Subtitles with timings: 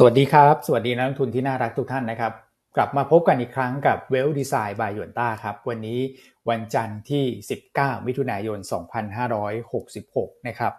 [0.00, 2.32] สวัสดีครับ สวัสดีนักลงทุนที่น่ารักทุกท่านนะครับ
[2.76, 5.98] กลับมาพบกันอีกครั้งกับ Wealth Designs by Yuanta ครับ วันนี้
[6.48, 7.24] วันจันทร์ที่
[7.64, 8.58] 19 มิถุนายน
[9.72, 10.72] 2566 นะครับ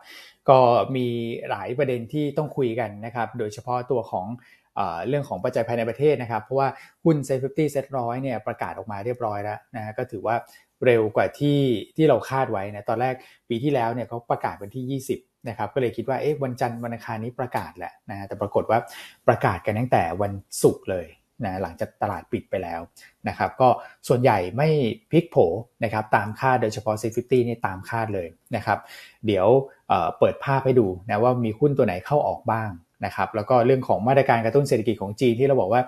[0.50, 0.60] ก็
[0.96, 1.08] มี
[1.50, 4.26] หลายประเด็นที่ต้องคุยกันนะครับ โดยเฉพาะตัวของ
[5.08, 6.70] เรื่องของปัจจัยภายในประเทศนะครับ เพราะว่า
[7.04, 10.36] หุ้น SET fifty SET ร้อยเนี่ยประกาศออกมาเรียบร้อยแล้วนะก็ถือว่า
[10.86, 11.60] เร็วกว่าที่
[11.96, 13.16] ที่เราคาดไว้นะตอนแรก
[13.50, 18.80] ปีที่แล้วเนี่ยเขาประกาศวันที่ 20 นะครับก็เลยคิดว่าเอ๊ะวันจันทร์วันอังคารนี้ประกาศแหละนะแต่ปรากฏว่า
[19.28, 20.32] ประกาศกันตั้งแต่วัน
[20.64, 21.08] ศุกร์เลย
[21.46, 22.82] นะหลังจากตลาดปิดไปแล้ว
[23.28, 23.70] นะครับก็
[24.08, 24.70] ส่วนใหญ่ไม่
[25.10, 25.38] พลิกโผ
[25.84, 28.80] นะครับตามคาดโดยเฉพาะ Safety นี่ตามคาดเลยนะครับ
[29.26, 29.48] เดี๋ยว
[29.90, 32.70] เเปิดภาพให้ดูนะว่ามีหุ้นตัวไหนเข้าออกบ้าง
[33.06, 35.82] นะครับแล้วก็เรื่องของมาตรการกระตุ้นเศรษฐกิจของจีนที่เราบอกว่า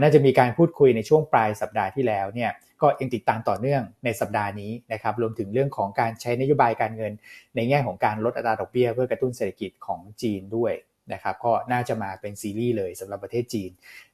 [0.00, 2.50] น่าจะมีการพูดคุยในช่วงปลายสัปดาห์ที่แล้วเนี่ย
[2.82, 7.12] ก็ยังติดตามต่อเนื่องในสัปดาห์นี้นะครับรวมถึงเรื่องของการใช้นโยบายการเงิน
[7.56, 10.72] ในแง่ของการลดอัตราดอกเบี้ยเพื่อกระตุ้นเศรษฐกิจของจีนด้วย
[11.12, 13.70] นะครับก็น่าจะมาเป็นซีรีส์เลยสำหรับประเทศจีน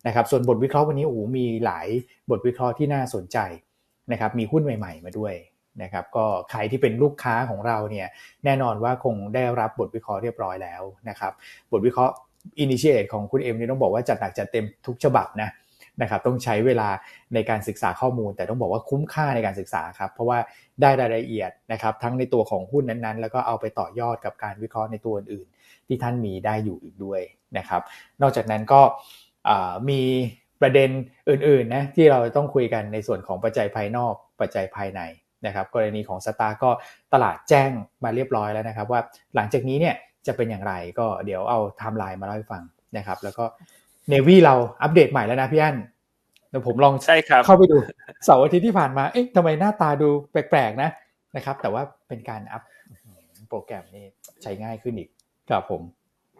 [0.07, 1.89] นะครับส่วนบทวิเคราะห์วันนี้โอ้โหมีหลาย
[2.31, 3.39] บทวิเคราะห์ที่น่าสนใจ
[4.13, 5.35] นะครับมีหุ้นใหม่ ๆ มาด้วย
[5.83, 8.09] นะครับก็ใครที่เป็นลูกค้าของเราเนี่ย
[8.45, 11.33] แน่นอนว่าคงได้รับบทวิเคราะห์เรียบร้อยแล้วนะครับ
[11.73, 12.15] บทวิเคราะห์
[12.59, 15.49] อินิเชตของคุณเอ็มนี่ต้องบอกว่าจัดหนักจัดเต็มทุกฉบับนะ
[16.03, 16.89] นะครับต้องใช้เวลา
[17.35, 20.39] ในการศึกษาข้อมูล แต่ต้องบอกว่าคุ้มค่าในการศึกษาครับเพราะว่า
[20.81, 27.21] ได้รายละเอียดนะครับทั้งในตัวของหุ้นนั้นๆ แล้วก็เอาไปต่อยอดกับการวิเคราะห์ในตัวอื่นๆ ที่ท่านมีได้อยู่อีกด้วย
[27.59, 27.83] นะครับ
[28.23, 28.81] นอกจากนั้นก็
[29.91, 30.03] มี
[30.61, 30.91] ประเด็น
[31.31, 35.01] อื่นๆนะที่เราต้องคุยกันในส่วนของปัจจัยภายนอกปัจจัยภายใน
[35.47, 36.71] นะครับกรณีของ STARK ก็
[37.13, 37.71] ตลาดแจ้ง
[38.05, 39.01] มาเรียบร้อยแล้วนะครับ ว่า
[39.35, 39.95] หลังจากนี้เนี่ย
[40.27, 42.63] จะเป็นอย่างไรก็เดี๋ยวเอาไทม์ไลน์มาเล่าให้ฟัง
[42.97, 43.45] นะครับ แล้วก็
[44.09, 45.77] Navi เราอัปเดตใหม่แล้วนะพี่อัน
[46.51, 47.77] เดี๋ยวผมลองใช่ครับเข้าไปดู
[48.25, 50.91] เสาร์อาทิตย์ที่ผ่านมาเอ๊ะทำไมหน้าตาดูแปลกๆนะ
[51.37, 52.63] นะครับ แต่ว่าเป็นการอัพ
[53.49, 54.05] โปรแกรมนี่
[54.43, 55.09] ใช้ง่ายขึ้นอีก
[55.51, 55.83] ครับผม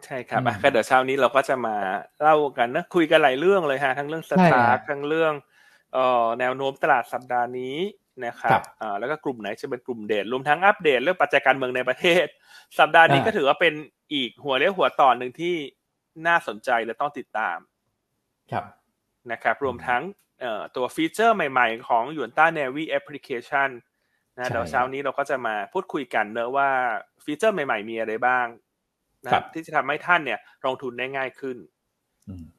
[0.05, 1.75] ใช่ครับก็เดี๋ยวเช้านี้เราก็จะมา
[2.21, 5.33] เล่ากันนะคุยกันหลายเรื่องเลยฮะทั้งเรื่อง STARK ทั้งเรื่อง
[5.93, 7.77] เอ่อแนวโน้มตลาดสัปดาห์นี้
[8.25, 12.25] นะครับอ่าแล้วก็กลุ่มไหนจะเป็นกลุ่มเด่นรวมทั้งอัปเดตเรื่องปัจจัยการเมืองในประเทศ
[12.79, 13.73] สัปดาห์นี้ก็ถือว่าเป็น
[14.13, 15.55] อีกหัวเลี้ยวหัวต่อหนึ่งที่
[16.27, 17.57] น่าสนใจและต้องติดตาม
[18.51, 18.65] ครับ
[19.31, 20.03] นะครับรวมทั้ง
[20.75, 23.69] ตัว feature ใหม่ๆ ของ Yuanta Navi application
[24.37, 26.69] นะเดี๋ยวเช้านี้เราก็จะมาพูดคุยกันเนอะว่า
[27.23, 28.47] feature ใหม่ๆ มีอะไรบ้าง
[29.25, 31.57] นะที่จะทำให้ท่านเนี่ยลงทุนได้ง่ายขึ้น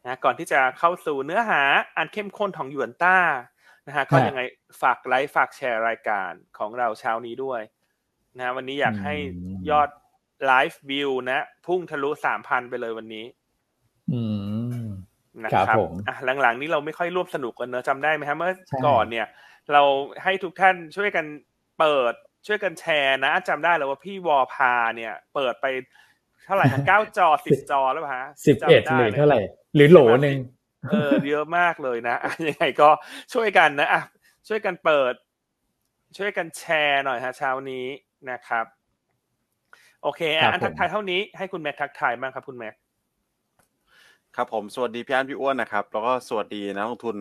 [0.04, 1.62] นะก่อนที่จะเข้าสู่เนื้อหา
[1.96, 3.18] อันเข้มข้นของ Yuanta
[3.86, 4.40] นะฮะก็ยังไง
[4.82, 7.60] ฝากไลค์ฝากแชร์รายการของเราเช้านี้ด้วย
[8.38, 9.14] นะวันนี้อยากให้
[9.70, 9.88] ยอด
[10.46, 13.24] live view นะ พุ่งทะลุสามพันไปเลยวันนี้
[14.12, 14.22] อื
[14.82, 14.86] ม
[15.44, 15.76] นะครับ
[16.08, 18.52] อะหลังๆนี้เราไม่ค่อยร่วมสนุกกันเนอะจำได้ไหมครับเมื่อ
[18.86, 19.26] ก่อนเนี่ย
[19.72, 19.82] เรา
[20.22, 21.24] ให้ทุกท่านช่วยกัน
[21.78, 22.14] เปิด
[22.46, 25.66] ช่วยกันแชร์นะจำได้แล้วว่าพี่วอพาเนี่ย เปิดไป
[26.44, 29.40] เท่าไหร่เก้าจอสิบจอแล้วฮะสิบเอ็ดหรือเท่าไหร่
[29.74, 30.36] หรือโหลหนึ่ง
[30.90, 32.16] เออเยอะมากเลยนะ
[32.48, 32.88] ยังไงก็
[33.34, 34.02] ช่วยกันนะอะ
[34.48, 35.14] ช่วยกันเปิด
[36.16, 37.86] ช่วยกันแชร์หน่อยฮะเช้านี้
[38.30, 38.64] นะครับ
[40.02, 42.74] โอเคอันทักทายเท่านี้ให้คุณแม็กทักทายบ้างครับคุณแม็ก
[44.38, 47.16] ครับผมสวัสดีพี่อันพี่อ้วนนะครับ แล้วก็สวัสดีนักลงทุน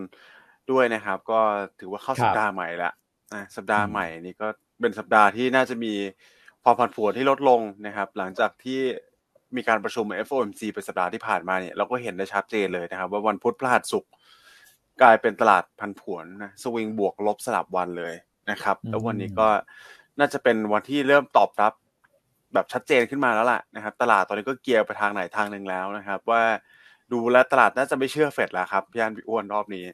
[0.71, 1.39] ด้วยนะครับ ก็
[1.79, 2.91] ถือว่าเข้าสัปดาห์ใหม่ละ
[3.33, 4.47] นะสัปดาห์ใหม่นี่ก็
[4.81, 5.93] เป็นสัปดาห์ที่น่าจะมี
[6.63, 8.79] ความผันผวนที่ลดลงนะครับ หลังจากที่
[9.55, 14.11] มีการประชุม FOMC เป็นสัปดาห์ที่ผ่านมาเนี่ยเราก็เห็นได้ชัดเจนเลยนะครับ ว่าวันพุธพฤหัสศุกร์
[15.01, 18.13] กลายเป็นตลาดพันผวนนะสวิงบวกลบสลับวันเลย
[18.51, 19.47] นะครับ แล้ววันนี้ก็
[20.19, 21.73] น่าจะเป็นวันที่เริ่มตอบรับ
[22.53, 26.43] แบบชัดเจนขึ้นมาแล้วล่ะนะครับ ตลาดตอนนี้ก็เคลียร์ไปทางไหนทางหนึ่งแล้วนะครับ ว่า
[27.13, 29.85] ดูแล้วตลาดน่าจะไม่เชื่อเฟดแล้วครับพี่อันพี่อ้วนรอบนี้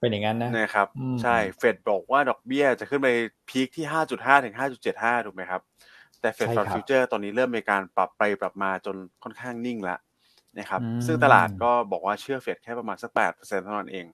[0.00, 0.88] เป็นอย่างนั้นนะนะครับ
[1.22, 3.08] ใช่เฟดบอกว่าดอกเบี้ยจะขึ้นไป
[3.48, 5.60] peak ที่ห้าจุดห้าถึงห้าจุดเจ็ดห้าถูกไหมครับ
[6.20, 9.98] แต่ Fed Fund Future ตอนนี้เริ่มมีการปรับไปปรับมาจนค่อนข้างนิ่งแล้ว
[10.58, 14.06] นะครับ ซึ่งตลาดก็บอกว่าเชื่อเฟดแค่ประมาณสักแปดเปอร์เซ็นต์เท่านั้นเอง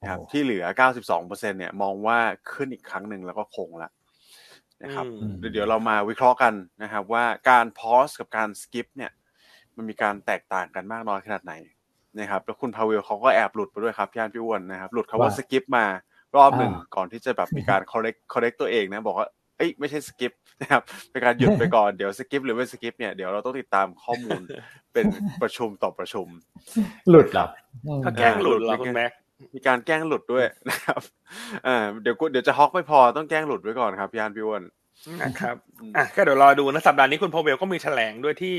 [0.00, 2.18] นะครับที่เหลือเก้าสิบสองเปอร์เซ็นต์เนี่ยมองว่า
[2.52, 3.90] ขึ้นอีกครั้งหนึ่งแล้วก็คงละ
[4.82, 5.04] นะครับ
[5.52, 9.10] เดี๋ยวเรามาวิเคราะห์กันนะครับว่าการ pause กับการ skip เนี่ย
[9.76, 11.54] มันมีการแตกต่างกันมากน้อยขนาดไหน
[12.18, 15.84] นะครับ แล้วคุณพาวเวลเขาก็แอบหลุดไปด้วยครับพี่อันพี่อ้วนนะครับ หลุดคำว่า skip มา
[16.36, 24.42] รอบหนึ่งก่อนที่จะแบบมีการ correct correct ตัวเองนะ บอกว่าเอ้ยไม่ใช่ skip นะครับเป็นการหยุดไปก่อนเดี๋ยว skip หรือไม่ skip เนี่ยเดี๋ยวเราต้องติดตามข้อมูล
[24.92, 25.04] เป็น
[25.42, 26.26] ประชุมต่อประชุม
[27.10, 27.46] หลุดหรอ
[28.04, 29.12] ถ้าแกล้งหลุดเหรอคุณแม็ก
[29.54, 31.00] มีการแกล้งหลุดด้วยนะครับ
[31.66, 34.62] อ่าเดี๋ยวเดี๋ยวจะฮอกไม่พอต้องแกล้งหลุดไว้ก่อนครับพี่อันพี่อ้วน
[35.22, 35.56] นะครับ
[35.96, 38.56] อะก็เดี๋ยวรอดูนะสัปดาห์นี้คุณพาเวลก็มีแถลงด้วยที่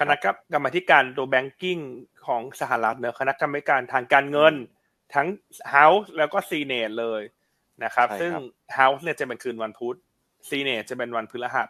[0.00, 0.16] คณะ
[0.54, 1.78] กรรมการตัวแบงกิ้ง
[2.26, 4.54] ของสหรัฐเนอะคณะกรรมการทางการเงิน
[5.14, 5.28] ทั้ง
[5.74, 7.22] House แล้วก็ซีเนตเลย
[7.84, 8.32] นะครับ ซึ่ง
[8.78, 9.96] House เนี่ยจะเป็นคืนวันพุธ
[10.48, 11.68] ซีเนตจะเป็นวันพฤหัส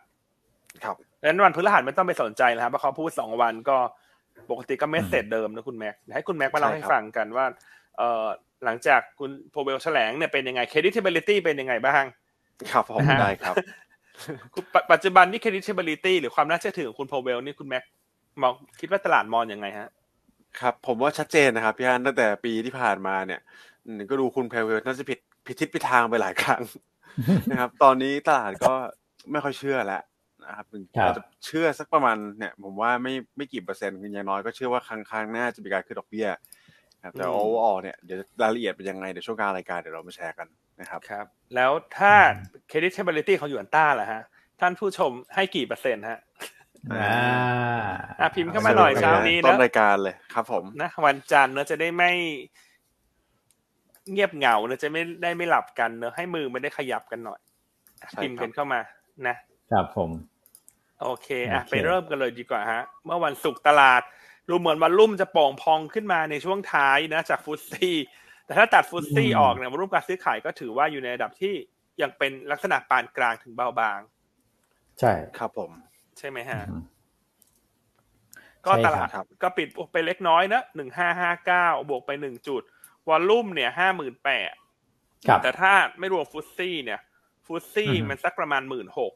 [0.85, 3.77] ครับดังนั้นวันพฤหัสไม่ต้องไปสนใจนะครับเพราะเขาพูดสองวันก็
[4.51, 7.47] ปกติก็ message เดิมนะคุณแม็กให้คุณแม็กมาเล่าให้ฟังกันว่า
[7.99, 8.27] เอ่อ
[8.65, 12.05] หลังจากคุณพาวเวลแถลงเนี่ยเป็นยังไง credibility เป็นยังไงบ้าง
[12.73, 13.55] ครับผมได้ครับ
[14.93, 17.85] ปัจจุบันนี่ credibility หรือความน่าเชื่อถือของคุณพาวเวลนี่คุณแม็ก
[18.43, 19.89] มองคิดว่าตลาดมองยังไงฮะ
[20.61, 23.41] ครับ ผมว่าชัดเจนนะครับพี่ฮันตั้งแต่ปีที่ผ่านมาเนี่ย
[24.11, 26.63] ก็ดูคุณพาวเวลน่าจะผิดผิดทิศผิดทางไปหลายครั้ง
[27.51, 28.73] นะครับ ตอนนี้ตลาดก็
[29.31, 30.03] ไม่ค่อยเชื่อแล้ว
[30.47, 30.67] นะครับ
[31.03, 36.29] อาจจะเชื่อสักประมาณเนี่ย ผมว่าไม่ไม่กี่เปอร์เซ็นต์อย่างน้อยก็เชื่อว่าครั้งครั้งหน้าจะมีการขึ้นดอกเบี้ย
[37.05, 40.47] ครับแต่ overall เนี่ยเดี๋ยวรายละเอียดเป็นยังไงเดี๋ยวช่วงกลางรายการเดี๋ยวเรามาแชร์กัน
[40.83, 41.27] นะครับครับ
[41.57, 42.13] แล้วถ้า
[42.71, 44.23] creditability ของ Yuanta ล่ะฮะ
[44.61, 46.19] ท่านผู้ชมให้กี่เปอร์เซ็นต์ฮะ
[48.21, 52.11] อ่าพิมพ์เข้ามาหน่อยเช้านี้นะต้นรายการเลยครับ ผมนะวันจันทร์เนอะจะได้ไม่
[54.11, 57.41] เงียบเหงาเนอะจะไม่ได้ไม่หลับกันเนอะให้มือไม่ได้ขยับกันหน่อย
[58.23, 58.81] พิมพ์กันเข้ามา
[59.27, 59.37] นะ
[59.73, 60.11] ครับผม
[61.03, 64.03] โอเคอะไปเริ่มกันเลยดีกว่าฮะ เมื่อวันศุกร์ตลาด
[64.49, 67.97] ดูเหมือนวันรุ่มจะป่องพองขึ้นมาในช่วงท้ายนะ จากฟุตซี่
[68.47, 71.55] แต่ถ้าตัดฟุตซี่ออกเนี่ยวันรุ่มการซื้อขายก็ถือว่าอยู่ในระดับที่
[72.03, 74.01] ยังเป็นลักษณะปานกลางถึงเบาบาง
[75.01, 75.71] ใช่ครับผม
[76.19, 76.61] ใช่ไหมฮะ
[78.67, 79.09] ก็ตลาด
[79.43, 82.63] ก็ปิดไปเล็กน้อยนะหนึ่งห้าห้าเก้าบวกไปหนึ่งจุด
[83.09, 84.53] วอลลุ่มเนี่ยห้าหมื่นแปด
[85.43, 87.01] แต่ถ้าไม่รวมฟุตซี่เนี่ย
[87.47, 89.13] ฟุตซี่มันสักประมาณหมื่นหก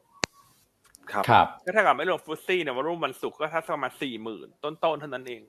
[1.11, 5.41] ครับก็ถ้ากับไม่รวมฟุตซี่เนี่ยวอลลุ่มวันศุกร์ก็ถ้าประมาณสี่หมื่นต้นๆเท่านั้นเอง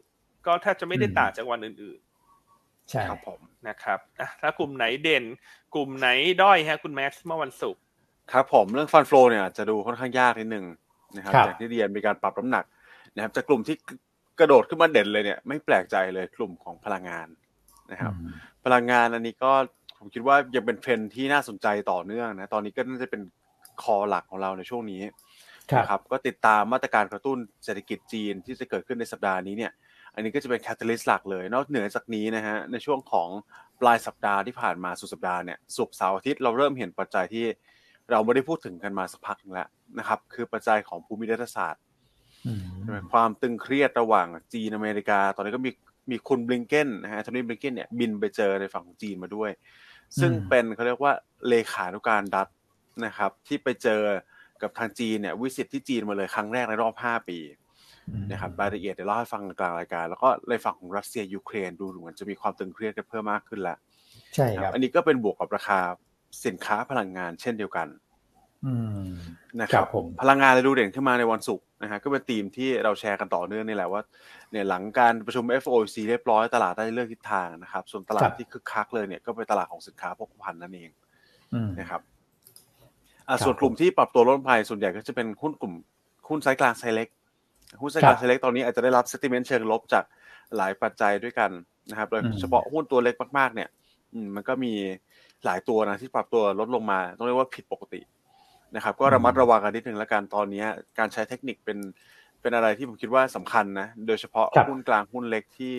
[0.47, 2.08] ก็แทบจะไม่ได้ต่างจากวันอื่นๆ
[2.91, 3.99] ใช่ครับผมนะครับ
[4.41, 5.25] ถ้ากลุ่มไหนเด่น
[5.75, 6.09] กลุ่มไหน
[6.43, 7.83] ด้อยฮะคุณแม็กซ์เมื่อวันศุกร์
[8.33, 10.65] ครับผมเรื่องฟันโฟเนี่ยจะดูค่อนข้างยากนิดนึง
[11.17, 12.65] นะครับจากที่เรียนมีการปรับน้ำหนัก
[13.17, 13.77] นะครับจากกลุ่มที่
[14.39, 17.29] กระโดดขึ้นมาเด่นเลยเนี่ย ไม่แปลกใจเลยกลุ่มของพลังงาน
[17.91, 18.13] นะครับ
[18.65, 19.53] พลังงานอันนี้ก็
[19.99, 23.23] ผมคิดว่ายังเป็นเทรนที่น่าสนใจต่อเนื่องนะตอนนี้ก็น่าจะเป็น
[23.83, 25.03] core หลักของเราในช่วงนี้
[25.79, 29.73] นะครับก็ติดตามมาตรการกระตุ้นเศรษฐกิจจีนที่จะเกิดขึ้นในสัปดาห์นี้เนี่ย
[30.19, 33.29] อันนี้ก็จะเป็น catalyst หลักเลย นอกเหนือจากนี้นะฮะในช่วงของ
[33.81, 37.45] ปลายสัปดาห์ที่ผ่านมาสุดสัปดาห์เนี่ยศุกร์เสาร์อาทิตย์เราเริ่มเห็นปัจจัยที่
[38.11, 39.69] เราไม่ได้พูดถึงกันมาสักพักนึงแล้ว
[39.99, 41.83] นะครับ คือปัจจัยของภูมิรัฐศาสตร์
[43.13, 45.71] ความตึงเครียดระหว่างจีนอเมริกา ตอนนี้ก็มี
[46.11, 49.51] มีคุณบลิงเกนนะฮะทอนี่บลิงเกนเนี่ยบินไปเจอในฝั่งของจีนมาด้วย
[50.21, 51.13] ซึ่งเป็นเขาเรียกว่า
[51.49, 52.49] เลขานุการดัต
[53.05, 54.03] นะครับ ที่ไปเจอ
[54.63, 57.39] กับทางจีนเนี่ยวิสิตที่จีนมาเลยครั้งแรกในรอบ 5 ปี
[58.31, 63.79] นะครับรายละเอียดเดี๋ยวเล่าให้ฟังกลางรายการ แล้วก็ในฝั่งของรัสเซียยูเครนดูเหมือนจะมีความตึงเครียดกันเพิ่มมากขึ้นแล้ว
[64.35, 65.79] ใช่ครับ อันนี้ก็เป็นบวกกับราคา
[66.47, 67.89] สินค้าพลังงานเช่นเดียวกัน
[69.61, 74.03] นะครับผมพลังงานเลยดูเด่นขึ้นมาในวันศุกร์นะฮะก็เป็นธีมที่เราแชร์กันต่อเนื่องนี่แหละว่า
[74.51, 80.91] เนี่ยหลังการประชุม FOMC เรียบร้อยตลาดได้เลือกทิศทางนะครับ ส่วนตลาดที่คึกคักเลยเนี่ยก็เป็นตลาดของสินค้าโภคภัณฑ์นั่นเอง
[81.81, 82.01] นะครับ
[83.29, 85.75] อ่าส่วนกลุ่มที่ปรับตัวลดภัยส่วนใหญ่ก็จะเป็นหุ้นกลุ่ม
[86.29, 87.09] หุ้นไซส์กลางไซส์เล็ก
[87.81, 90.05] หุ้นไซส์กลางไซส์เล็กตอนนี้อาจจะได้รับ sentiment เชิงลบจาก
[90.57, 91.51] หลายปัจจัยด้วยกัน
[91.91, 93.69] นะครับโดยเฉพาะหุ้นตัวเล็กมากๆ เนี่ย
[94.35, 94.73] มันก็มี
[95.45, 98.01] หลายตัวนะที่ปรับตัวลดลงมาต้องเรียกว่าผิดปกติ
[98.77, 100.65] นะครับ ก็ระมัดระวังกันนิดนึงแล้วกันตอนนี้
[100.99, 101.79] การใช้เทคนิคเป็น
[102.41, 105.75] เป็นอะไรที่ผมคิดว่าสำคัญนะโดยเฉพาะหุ้นกลางหุ้นเล็กที่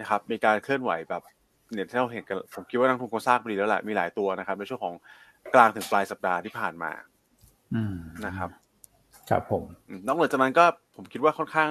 [0.00, 1.22] นะครับ มีการเคลื่อนไหวแบบ
[1.72, 4.94] เนี่ยที่เราเห็นกันผมคิดว่านักทุนก็ทราบดีแล้วแหละมีหลายตัวนะครับในช่วงของ
[5.54, 6.92] กลางถึงปลายสัปดาห์ที่ผ่านมา
[8.26, 8.50] นะครับ
[9.30, 9.62] ครับผม
[10.06, 10.64] นอกจากนั้นก็
[10.96, 11.68] ผมคิดว่าค่อนข้าง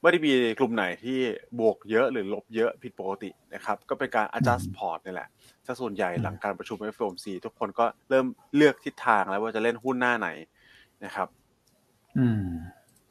[0.00, 1.18] ไม่ได้มีกลุ่มไหนที่
[1.60, 5.28] บวกเยอะหรือลบเยอะผิดปกตินะครับ ก็เป็นการ adjust port นี่แหละ
[5.66, 10.28] ถ้าส่วนใหญ่หลังการประชุม FOMC ทุกคนก็เริ่มเลือกทิศทางแล้วว่าจะเล่นหุ้นหน้าไหน
[11.04, 11.28] นะครับ
[12.18, 12.44] อืม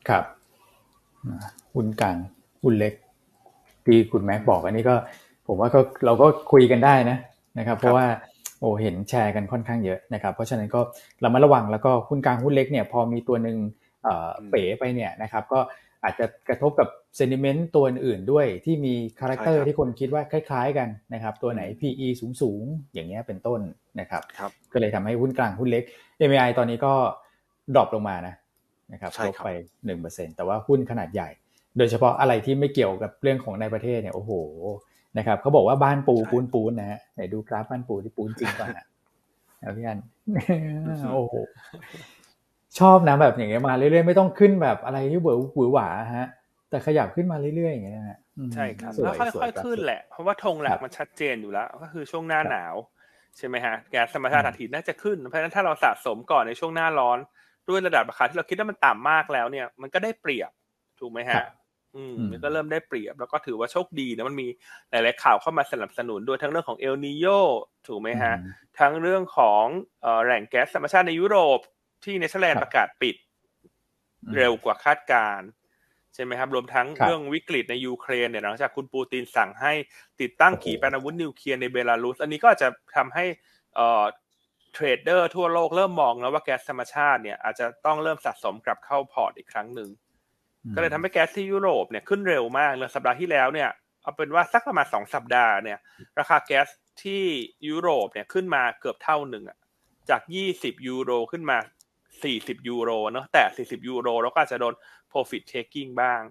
[0.09, 0.23] ครับ
[1.73, 2.17] หุ้นกลาง
[2.61, 2.93] หุ้นเล็ก
[3.85, 4.95] ที่คุณแม็กบอกอันนี้ก็
[5.47, 7.17] ผมว่าก็เราก็คุยกันได้นะ
[7.59, 8.07] นะครับ เพราะว่า
[8.59, 10.81] โอ้เห็นแชร์กันค่อนข้างเยอะนะครับ เพราะฉะนั้นก็
[11.21, 13.57] เรามาระวังแล้วก็หุ้นกลางหุ้นเล็กเนี่ยพอมีตัวหนึ่ง
[14.49, 15.59] เป๋ไปเนี่ยนะครับก็
[16.03, 22.07] อาจจะกระทบกับเซนิเมนต์ตัวอื่นด้วยที่มีcharacter ที่คนคิดว่าคล้ายๆกันนะครับตัวไหน PE
[22.41, 23.59] สูงๆ อย่างเงี้ยเป็นต้น
[23.99, 25.83] นะครับครับก็เลยทำให้หุ้นกลางหุ้นเล็ก
[26.29, 26.93] MAI ตอนนี้ก็
[27.75, 28.35] drop ลงมานะ
[28.93, 29.49] นะครับลบไป
[29.85, 31.29] หนึ่งเปอร์เซ็นต์แต่ว่าหุ้นขนาดใหญ่
[31.77, 34.31] โดยเฉพาะอะไรที่ไม่เกี่ยวกับเรื่องของในประเทศเนี่ยโอ้โห
[35.17, 38.85] นะครับเขาบอกว่าบ้านปูปูนปูนนะฮะไหนดูกราฟบ้านปูที่ปูนจริงก่อนนะ
[39.77, 39.99] พี่อัน
[41.13, 41.35] โอ้โห
[42.79, 45.87] ชอบนะแบบอย่างเงี้ยมาเรื่อยๆไม่ต้องขึ้นแบบอะไรที่เบื่อหวือหวา
[46.17, 46.27] ฮะ
[46.69, 48.17] แต่ขยับขึ้นมาเรื่อยๆอย่างเงี้ยฮะ
[48.53, 52.75] ใช่ครับแล้วค่อยๆขึ้นแหละ เพราะว่าธงหลักมันชัดเจนอยู่แล้ว ก็คือช่วงหน้าหนาว
[53.37, 57.17] ใช่ไหมฮะแก๊สธรรมชาติถ่านหินน่าจะขึ้น เพราะฉะนั้นถ้าเราสะสมก่อนในช่วงหน้าร้อน
[57.69, 60.51] ด้วยระดับราคาที่เราคิดว่ามันต่ำมากแล้วเนี่ย มันก็ได้เปรียบ
[60.99, 61.43] ถูกไหมฮะ
[61.95, 64.47] อืมมันก็เริ่มได้เปรียบ แล้วก็ถือว่าโชคดีนะมันมี
[64.91, 67.25] หลาย ๆ ข่าวเข้ามาสนับสนุนด้วยทั้งเรื่องของเอลนิโย
[67.87, 68.33] ถูกไหมฮะ
[68.79, 69.65] ทั้งเรื่องของ
[70.23, 71.59] แหล่งแก๊สธรรมชาติในยุโรป
[72.05, 73.15] ที่เนเธอร์แลนด์ประกาศปิด
[74.35, 75.41] เร็วกว่าคาดการณ์
[76.13, 79.73] ใช่ไหมครับ รวมทั้งเรื่องวิกฤตในยูเครนเนี่ยหลังจากคุณปูตินสั่งให้
[80.21, 83.25] ติดตั้งขีปนาวุธนิวเคลียร์ในเบลารุส อันนี้ก็จะทำให้
[83.75, 84.03] เอ่อ
[84.73, 89.89] trader ทั่วโลกเริ่มมองแล้วว่าแก๊สธรรมชาติเนี่ยอาจจะต้องเริ่มสะสมกลับเข้าพอร์ตอีกครั้งหนึ่ง
[90.75, 93.69] ก็เลยทำให้แก๊สที่ยุโรปเนี่ยขึ้นเร็วมากเลยสัปดาห์ที่แล้วเนี่ย
[94.01, 95.79] เอาเป็นว่าสักประมาณสองสัปดาห์เนี่ย
[96.19, 96.67] ราคาแก๊ส
[97.03, 97.23] ที่
[97.69, 99.57] ยุโรปเนี่ยขึ้นมาเกือบเท่าหนึ่งอะ
[100.09, 101.57] จากยี่สิบยูโรขึ้นมา
[102.23, 104.73] สี่สิบยูโรเนาะแต่สี่สิบยูโรแล้วก็อาจจะโดน
[105.11, 106.21] profit taking บ้าง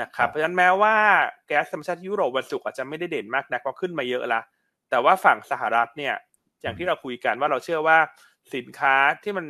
[0.00, 0.94] นะครับเพราะฉะนั้นแม้ว่า
[1.46, 4.40] แก๊สธรรมชาติยุโรปวันศุกร์อาจจะไม่ได้เด่นมากนักเพราะขึ้นมาเยอะละ
[4.90, 6.14] แต่ว่าฝั่งสหรัฐเนี่ย
[6.62, 7.98] อย่างที่เราคุยกันว่าเราเชื่อว่า
[8.54, 9.46] สินค้าที่มัน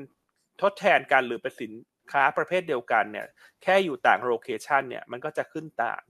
[0.62, 1.72] ทดแทนกันหรือเป็นสิน
[2.12, 3.26] ค้าประเภทเดียวกันเนี่ย
[3.62, 6.02] แค่อยู่ต่างโลเคชันเนี่ยมันก็จะขึ้นต่าง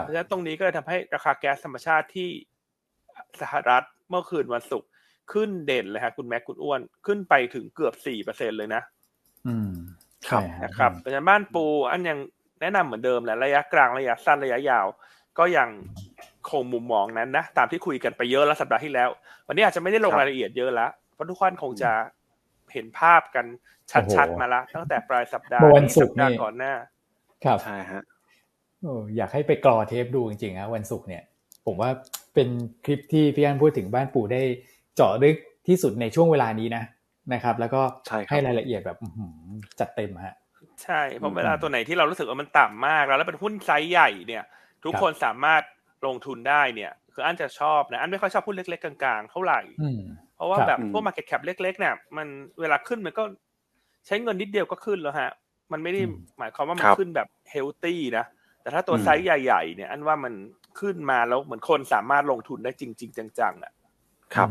[0.00, 2.28] เพราะฉะนั้นตรงนี้ก็เลยทำให้ราคาแก๊สธรรมชาติที่
[3.40, 4.88] สหรัฐเมื่อคืนวันศุกร์
[5.32, 8.82] ขึ้นเด่นเลยฮะคุณแม็กคุณอ้วนขึ้นไปถึงเกือบสี่เปอร์เซ็นเลยนะ
[9.46, 9.72] อืม
[10.28, 12.18] ครับนะครับเพราะฉะนั้นบ้านปูอันยัง
[12.60, 14.86] แนะนำเหมือนเดิมแหละระยะกลางระยะสั้นระยะยาว
[15.38, 15.68] ก็ยัง
[16.50, 19.08] คงมุมมองนั้นนะตามที่คุยกันไปเยอะแล้วสัปดาห์ที่แล้ว
[19.46, 21.90] วันนี้อาจจะไม่ได้ลงรายละเอียดเยอะแล้วเพราะทุกคนคงจะ
[22.72, 23.46] เห็นภาพกัน
[24.14, 26.72] ชัดๆมาละตั้งแต่ปลายสัปดาห์วันศุกร์นี่ก่อนหน้า
[27.44, 28.02] ครับใช่ฮะ
[28.82, 31.22] โอ้อยากให้ไปกรอเทปดูจริงๆนะวันศุกร์เนี่ย
[31.66, 31.90] ผมว่า
[32.34, 32.48] เป็น
[32.84, 34.42] คลิปที่พี่อันพูดถึงบ้านปู่ได้
[34.96, 35.36] เจาะลึก
[35.68, 36.84] ที่สุดในช่วงเวลานี้นะ
[37.32, 37.82] นะครับ แล้วก็
[38.28, 38.98] ให้รายละเอียดแบบ
[39.80, 40.36] จัดเต็มฮะ
[40.84, 44.44] ใช่เพราะเวลาตัวไหนที่เรารู้สึกว่ามันต่ำมากแล้วแล้วเป็นหุ้นไซส์ใหญ่เนี่ย
[44.84, 45.62] ทุกคนสามารถ
[46.06, 49.60] ลงทุนได้เนี่ย คืออันจะชอบนะอันไม่ค่อยชอบหุ้นเล็ก ๆ กลางๆเท่าไหร่
[50.36, 52.26] เพราะว่าแบบพวก market cap เล็กๆเนี่ยมัน
[52.60, 53.24] เวลาขึ้นมันก็
[54.06, 55.30] ใช้เงินนิดเดียวก็ขึ้นแล้วฮะ
[55.72, 56.02] มันไม่ได้
[56.38, 58.24] หมายความว่ามันขึ้นแบบ healthy นะ
[58.62, 60.34] แต่ถ้าตัวไซส์ใหญ่ๆเนี่ย อันว่ามัน
[60.80, 63.72] ขึ้นมาแล้วเหมือนคนสามารถลงทุนได้จริง ๆ จังๆอะ
[64.34, 64.50] ครับ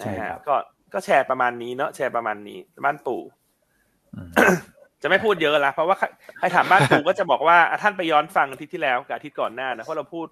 [0.00, 0.54] นะฮะก็
[0.94, 3.22] ก็แชร์ประมาณนี้เนาะแชร์ประมาณนี้ บ้านปู่
[5.02, 5.96] จะไม่พูดเยอะละเพราะว่า
[6.38, 10.26] ใครถามบ้านปู่ก็จะบอกว่าท่านไปย้อนฟังอาทิตย์ที่แล้วกับอาทิตย์ก่อนหน้านะเพราะเราพูด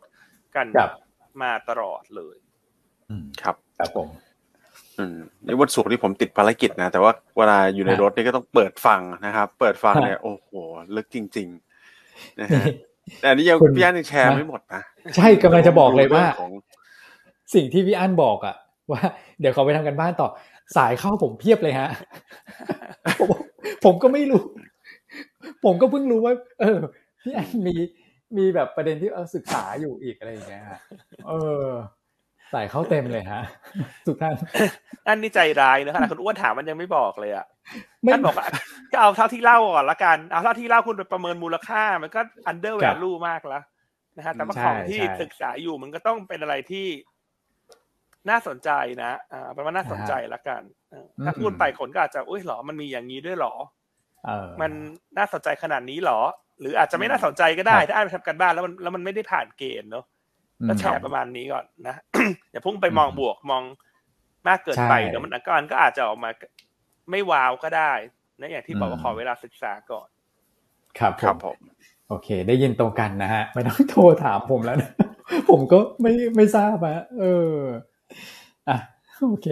[0.57, 0.67] กัน
[1.43, 2.37] มาตลอดเลย
[3.43, 4.09] ครับครับผม
[4.99, 10.51] อืมในวันศุกร์ที่ผมติดภารกิจนะ แต่ว่าเวลาอยู่ในรถนี่ก็ต้องเปิดฟังนะครับ เปิดฟังเนี่ยโอ้โห
[10.97, 12.65] ลึกจริงๆนะฮะ
[13.21, 14.83] แต่อันนี้ยังพี่อันยังแชร์ไม่หมดนะ
[15.17, 16.25] ใช่กำลังจะบอกเลยว่า
[17.55, 18.57] สิ่งที่พี่อันบอกอะ
[18.93, 19.03] ว่า
[19.41, 20.29] เดี๋ยวเขาไปทำกันบ้านต่อ
[20.77, 21.89] สายเข้าผมเพียบเลยฮะ
[23.85, 24.43] ผมก็ไม่รู้
[25.65, 26.79] ผมก็เพิ่งรู้ว่า เออ
[27.23, 27.75] พี่อันมี
[28.37, 30.65] มีแบบประเด็นที่เออศึกษาอยู่อีกอะไรอย่างเงี้ย
[31.29, 31.33] เอ
[31.65, 31.67] อ
[32.51, 33.43] ใส่เข้าเต็มเลยฮะ
[34.07, 34.35] ทุกท่าน
[35.09, 37.47] อันนี้ใจร้ายนะขนาดคุณอ้วนถามมันยังไม่บอกเลยอะ
[38.13, 38.47] ท่านบอกว่า
[38.93, 43.63] ก็เอาเท่าที่เล่าก่อนละกันเอาเท่าที่เล่าคุณไปประเมินมูลค่า มันก็ undervalue มากแล้ว
[44.17, 46.87] นะฮะแต่ว่าของที่ศึกษาอยู่มันก็ต้องเป็นอะไรที่
[48.29, 48.71] น่าสนใจ
[49.03, 50.63] นะอ่าประมาณน่าสนใจละกัน
[51.25, 53.55] ถ้าพูดไปคนก็อาจจะอุ้ยหรอมันมีอย่างนี้ด้วยหรอ
[54.61, 54.71] มัน
[55.19, 56.21] น่าสนใจขนาดนี้หรอ
[56.61, 60.05] หรืออาจจะไม่น่าสนใจก็ได้ ถ้าอ่านไปทำกันบ้านแล้วมันแล้วมันไม่ได้ผ่านเกณฑ์เนาะ
[60.69, 61.97] ก็แชร์ประมาณนี้ก่อนนะ
[62.51, 63.63] อย่าพุ่งไปมองบวกมอง
[64.49, 66.31] มากเกินไปเดี๋ยวมันก็อันก็อาจจะออกมา
[67.11, 67.93] ไม่ว้าวก็ได้
[68.41, 70.09] นะอย่างที่บอกว่าขอเวลาศึกษาก่อน
[70.99, 71.59] ครับครับผม
[72.09, 74.93] โอเค ได้ยินตรงกันนะฮะไม่ต้องโทรถามผมแล้วนะ
[75.51, 77.57] ผมก็ไม่ไม่ทราบอะเออ
[78.69, 78.79] อะ
[79.23, 79.49] โอเค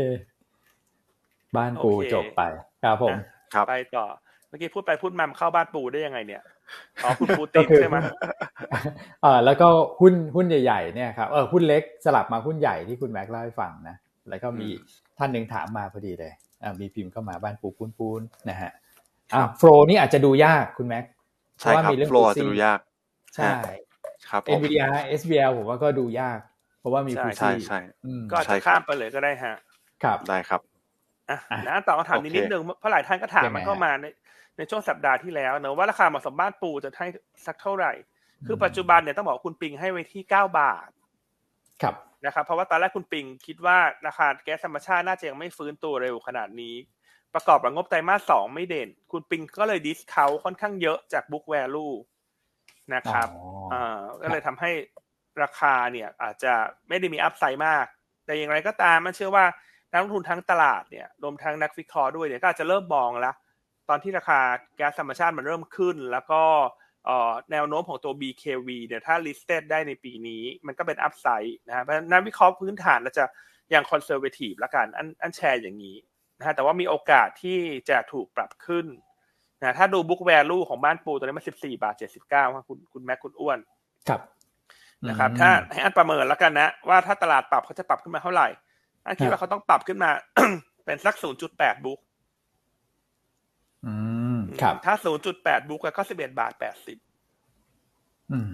[1.56, 2.42] บ้านปูจบไป
[2.84, 3.16] ครับผม
[3.54, 4.06] ครับไปต่อ
[4.48, 6.42] เมื่อกี้พูดไปพูดมาเข้าบ้านปูได้ยังไงเนี่ย
[7.04, 7.98] อ๋อคุณปูติดใช่ไหม
[9.24, 9.68] อ่าแล้วก็
[10.00, 13.96] หุ้นหุ้นใหญ่ๆเนี่ยครับเออหุ้นเล็กสลับมาหุ้นใหญ่ที่คุณแม็กเล่าให้ฟังนะ
[14.28, 14.68] แล้วก็มี
[15.18, 18.72] ท่านหนึ่งถามมาพอดีเลยอ่ามีพิมพ์เข้ามาบ้านปูปูนปูนนะฮะ
[19.34, 21.04] อ่าโฟลนี่อาจจะดูยากคุณแม็ก
[21.56, 22.78] เพราะว่ามีเรื่องโฟลจะดูยาก
[23.34, 23.52] ใช่
[24.28, 24.88] ครับ NVIDIA
[25.20, 26.57] SBL ผมว่าก็ดูยากเพ
[26.88, 27.78] ราะว่ามีผู้ใช่ใช่
[28.32, 29.56] ก็จะข้ามไปเลยก็ได้ฮะ
[30.02, 30.60] ครับได้ครับ
[31.30, 34.06] อะนะตอบคำถามนิดนึงเพราะหลายท่านก็ถามมันเข้ามาใน
[34.56, 37.08] ในช่วงสัปดาห์ที่แล้วเนอะว่าราคาเหมาะสมบ้านปูจะให้
[37.46, 37.92] สักเท่าไหร่
[38.46, 40.90] คือปัจจุบันเนี่ยต้องบอกคุณปิงให้ไว้ที่เก้าบาท
[41.82, 41.94] ครับ
[42.26, 46.74] นะครับ เพราะว่าตอนแรกคุณปิงคิดว่าราคาแก๊สธรรมชาติน่าจะยังไม่ฟื้นตัวเร็วขนาดนี้
[47.34, 51.86] ประกอบกับงบไตรมาสสองไม่เด่น คุณปิงก็เลยดิสเคาค่อนข้างเยอะจากบุ๊กแวลู
[52.94, 53.28] นะครับ
[53.72, 54.70] อ่าก็เลยทำให้
[55.42, 56.52] ราคาเนี่ยอาจจะ
[56.88, 57.86] ไม่ได้มี upside มาก
[58.24, 59.44] แต่อย่างไรก็ตามมันเชื่อว่า
[59.92, 63.34] นักลงทุนทั้งตลาดเนี่ยรวมทั้งนักวิเคราะห์ด้วยเนี่ยก็อาจจะเริ่มมองแล้ว
[63.88, 64.40] ตอนที่ราคา
[64.76, 66.42] แก๊สธรรมชาติมันเริ่มขึ้น แล้วก็
[67.52, 73.24] แนวโน้มของตัว BKV เนี่ยถ้า listed ได้ในปีนี้ มันก็เป็น upside นะฮะเพราะนักวิเคราะห์พื้นฐานเราจะ
[73.74, 75.96] ยัง conservative ละกันอันอันแชร์อย่างนี้
[76.38, 78.86] นะฮะแต่ว่ามีโอกาสที่จะถูกปรับขึ้น
[79.60, 83.58] นะถ้าดูบุ๊กแวลูของบ้านปูตัวนี้มันสิบสี่บาทเจ็ดสิบเก้าคุณคุณแม็กคุณอ้วน
[84.08, 84.20] ครับ
[85.08, 88.48] นะครับ ถ้าให้อันประเมินแล้วกันนะว่าถ้าตลาดปรับเขาจะปรับขึ้นมาเท่าไหร่
[89.06, 90.10] อันคิดว่าเขาต้องปรับขึ้นมา
[90.84, 92.00] เป็นสักศูนย์จุดแปดบุ๊ก
[93.86, 93.94] อื
[94.36, 96.98] มครับ ถ้าศูนย์จุดแปดบุ๊กก็สิบเอ็ดบาทแปดสิบ
[98.32, 98.52] อืม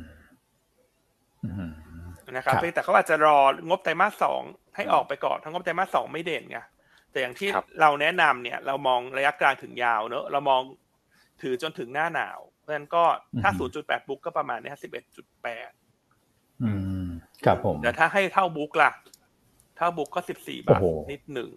[2.36, 4.42] นะครับแต่เขาอาจจะรองบไตรมาสสอง
[4.76, 6.58] ให้ออกไปก่อนทั้งงบไตรมาสสองไม่เด่นไง
[7.10, 7.48] แต่อย่างที่
[7.80, 10.60] เราแนะนำเนี่ย เรามองระยะกลางถึงยาวเนอะเรามอง
[11.42, 13.04] ถือจนถึงหน้าหนาว เพราะฉะนั้นก็
[13.42, 15.83] ถ้า 0.8 บุ๊กก็ประมาณนี้11.8อื
[17.04, 17.06] ม
[17.44, 18.90] ครับผมแต่ถ้าให้เท่าบุ๊กล่ะ
[19.76, 20.80] เท่าบุ๊กก็14บาท
[21.12, 21.50] นิดหนึ่ง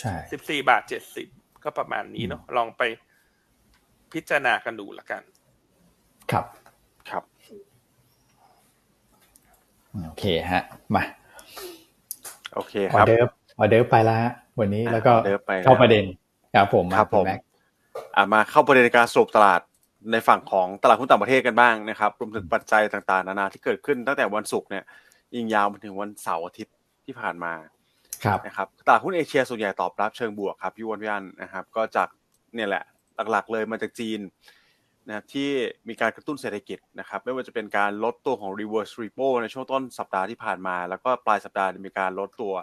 [0.00, 0.82] ใช่14บาท
[1.22, 2.82] 70ก็ประมาณนี้เนาะลองไป
[4.12, 5.22] พิจารณากันดูละกัน
[6.30, 6.44] ครับ
[7.10, 7.24] ครับ
[10.04, 10.62] โอเคฮะ
[10.94, 11.02] มา
[12.54, 13.28] โอเคครับออเดิร์ฟ
[13.58, 14.18] ออเดิร์ฟไปแล้ว
[14.60, 15.12] วันนี้แล้วก็
[15.64, 16.04] เข้าประเด็น
[16.54, 17.24] ครับผมครับผม
[18.16, 19.60] อ่ามาเข้าประเด็นการสรุปตลาด
[20.12, 24.84] ในฝั่งของตลาดหุ้นต่างประเทศกันบ้างนะครับ รวมถึงปัจจัยต่างๆ นานาที่เกิดขึ้นตั้งแต่วันศุกร์เนี่ย
[25.36, 26.74] ยิงยาวมาถึงวันเสาร์อาทิตย์
[27.04, 27.52] ที่ผ่านมา
[28.24, 32.08] ครับนะครับตลาดหุ้นเอเชียส่วนใหญ่ตอบรับเชิงบวกครับพี่วอนพี่อันนะครับ ก็จาก
[32.54, 32.84] เนี่ยแหละ
[33.30, 34.20] หลักๆ เลยมาจากจีน
[35.06, 35.48] นะครับที่
[35.88, 42.54] มีการกระตุ้นเศรษฐกิจนะครับ ไม่ว่าจะเป็นการลดตัวของ reverse repo ในช่วงต้นสัปดาห์ที่ผ่านมา แล้วก็ปลายสัปดาห์มีการลดตัว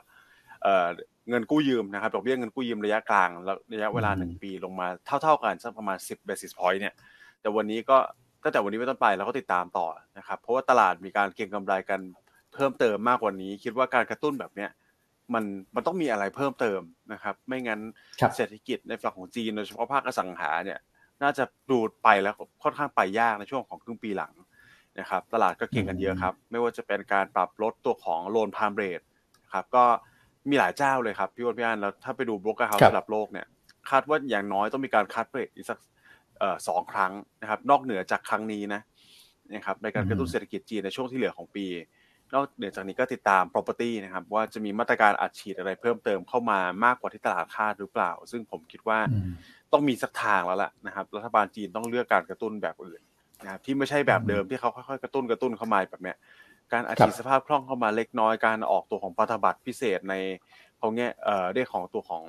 [1.30, 4.88] เงินกู้ยืมนะครับดอกเบี้ยเงินกู้ยืมระยะกลางแล้วระยะเวลาหนึ่งปีลงมา
[5.22, 6.94] เท่า ๆกันสักประมาณ 10 basis point เนี่ย
[7.44, 7.98] แต่วันนี้ก็
[8.44, 12.00] ตั้งแต่วันนี้ไปต้นไปเราก็ติดตามต่อนะครับ เพราะว่าตลาดมีการเก็งกำไรกัน
[12.54, 14.70] เพิ่มเติมมากกว่านี้ คิดว่าการกระตุ้นแบบเนี้ย
[15.34, 15.44] มัน
[15.76, 16.82] มันต้องมีอะไรเพิ่มเติม
[17.14, 17.80] นะครับ ไม่งั้น
[18.36, 20.80] เศรษฐกิจในฝั่งของจีนโดยเฉพาะภาคอสังหาเนี่ย
[21.24, 22.34] น่าจะดูดไปแล้ว
[22.64, 24.34] ค่อนข้างไปยากในช่วงของครึ่งปีหลัง
[25.00, 29.02] นะครับ ตลาดก็เก็งกันเยอะครับ ไม่ว่าจะเป็นการปรับลดตัวของ Loan Prime Rate
[29.54, 29.84] ครับก็
[30.50, 33.46] มีหลายเจ้าเลยครับพี่วอนพี่อันแล้วถ้าไปดู broker house ระดับโลกเนี่ย
[33.90, 35.78] คาดว่าอย่างน้อยต้องมีการ cut rate อีกสัก
[36.68, 38.82] สองครั้งนะครับ นอกเหนือจากครั้งนี้นะ
[39.54, 41.66] นะครับในการกระตุ้นเศรษฐกิจจีนในช่วงที่เหลือของปี
[42.34, 49.00] นอกเหนือจากนี้ก็ติดตาม property นะครับ ว่าจะมีมาตรการอัดฉีดอะไรเพิ่มเติมเข้ามามากกว่าที่ตลาดคาดหรือเปล่า ซึ่งผมคิดว่า
[49.72, 53.02] ต้องมีสักทางแล้วล่ะนะครับ รัฐบาลจีนต้องเลือกการกระตุ้นแบบอื่น
[53.44, 56.18] นะครับที่ไม่ใช่แบบเดิมที่เขาค่อยๆกระตุ้นกระตุ้นเข้ามาแบบเนี้ย
[56.74, 60.14] การอัดฉีดสภาพคล่องเข้ามาเล็กน้อย การออกตัวของพันธบัตรพิเศษใน
[60.78, 62.24] เขาเนี้ยเอ่อเรื่องของตัวของ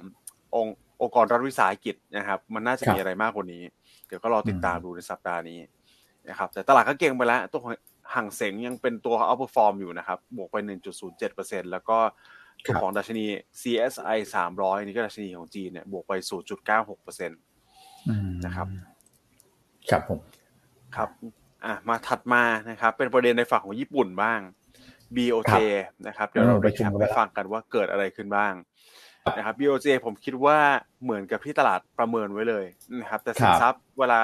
[0.55, 3.63] องค์องค์กรรัฐวิสาหกิจนะครับ มันน่าจะมีอะไรมากกว่านี้
[4.07, 5.61] เดี๋ยวก็รอติดตามดูในสัปดาห์นี้
[6.29, 7.61] นะครับแต่ตลาดก็เก็งไปแล้ว ตัว
[8.15, 10.57] ฮั่งเส็งยังเป็นตัว outperform อยู่นะครับ บวกไป
[11.15, 11.99] 1.07%แล้วก็
[12.65, 13.25] ตัวของดัชนี
[13.61, 14.19] CSI
[14.53, 16.13] 300 นี่ก็ดัชนีของจีนเนี่ยบวกไป
[16.71, 18.67] 0.96%นะครับ
[19.91, 20.19] ครับผม
[20.97, 21.09] ครับ
[21.65, 24.41] อะ มาถัดมานะครับ เป็นประเด็นในฝั่งของญี่ปุ่นบ้าง
[25.17, 25.55] BOJ
[26.07, 28.53] นะครับ เดี๋ยวเราไปแคปไปฟังกันว่าเกิดอะไรขึ้นบ้าง
[29.37, 30.59] นะครับ BOJ ผมคิดว่า
[31.03, 32.65] เหมือนกับที่ตลาดประเมินไว้เลย
[33.01, 34.21] นะครับ แต่สินทรัพย์เวลา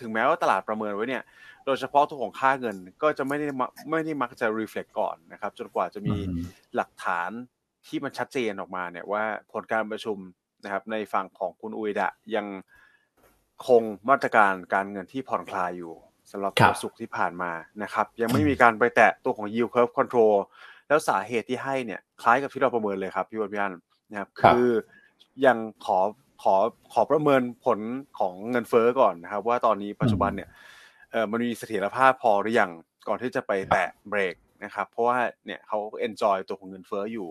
[0.00, 1.22] ถึงแม้ว่าตลาดประเมินไว้เนี่ย
[1.66, 3.46] โดยเฉพาะตัวของค่าเงินก็จะไม่ได้
[3.90, 6.16] ไม่ได้มักจะ reflect ก่อนนะครับ จนกว่าจะมี
[6.74, 7.30] หลักฐาน
[7.86, 10.18] ที่มันชัดเจนออกมาเนี่ยว่าผลการประชุม
[10.64, 12.46] นะครับ ในฝั่งของคุณอุยดะยัง
[13.68, 15.92] คงมาตรการการเงินที่ผ่อนคลายอยู่
[16.30, 20.34] สำหรับวันศุกร์ที่ผ่านมานะครับ ยังไม่มีการไปแตะตัวของ yield curve control
[20.88, 23.74] แล้วสาเหตุที่ให้เนี่ย คล้ายกับที่เราประเมินเลยครับพี่วันพี่อัน
[24.14, 24.70] นะครับ คือ
[25.46, 25.98] ยังขอ
[26.42, 26.54] ขอ
[26.92, 27.78] ขอประเมินผล
[28.18, 30.48] ของเงินเฟอ้อก่อนนะครับ ว่าตอนนี้ปัจจุบันเนี่ย
[31.12, 32.70] เออมันมีเสถียรภาพพอหรือยัง
[33.08, 37.28] ก่อนที่จะไปแตะเบรกนะครับ เพราะว่าเนี่ยเขาเอนจอยตัวของเงินเฟอ้ออยู่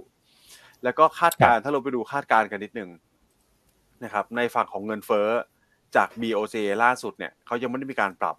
[0.83, 2.89] แล้วก็คาดการถ้าเราไปดูคาดการกันนิดนึง
[4.03, 5.27] นะครับ ในฝั่งของเงินเฟอ้อ
[5.95, 8.35] จาก BOJ ล่าสุดเนี่ยเขายังไม่ได้มีการปรับ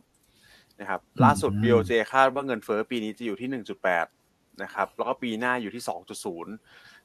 [0.81, 3.63] นะครับ ล่าสุด BOJ คาดว่าเงินเฟอ้อปีนี้จะอยู่ที่
[4.05, 5.83] 1.8 นะครับ แล้วก็ปีหน้าอยู่ที่
[6.25, 6.47] 2.0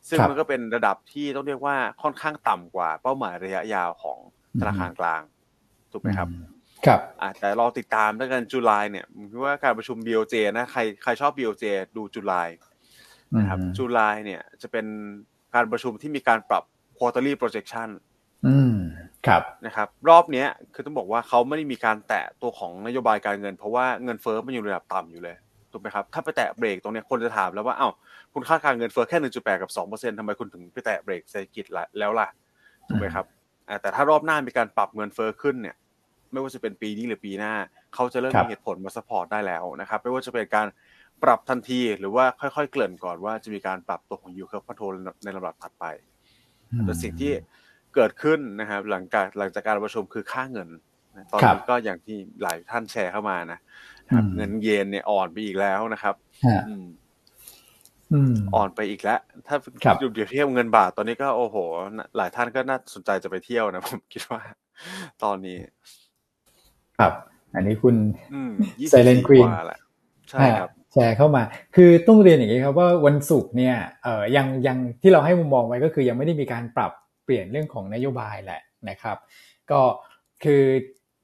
[0.07, 4.19] ซึ่งมันก็เป็นระดับที่ต้องเรียกว่าค่อนข้างต่ำกว่าเป้าหมายระยะยาวของ
[4.59, 5.21] ธนาคารกลาง
[5.91, 6.27] ถูกไหมครับ
[6.85, 6.99] ครับ
[7.39, 11.65] แต่รอติดตามด้วยกันจุลายเนี่ยผมคิดว่าการประชุม BOJ นะใครใครชอบ BOJ
[11.97, 12.49] ดูจุลาย
[13.37, 14.85] นะครับจุลายเนี่ยจะเป็น
[15.55, 16.63] การประชุมที่มีการปรับ
[16.97, 17.89] quarterly projection
[18.47, 18.75] อืม
[19.27, 25.35] ครับนะครับ รอบเนี้ยคือต้องบอกว่าเขาไม่ได้มีการแตะตัวของนโยบายการเงิน เพราะว่าเงินเฟ้อมันอยู่ระดับต่ำอยู่เลย
[25.71, 27.91] ถูกไหมครับถ้าไปแตะเบรกตรงนี้คนจะถามแล้วว่าอ้าว
[28.33, 31.65] คุณคาดการณ์เงินเฟ้อแค่หนึ่งจุดแปดกับสองเปอร์เซ็นทำไมคุณถึงไปแตะเบรกเศรษฐกิจ
[31.99, 32.27] แล้วล่ะ
[32.87, 33.25] ถูกไหมครับ
[33.81, 35.75] แต่ถ้ารอบหน้ามีการปรับเงินเฟ้อขึ้นเนี่ย
[36.31, 37.53] ไม่ว่าจะเป็นปีนี้หรือปีหน้า
[37.93, 40.67] เขาจะเริ่มมีเหตุผลมา support ได้แล้วนะครับ ไม่ว่าจะเป็นการ
[41.23, 45.85] ปรับทันทีหรือว่าค่อยๆ เกริ่นก่อนว่าจะมีการปรับตัวของ yield curve control ในลำดับถัดไป
[46.85, 47.31] แต่สิ่งที่
[47.95, 50.69] เกิดขึ้นนะครับหลังจากหลังจากการประชุมคือค่าเงิน
[51.31, 53.59] ตอนนี้ก็อย่างที่หลายท่านแชร์เข้ามานะ
[54.11, 56.15] ครับ เงินเยนเนี่ยอ่อนไปอีกแล้วนะครับ
[58.55, 59.55] อ่อนไปอีกแล้ว ถ้า
[60.01, 61.55] ดูเดียวเทียบเงินบาทตอนนี้ก็โอ้โห
[62.17, 64.41] หลายท่านก็น่าสนใจจะไปเที่ยวนะผมคิดว่า
[65.23, 65.57] ตอนนี้
[66.99, 67.13] ครับ
[67.55, 67.95] อันนี้คุณ
[68.91, 69.49] ไซเลนกรีน
[70.29, 71.43] ใช่ครับแชร์เข้ามา
[71.75, 76.91] คือต้องเรียนอย่างนี้ครับว่าวันศุกร์เนี่ยเอ่อยังยังที่เราให้มุมมองไว้ก็คือยังไม่ได้มีการปรับ
[77.23, 79.17] เปลี่ยนเรื่องของนโยบายแหละนะครับ
[79.71, 79.81] ก็
[80.43, 80.63] คือ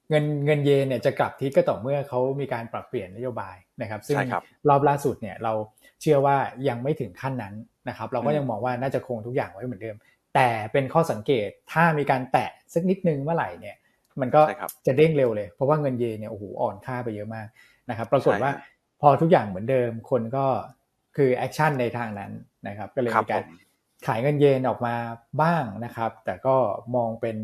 [0.09, 4.17] เงินเงินเยนเนี่ยจะกลับที่ก็ต่อเมื่อเขามีการปรับเปลี่ยนนโยบายนะครับ ซึ่ง
[4.69, 5.53] รอบล่าสุดเนี่ยเรา
[6.01, 6.37] เชื่อว่า
[6.67, 7.53] ยังไม่ถึงขั้นนั้น
[7.89, 9.95] นะครับ เราก็ยังมองว่าน่าจะคงทุกอย่างไว้เหมือนเดิม
[10.35, 13.75] แต่เป็นข้อสังเกตถ้ามีการแตะสักนิดนึงเมื่อไหร่เนี่ย
[14.21, 14.41] มันก็
[14.87, 17.47] จะเด้งเร็วเลย เพราะว่าเงินเยนเนี่ยโอ้โหอ่อนค่าไปเยอะมาก
[17.89, 18.51] นะครับ ปรากฏว่า
[19.01, 20.45] พอทุกอย่างเหมือนเดิมคนก็
[21.15, 22.31] คือ action ในทางนั้น
[22.67, 23.43] นะครับ ก็เลยมีการ
[24.07, 24.95] ขายเงินเยนออกมา
[25.41, 26.55] บ้างนะครับ แต่ก็
[26.95, 27.35] มองเป็น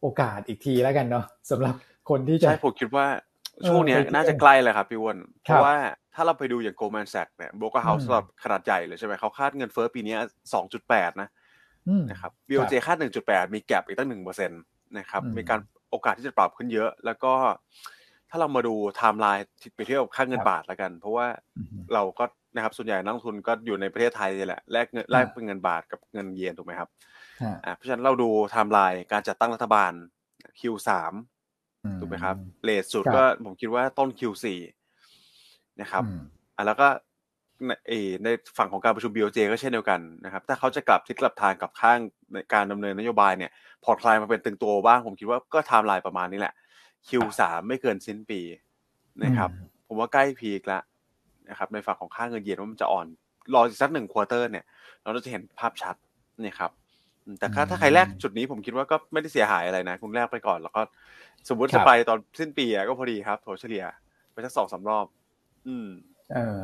[0.00, 1.74] โอกาสอีกทีแล้วกันเนาะสำหรับ
[2.08, 3.06] คนที่จะใช่ผมคิดว่า
[3.68, 5.76] ช่วงนี้น่าจะใกล้เลยครับพี่วอนเพราะว่า
[6.14, 10.14] ถ้าเราไปดูอย่าง Goldman Sachs เนี่ย broker house สำหรับขนาดใหญ่เลยใช่ไหมเขาคาดเงินเฟ้อปีนี้
[10.54, 11.28] สองจุดแปดนะ
[12.10, 14.62] นะครับ BOJ คาดหนึ่งจุดแปดมี gap อีกตั้งหนึ่งเปอร์เซ็นต์
[14.98, 17.32] นะครับมีการโอกาสที่จะปรับขึ้นเยอะ แล้วก็
[18.30, 21.26] ถ้าเรามาดูไทม์ไลน์ไปเที่ยวค่าเงินบาทแล้วกัน เพราะว่า
[21.94, 26.88] เราก็นะครับส่วนใหญ่นักลงทุนก็อยู่ในประเทศไทยนี่แหละแลกเงินแลกเป็นเงินบาทกับเงินเยนถูกไหมครับ
[27.64, 29.92] อ่าเพราะฉะนั้นเราดูไทม์ไลน์การจัดตั้งรัฐบาล
[30.60, 30.90] Q3
[32.00, 34.46] ถูกไหมครับ late สุดก็ผมคิดว่าต้น Q4
[35.80, 36.04] นะครับ
[36.56, 36.88] อ่าแล้วก็
[37.66, 37.72] ใน
[38.24, 41.98] ในฝั่งของการประชุม BOJ ก็เช่นเดียวกันนะครับ ถ้าเขาจะกลับทิศกลับทางกลับข้าง
[42.32, 43.50] ในการดำเนินนโยบายเนี่ย
[43.84, 46.54] ผ่อนคลายมาเป็นตึงตัวบ้าง ผมคิดว่าก็ไทม์ไลน์ประมาณนี้แหละ
[47.08, 48.40] Q3 ไม่เกินสิ้นปี
[49.24, 49.50] นะครับ
[49.86, 50.82] ผมว่าใกล้ peak แล้ว
[51.50, 53.06] นะครับในฝั่งของค่าเงินเยนว่ามันจะอ่อน
[53.54, 54.64] รออีกสักหนึ่ง quarter เนี่ย
[55.02, 55.94] เราจะเห็นภาพชัด
[56.42, 56.70] นี่ครับ
[57.38, 60.82] แต่ถ้าถ้าใครแลกจุดนี้ผมคิดว่าก็ไม่ได้เสียหายอะไรนะ คุณแลกไปก่อน แล้วก็
[61.48, 63.84] สมมติจะไปตอนสิ้นปีก็พอดีครับถัวเฉลี่ย
[64.32, 65.06] ไปสักสองสามรอบ
[65.68, 65.88] อืม
[66.34, 66.60] เออ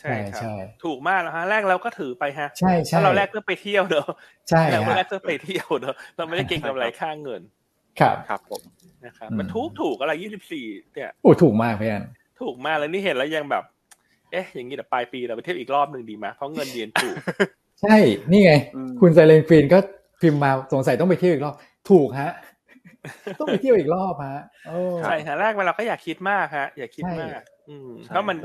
[0.00, 0.40] ใช่ใช่
[0.84, 4.06] ถูกมากแล้วฮะแลกเราก็ถือไปฮะใช่ใช่เราแลกเพื่อไปเที่ยวเนอะ
[4.48, 7.42] ใช่เราแรกเพื่อไปเที่ยวเนอะเราไม่ได้เก่งกำไรค่าเงิน
[8.00, 8.62] ครับครับผม
[9.06, 12.04] นะครับมันถูกถูกอะไรยี่สิบสี่เนี่ยโอ้ถูกมากพี่อัน
[12.40, 13.64] ถูกมากแล้วนี่เห็นแล้วยังแบบ
[14.32, 17.16] เอ๊ะ อย่างนี้แต่ปลายปีเราไปเที่ยวอีกรอบหนึ่งดีไหมเพราะเงินเดือนถูก
[17.84, 17.98] ใช่
[18.30, 18.52] นี่ไง
[19.00, 19.78] คุณไซเลนฟีนก็
[20.20, 21.54] พิมพ์มาสงสัยต้องไปเที่ยวอีกรอบ
[21.90, 22.30] ถูกฮะ
[23.40, 24.42] ต้องไปเที่ยวอีกรอบฮะ
[25.00, 28.36] ใช่ฮะแรกเวลาก็อยากคิดมากฮะ อย่าคิดมากอืมเพราะมัน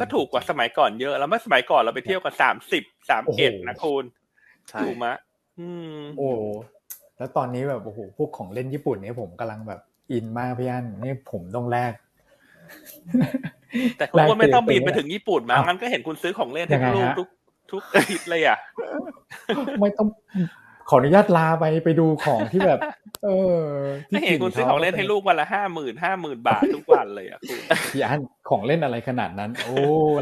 [0.00, 4.04] ก็ถูกกว่าสมัยก่อนเยอะ แล้วเมื่อสมัยก่อนเราไปเที่ยวกันสามสิบสามเอ็ดนะคุณ
[4.82, 5.06] ถูกไหม
[5.60, 6.30] อืมโอ้
[7.18, 9.80] แล้วตอนนี้แบบโอ้โหพวกของเล่นญี่ปุ่นเนี่ยผมกำลังแบบ
[10.12, 11.92] อินมากพี่อันนี่ผมต้องแลก
[13.98, 17.28] แต่คุณว่าไม่ต้องบินไปถึงญี่ปุ่นมางั้นก็เห็นคุณซื้อของเล่นให้ลูกทุก
[17.72, 18.58] ทุกอาทิตย์เลยอะ
[19.80, 20.08] ไม่ต้อง
[20.88, 22.80] ขออนุญาตลาไปไปดูของที่แบบ
[23.24, 23.28] เอ
[23.60, 23.64] อ
[24.10, 27.58] ที่เห็นคุณซื้อของเล่นให้ลูกวันละห้าหมื่นห้าหมื่นบาททุกวันเลยอะคุณ
[27.92, 29.74] พี่อันของเล่นอะไรขนาดนั้น โอ้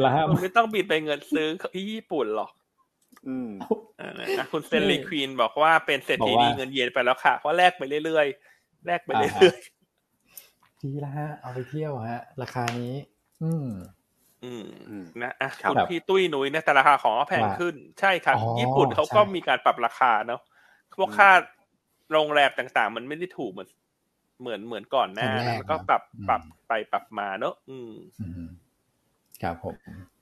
[0.05, 2.51] ละฮะคุณไม่ต้องบินไปเงินซื้อที่ญี่ปุ่นหรอก
[3.29, 3.51] อืม
[4.39, 12.95] นะคุณเซนลีควีนบอกว่าเป็นเศรษฐีนีเงินเยนไปแล้วค่ะ เพราะแลกไปเรื่อยๆแลกไปเรื่อยๆดีละฮะ เอาไปเที่ยวฮะ ราคานี้
[13.43, 13.67] อืม
[14.45, 14.67] อืม
[15.23, 20.41] นะอะคุณพี่ตุ้ยหนุยเนี่ยแต่ราคาของแพงขึ้น ใช่ครับ ญี่ปุ่นเขาก็มีการปรับราคาเนาะ
[20.97, 21.31] พวกค่า
[22.13, 23.69] โรงแรมต่างๆ มันไม่ได้ถูกเหมือน
[24.41, 27.93] เหมือนเหมือนก่อนหน้าแล้วก็ปรับปรับไปปรับมาเนอะอืม
[29.43, 29.77] ครับผม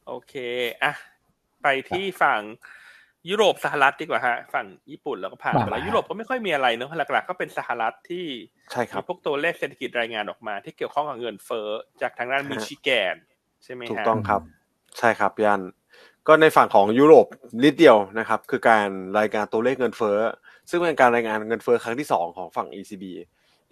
[0.07, 0.35] โอเค
[0.83, 0.93] อะ
[1.63, 2.41] ไปที่ฝั่ง
[3.29, 8.27] ยุโรปสหรัฐดีกว่าฮะฝั่งญี่ปุ่นแล้วก็ผ่านไปแล้วยุโรปก็ไม่ค่อยมีอะไรเนอะหลักๆก็เป็นสหรัฐที่
[8.73, 11.69] ใช่ครับพวกตัวเลขเศรษฐกิจรายงานออกมา ที่เกี่ยวข้องกับเงินเฟ้อ
[12.01, 13.17] จากทางด้านมิชิแกน
[13.65, 14.41] ใช่ไหมถูกต้องครับ
[14.99, 15.63] ใช่ครับยัน
[16.27, 17.27] ก็ในฝั่งของยุโรป
[17.65, 20.19] นิดเดียวนะครับ คือการรายงานตัวเลขเงินเฟ้อ
[20.71, 23.05] ซึ่งเป็นการรายงานเงินเฟ้อครั้งที่ 2 ของฝั่ง ECB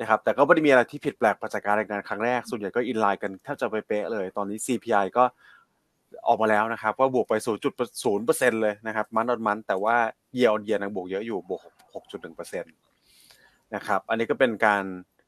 [0.00, 5.24] นะครับแต่ก็ไม่ได้มีอะไรที่ผิดแปลกไปจากการรายงานครั้งแรก ส่วนใหญ่ก็ in line กันแทบจะไปเป๊ะเลย ตอนนี้ CPI ก็
[6.26, 7.34] ออกมาแล้วนะครับว่าบวกไป
[7.98, 9.96] 0.0%เลยนะครับ month on month แต่ว่า
[10.34, 11.62] year on year ยังบวกเยอะอยู่บวก
[12.12, 14.82] 6.1%นะครับอันนี้ก็เป็นการ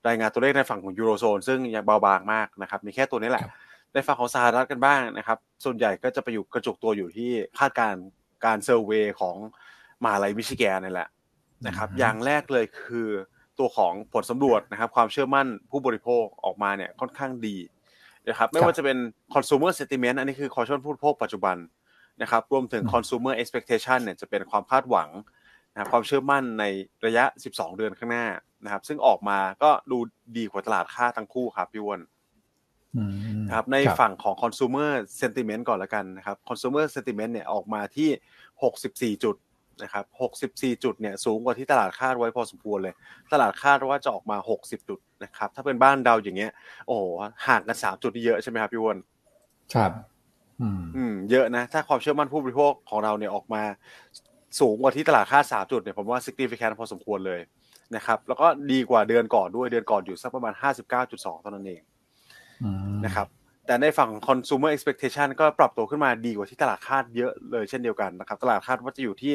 [0.09, 3.44] รายงานตัวเลขในฝั่งของยูโรโซนซึ่งยังเบาบางมากนะครับมีแค่ตัวนี้แหละ
[3.94, 7.94] ในฝั่งของสหรัฐกันบ้างนะครับ ส่วนใหญ่ก็จะไปอยู่กระจุกตัวอยู่ที่คาดการ
[8.44, 9.37] การเซอร์เวยของ
[10.02, 11.09] มหาลัยมิชิแกนนี่แหละ
[11.66, 13.09] นะครับ อย่างแรกเลยคือ
[13.59, 17.57] ตัวของผลสำรวจนะครับ ความเชื่อมั่นผู้บริโภคออกมาเนี่ยค่อนข้างดี
[18.28, 18.98] นะครับ ไม่ว่าจะเป็น
[19.35, 21.57] consumer sentiment อันนี้คือความเชื่อมั่นผู้บริโภคปัจจุบัน
[22.22, 25.09] นะครับ รวมถึง consumer expectation เนี่ยจะเป็นความคาดหวัง
[25.72, 26.64] นะครับความเชื่อมั่นใน
[27.07, 28.26] ระยะ 12 เดือนข้างหน้า
[28.64, 29.98] นะครับ ซึ่งออกมาก็ดู
[30.37, 32.00] ดีกว่าตลาดค่าทั้งคู่ครับพี่วอน
[33.52, 39.37] ครับในฝั่งของ consumer sentiment ก่อนละกันนะครับ consumer sentiment เนี่ยออกมาที่ 64 จุด
[39.83, 40.04] นะครับ
[40.44, 42.94] 64 จุดเนี่ยสูงกว่าที่ตลาดคาดไว้พอสมควรเลย
[43.33, 46.52] ตลาดคาดว่าจะออกมา 60 จุดนะครับ ถ้าเป็นบ้านเดาอย่างเงี้ย
[46.87, 46.96] โอ้
[47.46, 48.98] ห่างกัน 3 จุดที่เยอะใช่ไหมครับพี่วอน
[49.74, 49.92] ครับ
[50.96, 53.62] อืม เยอะนะ ถ้าความเชื่อมั่นผู้บริโภคของเราเนี่ยออกมา
[54.61, 57.40] สูงกว่าที่ตลาดคาด 3 จุดเนี่ยผมว่า significant พอสมควรเลย
[57.96, 60.54] นะครับ แล้วก็ดีกว่าเดือนก่อนด้วย เดือนก่อนอยู่สักประมาณ
[60.98, 61.83] 59.2เท่านั้นเอง
[63.05, 63.27] นะครับ
[63.66, 69.35] แต่ในฝั่ง consumer expectation ก็ปรับตัวขึ้นมาดีกว่าที่ตลาดคาดเยอะเลยเช่นเดียวกันนะครับตลาดคาดว่าจะอยู่ที่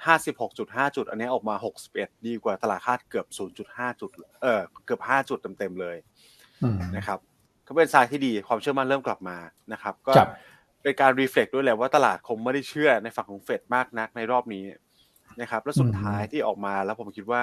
[0.00, 1.54] 56.5 จุด อันนี้ออกมา
[1.90, 3.26] 61 ดีกว่าตลาดคาดเกือบ
[3.64, 4.10] 0.5 จุด
[4.42, 5.96] เออเกือบ 5 จุดเต็มๆเลย
[6.96, 7.18] นะครับ
[7.66, 9.36] ก็เป็นทรายที่ดีความเชื่อมั่นเริ่มกลับมา
[9.72, 10.12] นะครับ ก็
[10.82, 14.64] เป็นการรีเฟล็กด้วยแหละว่าตลาดคงไม่ได้เชื่อในฝั่งของเฟดมากนักในรอบนี้
[15.40, 17.42] นะครับ แล้วสุดท้ายที่ออกมาแล้วผมคิดว่า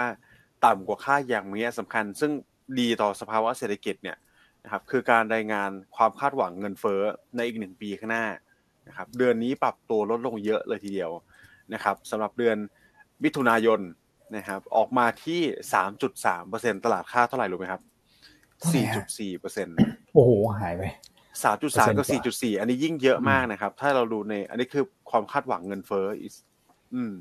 [0.65, 2.31] ต่ำกว่าค่าอย่างมีสำคัญ ซึ่ง
[2.79, 4.17] ดีต่อสภาวะเศรษฐกิจเนี่ย
[4.63, 7.01] นะครับคือการรายงานความคาดหวังเงินเฟ้อ
[7.35, 8.25] ในอีกหนึ่งปีข้างหน้า
[8.87, 11.11] นะครับเดือนนี้ปรับตัวลดลงเยอะเลยทีเดียว
[11.73, 12.57] นะครับสำหรับเดือน
[13.23, 13.79] มิถุนายน
[14.35, 15.41] นะครับออกมาที่
[16.13, 17.81] 3.3%ตลาดค่าเท่าไหร่รู้ไหมครับ
[18.71, 20.83] 4.4%โอ้โหหายไป
[21.41, 26.05] 3.3 กับ 4.4 อันนี้ยิ่งเยอะมากนะครับ ถ้าเราดูใน อันนี้คือความคาดหวังเงินเฟ้อ
[26.93, 27.13] อืม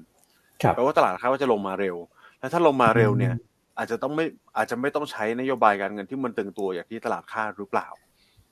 [0.74, 1.96] แปลว่าตลาดคาดว่าจะลงมาเร็ว
[2.40, 3.34] แล้วถ้าลงมาเร็วเนี่ย
[3.80, 7.88] อาจจะต้องไม่อาจจะไม่ต้องใช้นโยบายการเงินที่มันตึงตัวอย่างที่ตลาดคาดหรือเปล่า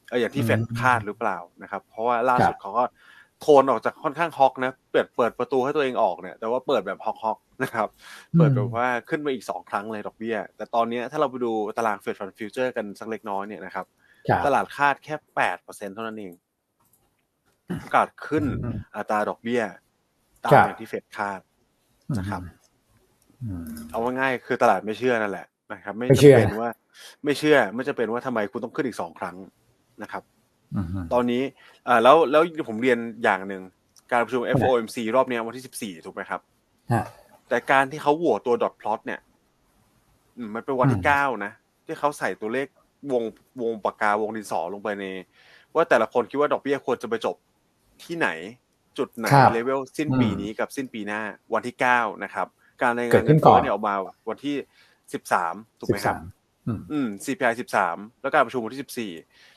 [0.09, 2.85] เอออย่างที่เฟดคาดหรือเปล่านะครับ เพราะว่าล่าสุดเขาก็
[3.41, 7.89] โทนออกจะค่อนข้าง hawk นะเปิดเปิดประตูให้ตัวเองออกเนี่ย แต่ว่าเปิดแบบ hawk hawk นะครับ
[8.39, 13.87] เปิดแบบว่าขึ้นมาอีกสองครั้งเลยดอกเบี้ย แต่ตอนนี้ถ้าเราไปดูตาราง Fed Fund Futures กันสักเล็กน้อยเนี่ยนะครับ
[14.47, 16.33] ตลาดคาดแค่แปดเปอร์เซ็นเท่านั้นเอง
[17.81, 18.45] โอกาสขึ้น
[18.97, 19.63] อัตราดอกเบี้ย
[20.45, 21.41] ตามอย่างที่เฟดคาด
[22.19, 22.43] นะครับ
[23.91, 26.71] เอาว่าง่ายคือตลาดไม่เชื่อนั่นแหละนะครับ ไม่จำเป็นว่า
[27.25, 29.37] ไม่เชื่อ ไม่จะเป็นว่าทำไมคุณต้องขึ้นอีกสองครั้ง
[30.03, 30.23] นะครับ
[31.13, 31.43] ตอนนี้
[31.89, 33.63] อ่าแล้วแล้วผมเรียนอย่างหนึ่ง
[34.13, 36.41] การประชุม FOMC รอบนี้วันที่สิบสี่ถูกไหมครับ
[37.49, 39.21] แต่การที่เขาโหวตตัวดอทพลอตเนี่ย
[40.55, 41.53] มันเป็นวันที่เก้านะ
[41.87, 42.67] ที่เขาใส่ตัวเลข
[43.13, 43.25] วง
[43.63, 45.05] วงปากกาวงดินสอลงไปใน
[45.75, 47.37] ว่าแต่ละคนคิดว่าดอกเบี้ยควรจะไปจบ
[48.05, 48.29] ที่ไหน
[48.99, 51.21] จุดไหนเลเวลสิ้นปีนี้กับสิ้นปีหน้า
[51.53, 52.47] วันที่เก้านะครับ
[52.83, 53.95] การรายงานเงินเฟ้อเนี่ยออกมา
[54.29, 54.57] วันที่
[55.13, 56.17] สิบสามถูกไหมครับ
[56.93, 59.13] อืม CPI สิบสามแล้วการประชุมวันที่สิบสี่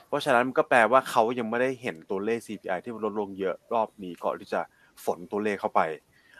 [0.08, 4.62] เพราะฉะนั้นมันก็แปลว่าเขายังไม่ได้เห็นตัวเลข CPI ที่มันลดลงเยอะรอบนี้ก่อนที่จะ
[5.06, 5.82] ฝนตัวเลขเข้าไป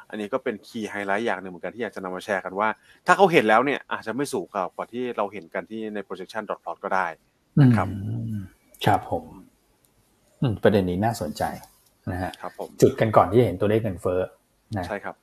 [0.10, 2.70] อันนี้ก็เป็นคีย์ไฮไลท์อย่างหนึ่งเหมือนกันที่อยากจะนำมาแชร์กันว่า
[3.08, 7.08] ถ้าเขาเห็นแล้วเนี่ย อาจจะไม่สูงกว่าที่เราเห็นกันที่ใน projection dot plot ก็ได้
[7.62, 7.88] นะครับ
[8.86, 9.26] ครับผม
[10.64, 11.44] ประเด็นนี้น่าสนใจ
[12.12, 14.20] นะฮะครับผมจุดกันก่อนที่จะเห็นตัวเลขเงินเฟ้อ
[14.78, 15.16] นะใช่ครับ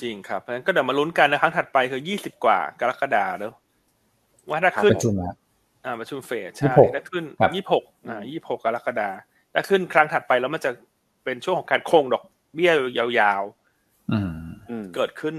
[0.00, 3.54] จริงครับเพราะฉะนั้นก็เดี๋ยวมาลุ้นกันนะครั้งถัดไปคือยี่สิบกว่ากรกฎาเนอะ
[4.50, 5.14] ว่าถ้าขึ้นประชุม
[5.84, 9.10] อ่าประชุมเฟดใช่ถ้าขึ้นยี่หกอ่ายี่หกกรกฎา
[9.54, 10.70] ถ้าขึ้นครั้งถัดไปแล้วมันจะ
[11.24, 15.34] เป็นช่วงของการคงดอกเบี้ยยาวๆเกิดขึ้น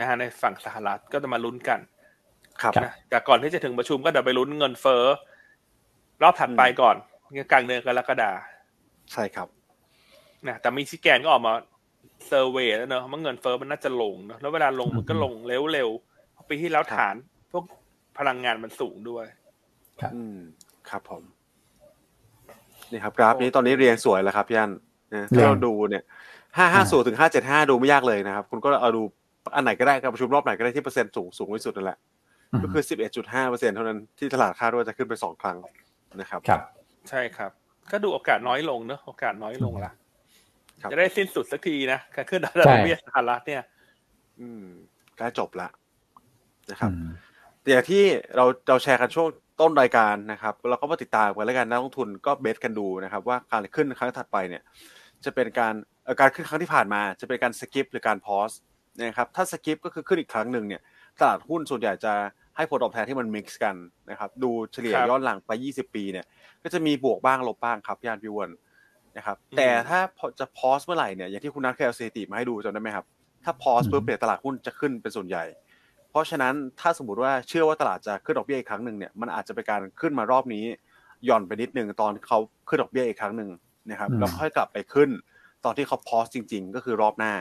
[0.00, 1.80] นะฮะในฝั่งสหรัฐก็จะมาลุ้นกัน
[2.62, 5.04] ครับนะแต่ก่อนที่จะถึงประชุมก็เดี๋ยวไปลุ้นเงินเฟ้อ
[6.22, 6.96] รอบถัดไปก่อน
[7.52, 8.30] กลางเดือนกรกฎา
[9.12, 9.48] ใช่ครับ
[10.46, 11.52] นะแต่มีชิแกนก็ออกมา
[12.26, 15.32] เซอร์เวยแล้วเนอะว่าเงินเฟ้อมันน่าจะลงเนอะแล้วเวลาลงมันก็ลง
[15.72, 17.14] เร็วๆปีที่แล้วฐาน
[17.52, 17.64] พวก
[18.18, 19.24] พลังงานมันสูงด้วย
[20.00, 20.38] ครับอืม
[20.90, 21.22] ครับผม
[22.90, 24.72] นี่ครับกราฟนี้ตอนนี้เรียงสวยแล้วครับพี่อัน
[25.34, 26.04] ถ้าเราดูเนี่ย
[26.56, 29.02] ห้าห้าสูถึงห้าเจ็ดห้าดูไม่ยากเลยนะครับ คุณก็เอาดู
[29.56, 31.98] อันไหนก็ได้การประชุมรอบไหนก็ได้ที่เปอร์เซ็นต์สูงสูงที่สุดนั่นแหละ
[32.62, 35.56] ก็คือสิบเอ็ดจุดห้าเปอร์เซ็นเท่านั้นที่ตลาดคาดว่าจะขึ้นไปสองครั้ง
[36.20, 36.60] นะครับ ครับ
[37.10, 37.50] ใช่ครับ
[37.90, 39.92] ก็ดูโอกาสน้อยลงเนอะโอกาสน้อยลงละ
[40.90, 43.62] จะได้สิ้นสุดสักทีนะการขึ้นดอกเบี้ยสหรัฐเนี่ย
[44.40, 44.64] อืม
[45.16, 45.68] ใกล้จบละ
[46.70, 46.90] นะครับ
[47.62, 48.02] แต่ที่
[48.36, 49.28] เราเราแชร์กันช่วง
[49.60, 54.62] ต้นรายการนะครับเราก็มาติดตามกันแล้วกันนักลงทุนก็ guess กันดูนะครับ ว่าการขึ้นครั้งถัดไปเนี่ย
[55.24, 55.74] จะเป็นการ
[56.20, 58.50] การขึ้นครั้งที่ผ่านมา จะเป็นการ skip หรือการ pause
[58.98, 60.82] นะครับถ้า skip ก็คือขึ้นอีกครั้งหนึ่งเนี่ย
[61.20, 62.12] ตลาดหุ้นส่วนใหญ่จะ
[62.56, 63.76] ให้ผลตอบแทนที่มัน mix กัน
[64.10, 66.26] นะครับ ดูเฉลี่ยย้อนหลังไป 20 ปีเนี่ย
[66.62, 68.50] ก็จะมีบวกบ้างลบบ้างครับย่านพิวน
[69.18, 70.00] นะครับ แต่ถ้า
[70.40, 73.06] จะพอสเมื่อไหร่เนี่ยอย่างที่คุณนัทเคยเอาสถิติมาให้ดูจำได้ไหมครับ
[73.44, 75.44] ถ้าพอสเพื่อเปลี่ยนตลาดหุ้นจะขึ้นเป็นส่วนใหญ่
[76.10, 80.64] เพราะฉะนั้นถ้าสมมติว่าเชื่อว่าตลาดจะขึ้นดอกเบี้ยอีกครั้งหนึ่งเนี่ยมันอาจจะเป็นการขึ้นมารอบนี้
[81.24, 83.50] หย่อนไปนิดนึงตอนเขาขึ้นดอกเบี้ยอีกครั้งหนึ่ง
[83.90, 85.10] นะครับแล้วค่อยกลับไปขึ้น
[85.64, 87.32] ตอนที่เขาพอสจริง ๆ ก็คือรอบหน้า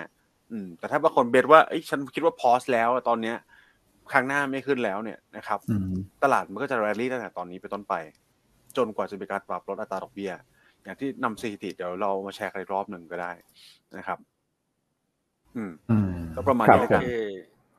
[0.52, 3.36] อืม แต่ถ้าบางคนเบสว่าไอ้ฉันคิดว่าพอสแล้วตอนเนี้ย
[4.12, 5.60] ครั้งหน้าไม่ขึ้นแล้วเนี่ยนะครับ
[6.24, 7.94] ตลาดมันก็จะแรลลี่ตั้งแต่ตอนนี้ไปต้นไป
[8.78, 10.32] จนกว่าจะมีการปรับลดอัตราดอกเบี้ย
[10.88, 13.32] อย่างที่นำสถิติเดี๋ยวเรามาแชร์กันรอบหนึ่งก็ได้
[13.98, 14.18] นะครับ
[15.56, 15.72] อืม
[16.36, 17.02] ก็ประมาณนี้กัน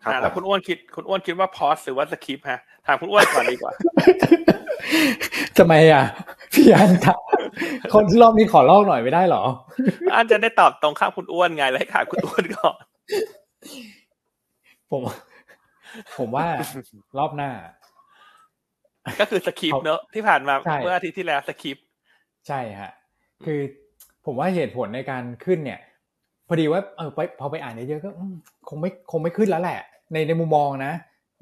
[0.02, 3.72] ครับแล้วคุณอ้วนคิดคุณอ้วนคิดว่าพอสหรือว่าสคริปต์ฮะถามคุณอ้วนก่อนดีกว่า
[5.58, 6.04] ทำไมอะ
[6.54, 6.90] พี่อัน
[7.92, 9.42] คนรอบนี้ขอลอกหน่อยไม่ได้หรอ
[10.14, 12.76] อันจะได้ตอบตรงข้ามคุณอ้วนไงเลยค่ะคุณอ้วนก่อน
[14.90, 15.00] ผม
[16.16, 16.46] ผมว่า
[17.18, 17.50] รอบหน้า
[19.20, 21.87] ก็คือสคริปต์เนอะที่ผ่านมาเมื่ออาทิตย์ที่แล้วสคริปต์
[22.48, 22.90] ใช่ฮะ
[23.44, 23.60] คือ
[24.24, 25.80] ผมว่าเหตุผลในการขึ้นเนี่ย
[26.48, 28.10] พอดีว่าเออไปพอไปอ่านเยอะก็
[28.68, 29.80] คงไม่คงไม่ขึ้นแล้วแหละ
[30.12, 30.92] ในในมุมมองนะ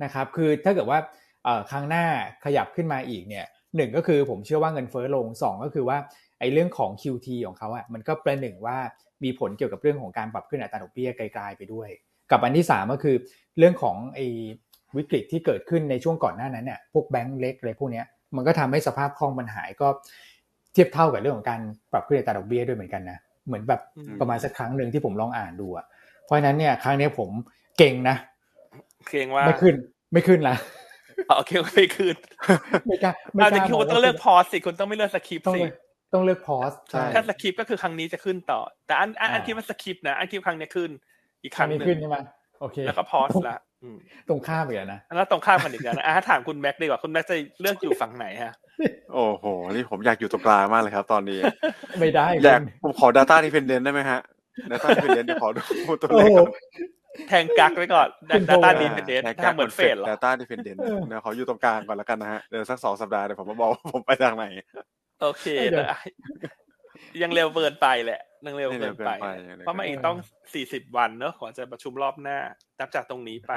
[0.04, 0.98] นะครับ คือถ้าเกิดว่า
[1.44, 2.04] เออครั้งหน้า
[2.44, 5.98] ขยับขึ้นมาอีกเนี่ยหนึ่งก็คือผมเชื่อว่าเงินเฟ้อลงสองก็คือว่า
[6.38, 8.76] ไอ้เรื่องของ QT ของเขาอะมันก็ประหนึ่งว่า
[9.24, 11.88] มีผลเกี่ยวกับเรื่องของการปรับขึ้นอัตราดอกเบี้ยไกลๆไปด้วย
[12.30, 13.16] กับอันที่สามก็คือ
[13.58, 14.26] เรื่องของไอ้
[14.96, 18.02] วิกฤตที่เกิดขึ้นในช่วงก่อนหน้านั้นเนี่ยพวกแบงก์เล็กอะไรพวกนี้
[18.36, 19.88] มันก็ทำให้สภาพคล่องมันหายก็
[20.35, 21.60] เทียบเท่ากับเรื่องของการ
[21.92, 23.80] ปรับขึ้นอัตราดอกเบี้ยด้วยเหมือนกันนะเหมือนแบบ
[24.20, 25.86] ประมาณสักครั้งหนึ่งที่ผมลองอ่านดูอะ
[26.24, 27.30] เพราะฉะนั้นเนี่ยครั้งนี้ผม
[27.78, 28.16] เก่งนะ
[29.10, 29.74] เก่งว่าไม่ขึ้น
[30.12, 30.56] ไม่ขึ้นละ
[31.36, 32.16] โอเคไม่ขึ้น
[32.86, 35.60] ไม่กล้าไม่กล้าคุณต้องเลือกพอสสิคุณต้องไม่เลือกสคริปต์สิ
[36.12, 36.72] ต้องเลือกพอส
[37.14, 40.90] ถ้าสคริปต์ก็คือครั้งนี้จะขึ้นต่อ แต่อันอันคิดว่าสคริปต์นะอันคิดครั้งนี้ขึ้น
[41.42, 42.16] อีกครั้งนึงขึ้นใช่ไหม
[42.60, 43.58] โอเคแล้วก็พอสละ
[44.28, 48.52] ตรงข้ามอีกนะแล้วตรงข้ามกันอีกนะอะถามคุณแม็กดีกว่าคุณแม็กจะเลือกอยู่ฝั่งไหนฮะ
[49.12, 51.38] โอ้โห นี่ผมอยากอยู่ตรงกลางมากเลยครับ ตอนนี้
[52.00, 54.20] ไม่ได้อยากผมขอ Data Dependent ได้ไหมฮะ
[54.70, 55.62] Data Dependent ขอดู
[56.02, 56.50] ตัวเลขก่อน
[57.28, 58.08] แทงกักไว้ก่อน
[58.50, 64.44] Data Dependent ถ้าเหมือนเฟดหรอ Data Dependent เดี๋ยวขออยู่ตรงกลางก่อนแล้วกันนะฮะ เดี๋ยวสักสองสัปดาห์เดี๋ยวผมมาบอกผมไปทางไหน
[65.22, 65.46] โอเค
[67.22, 69.10] ยังเร็วเกินไปแหละยังเร็วเกินไป
[69.58, 70.16] เพราะมันอีกต้อง
[70.54, 72.38] สี่สิบวันเนอะก่อนจะประชุมรอบหน้า
[72.78, 73.52] นับจากตรงนี้ไป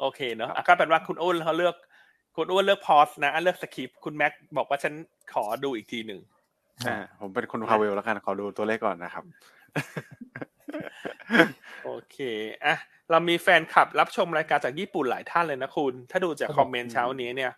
[0.00, 1.74] โอเคเนอะก็แปลว่าคุณอ้นเขาเลือก
[2.36, 4.92] คุณอ้วนเลือกพอสนะเลือกสคริปคุณแม็กบอกว่าฉัน
[5.34, 6.20] ขอดูอีกทีหนึ่ง
[6.88, 9.24] อ่าผมเป็นคนพาเวลแล้วกันขอดูตัวเลขก่อนนะครับ
[11.84, 12.18] โอเค
[12.64, 12.76] อะ
[13.10, 17.52] เรามีแฟนคลับรับชมรายการจากญี่ปุ่นหลายท่านเลยนะคุณ ถ้าดูจากคอมเมนต์เช้านี้เนี่ย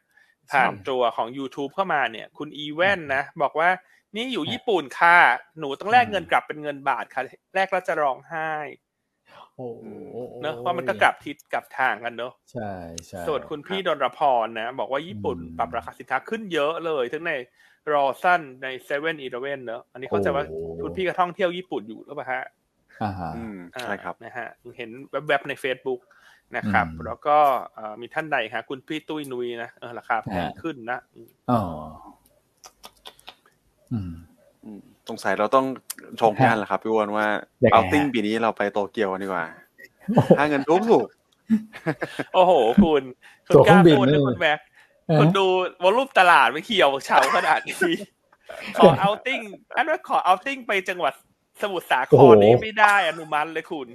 [0.53, 3.69] ผ่านตัวของ YouTube เข้ามาเนี่ย คุณอีเวนนะบอกว่า
[4.17, 5.19] นี่อยู่ญี่ปุ่นค่ะ
[5.59, 7.23] หนูต้องแลกเงินกลับเป็นเงินบาทค่ะ
[7.55, 8.51] แลกแล้วจะร้องไห้
[9.57, 9.69] โอ้
[10.43, 12.73] เนอะเพราะมันก็กลับทิศกลับทางกันเนอะใช่
[13.07, 17.33] ใช่ส่วนคุณพี่ดนรพรนะ บอกว่าญี่ปุ่นปรับราคาสินค้าขึ้นเยอะเลย ทั้งใน
[17.93, 20.45] รอสั้นในเซเว่นอีเลเว่นเนอะอันนี้เขาจะว่า
[20.83, 22.45] คุณพี่ก็ท่องเที่ยวญี่ปุ่นอยู่หรือเปล่าฮะ
[23.03, 23.13] อ่า
[23.81, 24.91] ใช่ครับนะฮะเห็น
[25.27, 26.01] แวบๆใน Facebook
[26.57, 27.37] นะครับ แล้วก็
[28.01, 30.99] มีท่านใดครับคุณพี่ตุ้ยนุยนะราคาแพงขึ้นนะ
[31.51, 31.61] อ๋อ
[35.09, 35.67] สงสัยเราต้อง
[36.21, 37.27] ชงกันแหละครับพี่วอนว่า
[37.73, 39.47] เอาติ้งปีนี้เราไปโตเกียวดีกว่า
[40.39, 41.07] ถ้าเงินทุกถูก
[42.35, 42.53] โอ้โห
[42.85, 43.03] คุณ
[43.49, 44.59] คุณกล้าพูดนะคุณแม็ก
[45.21, 45.47] คุณดู
[45.83, 47.95] วอลุ่มตลาดไม่เขียวเฉาขนาดนี้
[48.79, 49.41] ขอเอาติ้ง
[49.77, 51.15] อันว่าขอเอาติ้งไปจังหวัด
[51.63, 53.89] สมุทรสาครนี่ไม่ได้อนุมัติเลยคุณ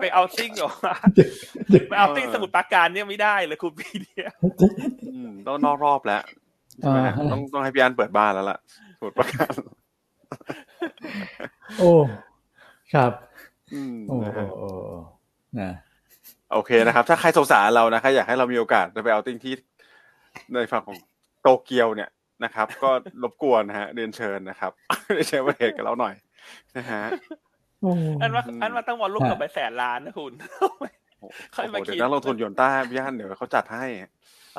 [0.00, 0.70] ไปเอาติ้งหรอ
[1.88, 4.30] ไปเอาติ้งสมุทรปราการเนี่ยไม่ได้เลยคุณปีเนี้ย
[5.46, 6.22] ต้องนอกรอบแล้ว
[7.32, 8.58] ต้องต้องให้พี่อันเปิดบ้านแล้วล่ะ
[8.98, 9.52] สมุทรปราการ
[11.78, 11.90] โอ้
[12.94, 13.12] ครับ
[14.08, 14.16] โอ้
[14.58, 14.68] โอ้
[15.60, 15.72] นะ
[16.52, 19.54] โอเคนะครับ ถ้าใครสงสารเรานะครับอยากให้เรามีโอกาสจะไปเอาติ้งที่
[20.52, 20.98] ในฝั่งของ
[21.42, 22.10] โตเกียวเนี่ย
[22.44, 22.90] นะครับ ก็
[23.22, 24.72] รบกวนนะฮะเรียนเชิญนะครับ
[25.12, 26.14] เรียนเชิญประเทศกับเราหน่อย
[26.76, 27.02] นะฮะ
[28.22, 30.32] อันว่าอันว่าต้องวอลลุ่มกับไปแสนล้านนะคุณ
[31.52, 33.84] เขามาคิดเดี๋ยวนักลงทุนหยวนต้าพี่ฮันเดี๋ยวเขาจัดให้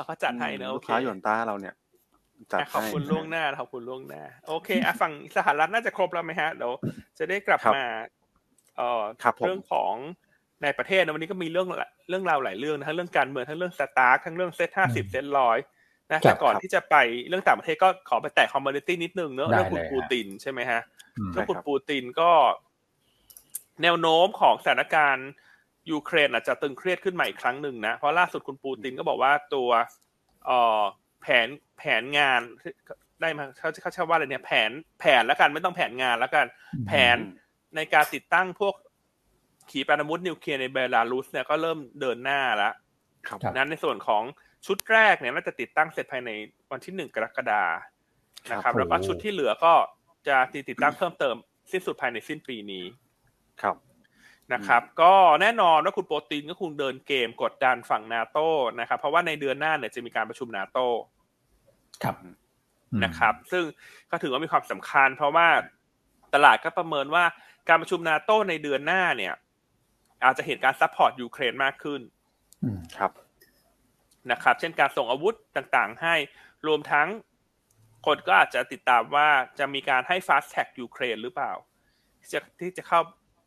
[0.06, 1.74] เขาจัดให้เนอะลูกค้าหยวนต้าเราเนี่ย
[2.52, 6.72] จัดขอบคุณล่วงหน้าขอบคุณล่วงหน้า โอเคอะฝั่งสหรัฐน่าจะครบแล้วไหมฮะเดี๋ยว
[7.18, 7.84] จะได้กลับมา
[8.76, 9.02] เอ่อ
[9.46, 9.94] เรื่องของ
[10.62, 11.68] ในประเทศนะวันนี้ก็มีเรื่อง
[12.08, 15.58] เรื่องราวหลายเรื่องนะทั้งเรื่องการเมืองทั้งเรื่องสตาร์ทั้งเรื่องเซ็ตห้าสิบเซ็ตร้อย
[16.10, 16.96] นะแต่ก่อนที่จะไป
[17.28, 20.80] เรื่องต่างประเทศก็ขอไปแตะ commodity นิดนึงเนอะเรื่องคุณปูตินใช่ไหมฮะ
[21.30, 22.30] เรื่องคุณปูตินก็
[23.82, 25.28] แนวโน้มของสถานการณ์
[25.90, 29.70] ยูเครนอาจจะตึงเครียดขึ้นใหม่อีกครั้งหนึ่งนะ เพราะล่าสุดคุณปูตินก็บอกว่าตัว
[30.46, 30.82] เอ่อ
[31.22, 32.40] แผนแผนงาน
[33.20, 36.46] ได้มาเขาเขาใช้ว่าอะไรเนี่ยแผนแผนแล้วกันไม่ต้องแผนงานแล้วกัน
[36.88, 37.16] แผน
[37.76, 38.74] ในการติดตั้งพวก
[39.70, 42.74] ขีปนาวุธนิวเคลียร์ในเบลารุสเนี่ยก็เริ่มเดินหน้าแล้ว
[43.56, 44.22] นั้นในส่วนของ
[44.66, 46.30] ชุดแรกเนี่ยน่าจะติดตั้งเสร็จภายใน
[46.70, 47.64] วันที่หนึ่งกรกฎา
[48.50, 49.74] นะครับ แล้วก็ชุดที่เหลือก็
[50.28, 50.36] จะ
[50.68, 51.36] ติดตั้งเพิ่มเติม
[51.72, 52.84] สิ้นสุดภายในสิ้นปีนี้
[53.62, 53.76] ครับ
[54.52, 58.48] นะครับก็แน่นอนว่าคุณโปรตีนก็คงเดินเกมกดดันฝั่งนาโต้
[58.80, 60.86] นะครับ เพราะว่าในเดือนหน้าเนี่ยจะมีการประชุมนาโต้
[62.04, 62.16] ครับ
[63.04, 63.64] นะครับ ซึ่ง
[64.10, 65.48] ก็ถือว่ามีความสำคัญ เพราะว่า
[66.34, 67.24] ตลาดก็ประเมินว่า
[67.68, 69.34] การประชุมนาโต้ในเดือนหน้าเนี่ย
[70.24, 72.00] อาจจะเห็นการ support ยูเครนมากขึ้น
[72.98, 73.12] ครับ
[74.30, 76.14] นะครับ เช่นการส่งอาวุธต่างๆ ให้
[76.66, 77.08] รวมทั้ง
[78.06, 81.52] คนก็อาจจะติดตามว่าจะมีการให้ fast track ยูเครนหรือเปล่า
[82.32, 83.00] จะที่จะเข้า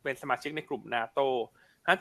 [0.06, 1.20] เป็นสมาชิกในกลุ่มนาโต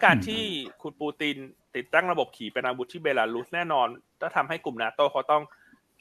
[0.05, 0.43] การที่
[0.81, 1.37] คุณปูติน
[1.75, 3.87] ติดตั้งระบบขี่เป็นอาวุธที่เบลารุสแน่นอน
[4.21, 5.43] ก็ทำให้กลุ่มนาโตเขาต้อง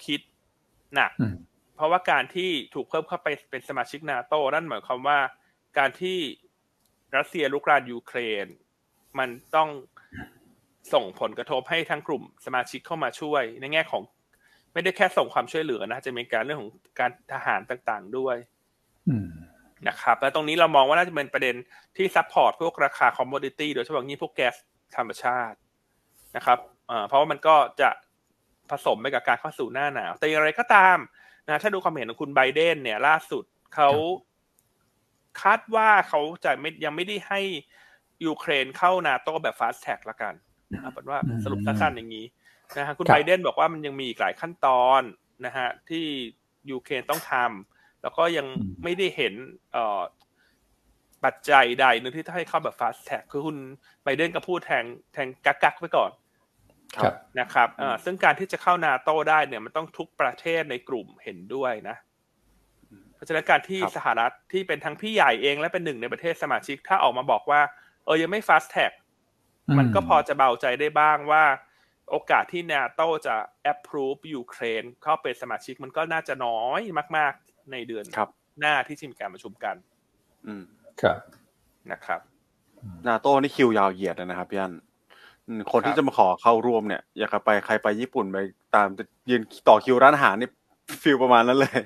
[0.04, 0.20] คิด
[0.94, 1.10] หนัก
[1.76, 5.18] เพราะว่าการที่ถูกเพิ่มเข้าไปเป็นสมาชิกนาโตนั่นหมายความว่า
[5.78, 6.18] การที่
[7.16, 8.46] รัสเซียลุกรานยูเครน
[9.18, 9.68] มันต้อง
[10.92, 14.02] ส่งผลกระทบให้ทั้งกลุ่มสมาชิกเข้ามาช่วย ในแง่ของ
[14.72, 18.36] ไม่ได้แค่ส่งความช่วยเหลือนะจะมีการเรื่องของการทหารต่างๆด้วย
[19.88, 21.54] นะครับและตรงนี้เรามองว่าน่าจะเป็นประเด็น
[21.96, 24.54] ที่ support พวกราคา commodity โดยเฉพาะนี้พวกแก๊ส
[24.96, 25.56] ธรรมชาติ
[26.36, 26.58] นะครับ
[27.08, 27.90] เพราะว่ามันก็จะ
[28.70, 30.98] ผสมไปกับการเข้าสู่หน้าหนาว แต่อย่างไรก็ตาม
[31.46, 33.90] นะถ้าดูความเห็นของคุณไบเดนเนี่ย ล่าสุดเขา
[35.42, 37.40] คาดว่าเขาจะไม่ยังไม่ได้ให้
[38.26, 40.34] ยูเครนเข้านาโต้แบบฟาสแท็กละกัน
[40.80, 42.26] เอาเป็นว่าสรุปสั้นๆอย่างนี้
[42.76, 45.02] นะฮะคุณครับไบเดนบอกว่ามันยังมีอีกหลายขั้นตอน
[45.46, 46.04] นะฮะที่
[46.70, 47.73] ยูเครนต้องทำ
[48.04, 48.46] แล้วก็ยัง
[48.82, 49.34] ไม่ได้เห็น
[49.72, 50.02] เอ่อ
[51.24, 53.56] ปัจจัยใดหนึงที่จะให้เข้าแบบ fast tag คือคุณ
[54.04, 56.10] ไบเดนก็พูดแทงแทงกักกักๆไว้ก่อน
[56.96, 61.96] ครับนะครับเอ่อซึ่งการที่จะเข้านาโต้ได้เนี่ยมันต้องทุกประเทศในกลุ่มเห็นด้วยนะ
[63.14, 67.60] เพราะฉะนั้นการที่ครับสหรัฐที่เป็นทั้งพี่ใหญ่เองและเป็นหนึ่งในประเทศสมาชิก ถ้าออกมาบอกว่า
[68.04, 68.92] เออยังไม่ fast tag
[69.78, 71.44] มันก็พอจะเบาใจได้บ้างว่า
[72.10, 73.36] โอกาสที่นาโตจะ
[73.72, 76.80] approve ยูเครนเข้าเป็นสมาชิกมันก็น่าจะน้อย
[77.16, 78.28] มาก ๆ ในเดือนครับ
[78.60, 79.76] หน้าที่จะมีการประชุมกัน
[80.46, 80.64] อืม
[81.02, 81.18] ครับ
[81.92, 82.20] นะครับ
[83.08, 84.72] นาโต้นี่คิวยาวเหยียดเลยนะครับพี่อัน
[85.48, 88.38] อืมคนครับที่จะมาขอเข้าร่วมเนี่ย อยากจะไปใครไปญี่ปุ่นไป
[88.74, 88.88] ตาม
[89.30, 90.50] ยืนต่อคิวร้านอาหารนี่
[91.02, 91.80] ฟิลประมาณนั้นเลย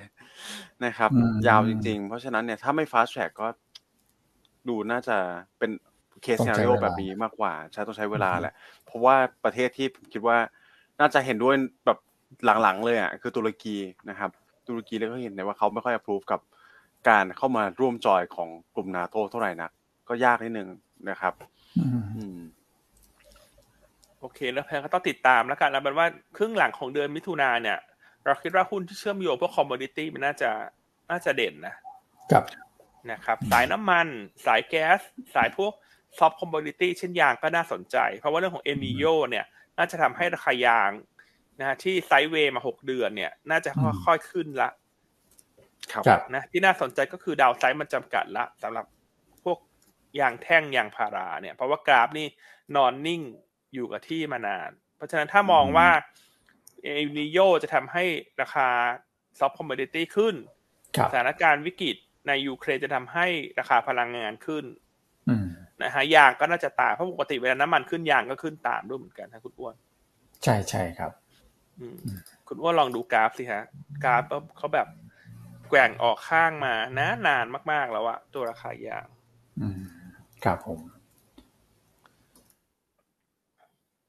[0.85, 3.49] นะครับอืมยาวจริง ๆ เพราะฉะนั้นเนี่ยถ้าไม่ฟาส t ท r ็กก็
[4.69, 5.17] ดูน่าจะ
[5.59, 5.71] เป็น
[6.23, 8.55] เคสต้องซีใช้นารีโอเวลาแบบนี้มากกว่า ใช้ต้องใช้เวลาแหละ
[8.85, 10.39] เพราะว่าประเทศที่ผมคิดว่า
[11.01, 11.55] น่าจะเห็นด้วย
[11.87, 11.99] แบบ
[12.63, 13.77] หลังๆเลยอะคือตุรกี
[14.11, 14.31] นะครับ
[14.69, 16.41] ตุรกีแล้วก็เห็นได้ว่าเขาไม่ค่อย approve กับ
[17.09, 19.71] การเข้ามาร่วมจอยของกลุ่มนาโตเท่าไหร่นัก
[20.09, 20.69] ก็ยากนิดนึง
[21.11, 21.35] นะครับ
[21.79, 22.39] อืมอืม
[24.21, 26.07] โอเค แล้วแพนก็ต้องติดตามแล้วกันเอาเป็นว่า
[26.37, 27.79] ครึ่งหลังของเดือนมิถุนาเนี่ย
[28.25, 30.51] เราคิดว่าหุ้นที่เชื่อมโยงพวกคอมม o ดิตี้มันน่าจะ
[31.11, 31.75] น่าจะเด่นนะ
[32.33, 32.45] ครับ
[33.11, 34.07] นะครับ สายน้ำมัน
[34.47, 35.01] สายแก๊ส
[35.35, 35.73] สายพวก
[36.19, 39.45] ซอฟต์คอมม o ดิตี้เช่นยางก็น่าสนใจ เพราะว่าเรื่องของเอลนีโญเนี่ย
[39.79, 40.91] น่าจะทำให้ราคายาง
[41.59, 43.71] นะฮะที่ sideway มาหกเดือนเนี่ย น่าจะ
[44.05, 44.71] ค่อยๆขึ้นละ
[45.93, 48.87] ครับครับนะที่น่าสนใจก็คือ downside มันจำกัดละสำหรับ
[49.45, 49.59] พวก
[50.21, 52.27] ยางแท่งยางพาราเนี่ย เพราะว่ากราฟนี่
[52.77, 53.23] นอนนิ่ง
[53.75, 55.89] อยู่กับที่มานาน เพราะฉะนั้นถ้ามองว่า
[56.83, 56.89] เอล
[57.19, 58.05] นีโญจะทำให้
[58.41, 58.69] ราคา
[59.39, 60.35] ซอฟต์คอมม o ดิตี้ขึ้น
[60.97, 61.97] ครับสถานการณ์วิกฤต
[62.27, 63.27] ในยูเครนจะทำให้
[63.59, 64.65] ราคาพลังงานขึ้น
[65.29, 65.47] อืม
[65.83, 69.75] นะฮะยางก็น่าจะตามเพราะปกติเวลาน้ำมันขึ้นยางก็ขึ้นตามด้วยเหมือนกันนะคุณอ้วน
[70.45, 71.28] ใช่ใช่ครับอืม
[72.49, 73.65] คุณอ้วนลองดูกราฟสิฮะ
[74.05, 74.23] กราฟ
[74.57, 74.89] เขาแบบ
[75.69, 79.07] แกว่งออกข้างมานานนานมาก ๆ แล้วอะตัวราคายาง
[79.61, 79.83] อืม
[80.45, 80.81] ครับผม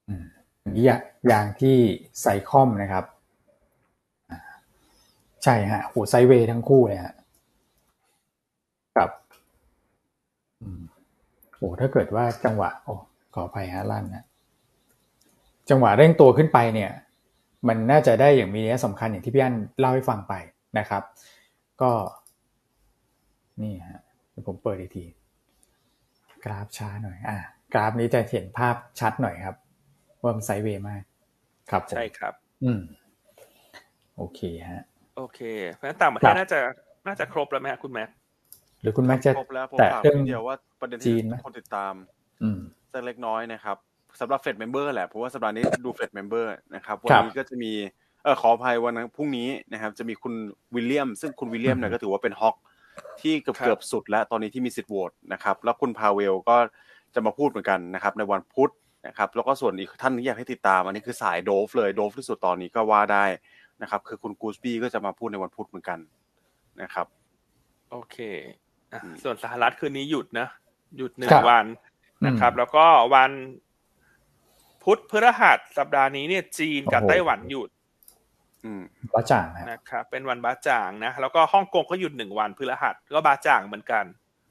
[0.07, 0.25] อืม
[0.63, 1.77] อันนี้อย่างอย่างที่
[2.19, 3.05] ไซคอมนะครับ
[4.31, 4.39] อ่า
[5.43, 7.13] ใช่ฮะโหไซด์เวย์ทั้งคู่เลยฮะ
[8.95, 9.11] ครับ
[10.61, 10.81] อืม
[11.57, 12.95] โอ้ถ้าเกิดว่าจังหวะ โอ้
[13.33, 14.25] ขออภัยฮะลั่นนะ
[15.69, 16.91] จังหวะเร่งตัวขึ้นไปเนี่ย
[17.67, 20.33] มันน่าจะได้อย่างมีนัยสำคัญอย่างที่พี่อันเล่าให้ฟังไป
[20.79, 21.03] นะครับ
[21.81, 21.91] ก็
[23.61, 24.01] นี่ฮะ
[24.31, 25.05] เดี๋ยวผมเปิดอีกที
[26.45, 27.37] กราฟช้าหน่อย อ่า
[27.73, 29.55] กราฟนี้จะเห็นภาพชัดหน่อยครับ
[30.21, 31.01] ว่ามันไซด์เวย์มาก
[31.69, 32.33] ครับผมใช่ครับ
[32.63, 32.81] อืม
[34.17, 34.39] โอเค
[34.71, 34.83] ฮะ
[35.17, 35.39] โอเค
[35.73, 36.59] เพราะฉะนั้นต่างประเทครัศบน่าจะ
[37.07, 38.09] น่าจะครบแล้วไหมฮะคุณแม็ก
[38.81, 41.93] หรือคุณแม็กจะครบแล้วผมแต่ฝากเรื่องนิดเดียวว่าประเด็นจีที่นไหมคนติดตาม
[42.43, 42.59] อืม
[42.93, 43.77] สักเล็กน้อยนะครับ
[44.19, 47.71] สำหรับ Fed member แหละ เพราะว่าสัปดาห์นี้ดู Fed member นะครับ วันครับนี้ก็จะมี
[48.23, 50.33] เออขออภัยวันอังคารพรุ่งนี้นะครับ จะมีคุณ
[50.75, 52.55] วิลเลียม ซึ่งคุณวิลเลียมเนี่ยอืมก็ถือว่าเป็น hawk
[53.21, 56.57] ที่เกือบครับเกือบสุดแล้วตอนนี้ที่มีสิทธิ์โหวตนะครับ แล้วคุณพาเวลก็
[57.15, 58.71] จะมาพูดเหมือนกันนะครับ ในวันพุธ
[59.07, 63.25] นะครับ แล้วก็ส่วนอีกท่านที่อยากให้ติดตามอันนี้คือสาย dove เลย dove ที่สุดตอนนี้ก็ว่าได้
[63.81, 65.99] นะครับ คือคุณกูสบี้ก็จะมาพูดในวันพุธเหมือนกัน
[66.81, 67.07] นะครับ
[67.91, 68.17] โอเค
[68.93, 70.47] อะอืมส่วนสหรัฐคืนนี้หยุดนะ
[70.97, 71.65] หยุดหนึ่งครับวัน
[72.27, 73.31] นะครับอืมแล้วก็วัน
[74.83, 77.69] พุธพฤหัสสัปดาห์นี้เนี่ยจีนกับโอ้โหไต้หวันหยุด
[78.65, 84.05] อืมบ้าจ่างฮะนะครับเป็นวันบาจ่างนะแล้วก็ฮ่องกงก็หยุดหนึ่งวันพฤหัสก็บาจ่างเหมือนกัน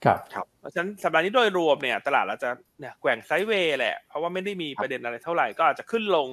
[0.05, 0.19] ครับ
[0.61, 2.51] เพราะฉะนั้นสัปดาห์นี้โดยรวมเนี่ย ตลาดเราจะ
[2.81, 6.27] เนี่ยแกว่งไซด์เวย์แหละ เพราะว่าไม่ได้มีประเด็นอะไรเท่าไหร่ก็อาจจะขึ้นลง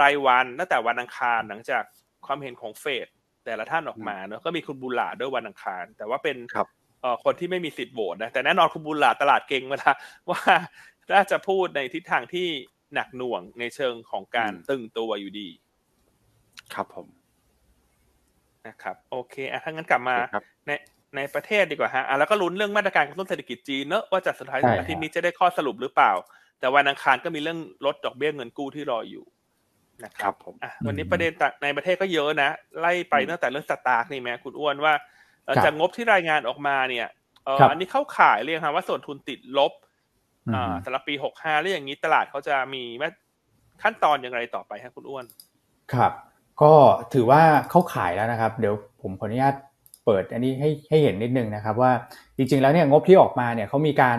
[0.00, 1.82] รายวันตั้งแต่วันอังคารหลังจาก
[2.26, 3.06] ความเห็นของเฟด
[3.44, 6.66] แต่ละท่านออกมาเนอะก็มีคุณบุลลาร์ด้วยวันอังคาร แต่ว่าเป็นครับ
[7.00, 9.90] เอ่อคนที่ไม่มีสิทธิ์โหวตนะแต่แน่นอนคุณบุลลาร์ตลาดเก่งเวลา
[10.30, 10.42] ว่า
[11.12, 12.48] น่าจะพูดในทิศทางที่
[12.94, 15.48] หนักหน่วงในเชิงของการอืมตึงตัวอยู่ดี
[16.74, 17.06] ครับผม
[18.68, 20.70] นะครับ โอเคอะถ้างั้นกลับมาโอเคครับใน
[21.16, 26.12] ในประเทศดีกว่าฮะอะแล้วก็ลุ้นเรื่องมาตรการกระตุ้นเศรษฐกิจจีนเนอะว่าจะสุดท้ายใช่อาทิตย์นี้จะได้ข้อสรุปหรือเปล่า
[26.58, 29.24] แต่วันอังคารก็มีเรื่องลดดอกเบี้ยเงินกู้ที่รออยู่
[30.04, 34.94] นะคครัรับบผมอะวันนี้ประเด็นต่างในประเทศก็เยอะนะ ไล่ไปอืมตั้งแต่เรื่องสตาร์กนี่แม้คุณอ้วนว่า
[35.44, 37.06] เอ่อครับจากงบที่รายงานออกมาเนี่ย
[37.44, 39.88] เอ่อครับอันนี้เข้าข่ายเรียกครับว่าส่วนทุนติดลบอืมอ่า
[40.84, 43.08] สำหรับปีหกห้าแล้วอย่างนี้ตลาดเขาจะมีมา
[43.82, 45.24] ขั้นตอนอย่างไรต่อไปฮะคุณอ้วน
[45.94, 46.12] ครับ
[46.62, 46.72] ก็
[47.14, 49.54] ถือว่าเข้าขายแล้วนะครับ เดี๋ยวผมขออนุญาต
[50.06, 51.92] เปิดอันนี้ให้ให้เห็นนิดนึงนะครับ ว่า
[52.36, 54.18] จริงๆแล้วเนี่ยงบที่ออกมาเนี่ยเขามีการ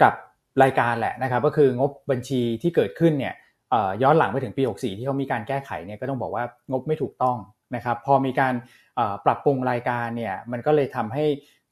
[0.00, 0.14] กลับ
[0.62, 3.34] รายการแหละนะครับ ก็คืองบบัญชีที่เกิดขึ้นเนี่ย
[3.70, 7.36] เอ่อย้อนหลังไปถึงปี 64 ที่เขามีการแก้ไขเนี่ยก็ต้องบอกว่างบไม่ถูกต้อง
[7.74, 8.54] นะครับ พอมีการ
[8.96, 11.24] เอ่อปรับปรุงรายการเนี่ยมันก็เลยทำให้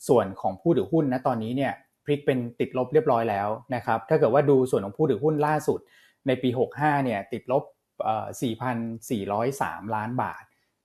[0.09, 1.73] ส่วนของผู้ถือหุ้นนะตอนนี้เนี่ย
[2.05, 5.81] พลิกเป็นติดลบเรียบร้อยแล้วนะครับ ถ้าเกิดว่าดูส่วนของผู้ถือหุ้นล่าสุด
[6.27, 6.49] ในปี
[6.79, 7.65] 65 เนี่ยติดลบ
[8.81, 10.45] 4,403 ล้านบาท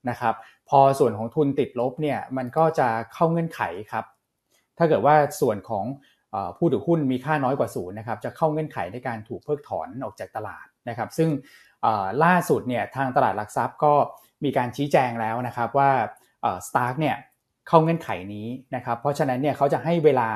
[0.10, 0.36] นะครับ
[0.70, 3.62] พอส่วนของทุนติดลบเนี่ยมันก็จะเข้าเงื่อนไข
[3.92, 4.06] ครับ
[4.78, 5.86] ถ้าเกิดว่าส่วนของ
[6.58, 11.30] ผู้ถือหุ้นมีค่าน้อยกว่าศูนย์นะครับจะเข้าเงื่อนไขในการถูกเพิกถอนออกจากตลาดนะครับ ซึ่ง
[12.24, 13.94] ล่าสุดเนี่ยทางตลาดหลักทรัพย์ก็
[14.44, 15.92] มีการชี้แจงแล้วนะครับว่า
[16.68, 17.16] สตาร์กเนี่ย
[17.68, 20.28] เข้าเงื่อนไขนี้นะครับ เพราะฉะนั้นเนี่ยเขาจะให้เวลา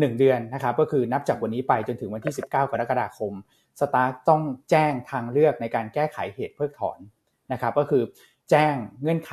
[0.00, 3.32] 1 เดือนนะครับก็คือนับจากวันนี้ไปจนถึงวันที่ 19 กรกฎาคม
[3.80, 6.98] สตาร์กต้องแจ้งทางเลือกในการแก้ไขเหตุเพิกถอน
[7.52, 8.02] นะครับก็คือ
[8.50, 9.32] แจ้งเงื่อนไข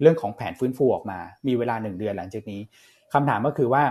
[0.00, 2.60] เรื่องของแผนฟื้นฟูออกมา มีเวลา 1 เดือนหลังจากนี้
[3.12, 3.84] คำถามก็คือว่า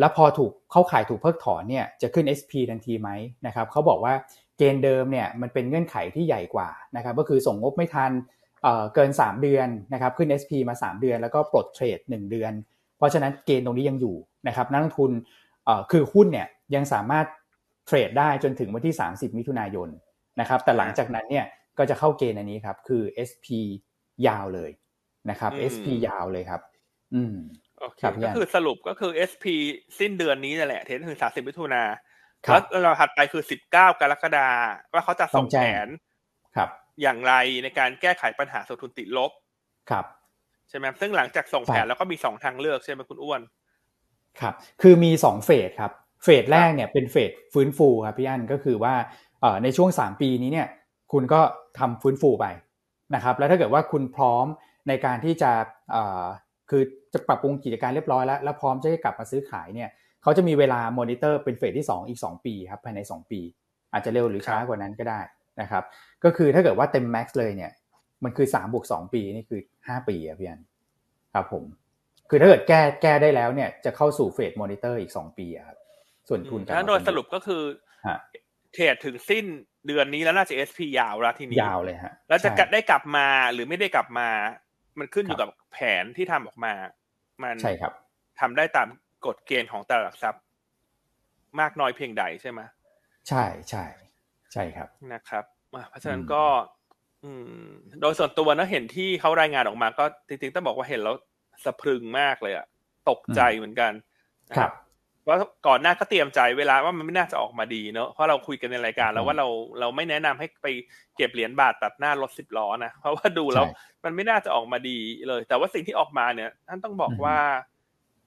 [0.00, 3.10] แล้วพอถูกเข้าข่ายถูกเพิกถอนเนี่ยจะขึ้น SP ทันทีไหม
[3.46, 4.14] นะครับเขาบอกว่า
[4.58, 8.12] เกณฑ์เดิมเนี่ยมันเป็นเงื่อนไขที่ใหญ่กว่านะครับก็คือส่งงบไม่ทัน
[8.94, 12.52] เกิน 3 เดือนนะครับขึ้น SP มา 3 เดือน แล้วก็ปลดเทรด 1 เดือน
[12.96, 14.16] เพราะฉะนั้นเกณฑ์ตรงนี้ยังอยู่
[14.46, 15.10] นะครับนักลงทุน
[15.90, 17.26] คือหุ้นเนี่ยยังสามารถ
[17.86, 19.88] เทรดได้จนถึงวันที่ 30 มิถุนายน
[20.40, 21.44] นะครับแต่หลังจากนั้นเนี่ย
[21.78, 23.46] ก็จะเข้าเกณฑ์อันนี้ครับ คือ SP
[24.26, 24.70] ยาวเลย
[25.30, 26.60] นะครับ SP ยาวเลยครับ
[27.14, 27.36] อืม
[27.80, 29.44] โอเคก็คือสรุปก็คือ SP
[29.98, 31.82] สิ้นเดือนนี้นั่นแหละเทนถึง 30 มิถุนา
[32.70, 34.48] แล้วเราถัดไปคือ 19 กรกฎา
[34.92, 35.88] ว่าเขาจะส่งแผน
[36.56, 36.68] ครับ
[37.02, 39.30] อย่างไรในการแก้ไขปัญหาสทุนติดลบ
[39.90, 40.04] ครับ
[40.68, 43.40] ใช่ไหมซึ่งหลังจากส่งแผนแล้วก็มีสองทางเลือกใช่ไหมคุณอ้วน
[44.40, 45.92] ครับคือมีสองเฟสครับ
[46.24, 48.94] เฟสแรกเนี่ยเป็นเฟสฟื้นฟูครับพี่อันก็คือว่า
[49.62, 50.68] ในช่วงสามปีนี้เนี่ย
[51.12, 51.40] คุณก็
[51.78, 52.46] ทำฟื้นฟูไป
[53.14, 54.46] นะครับแล้วถ้าเกิดว่าคุณพร้อม
[54.88, 55.50] ในการที่จะ
[56.70, 56.82] คือ
[57.12, 59.90] จะปรับปรุงกิจการเรียบร้อยแล้ว แล้วพร้อมจะให้กลับมาซื้อขายเนี่ย
[60.22, 63.40] เขาจะมีเวลามอนิเตอร์เป็นเฟสที่ 2 อีก 2 ปีครับภายใน 2 ปี
[63.92, 65.20] อาจจะเร็วหรือช้ากว่านั้นก็ได้
[65.60, 65.84] นะครับ
[66.24, 67.72] ก็คือถ้าเกิดว่าเต็ม max เลยเนี่ย
[68.24, 70.60] มันคือ3บวก2ปีนี่คือ 5 ปีอะพี่อัน
[71.34, 71.64] ครับผม
[72.30, 75.78] คือถ้าเกิดแก้แก้ได้แล้วเนี่ยจะเข้าสู่ phase monitor อีก2ปีครับ
[76.28, 77.62] ส่วนทุนถ้าโดยสรุปก็คือ
[78.72, 79.44] trade ถึงสิ้น
[79.86, 84.28] เดือนนี้แล้วน่าจะ SP ยาวแล้วทีนี้ยาวเลยฮะแล้วจะได้กลับมาหรือไม่ได้กลับมา
[84.98, 86.72] มันขึ้นอยู่กับแผนที่ทำออกมา
[87.42, 87.92] มันใช่ครับ
[88.40, 88.88] ทำได้ตาม
[89.26, 90.42] กฎเกณฑ์ของตลาดหลักทรัพย์
[91.60, 92.60] มากน้อยเพียงใดใช่ไหม
[93.28, 93.84] ใช่ใช่
[94.52, 95.44] ใช่ครับนะครับ
[95.88, 96.44] เพราะฉะนั้นก็
[97.24, 97.30] อื
[97.66, 97.68] ม
[98.00, 101.16] โดยส่วนตัวนะเห็นที่เขารายงานออกมา ก็จริงๆต้องบอกว่าเห็นแล้ว
[101.64, 102.66] สะพรึงมากเลยอะ
[103.10, 103.92] ตกใจเหมือนกัน
[104.56, 104.72] ครับ
[105.26, 105.36] ว่า
[105.66, 109.46] ก่อนหน้าก็เตรียมใจเวลาว่ามันไม่น่าจะออกมาดีเนอะเพราะเราคุยกันในรายการแล้วว่าเรา
[109.80, 110.66] เราไม่แนะนำให้ไป
[111.16, 113.64] เก็บเหรียญบาทตัดหน้ารถสิบล้อนะเพราะว่าดูแล้ว
[114.04, 114.98] มันไม่น่าจะออกมาดี
[115.28, 117.36] เลย แต่ว่าสิ่งที่ออกมาเนี่ยท่านต้องบอกว่า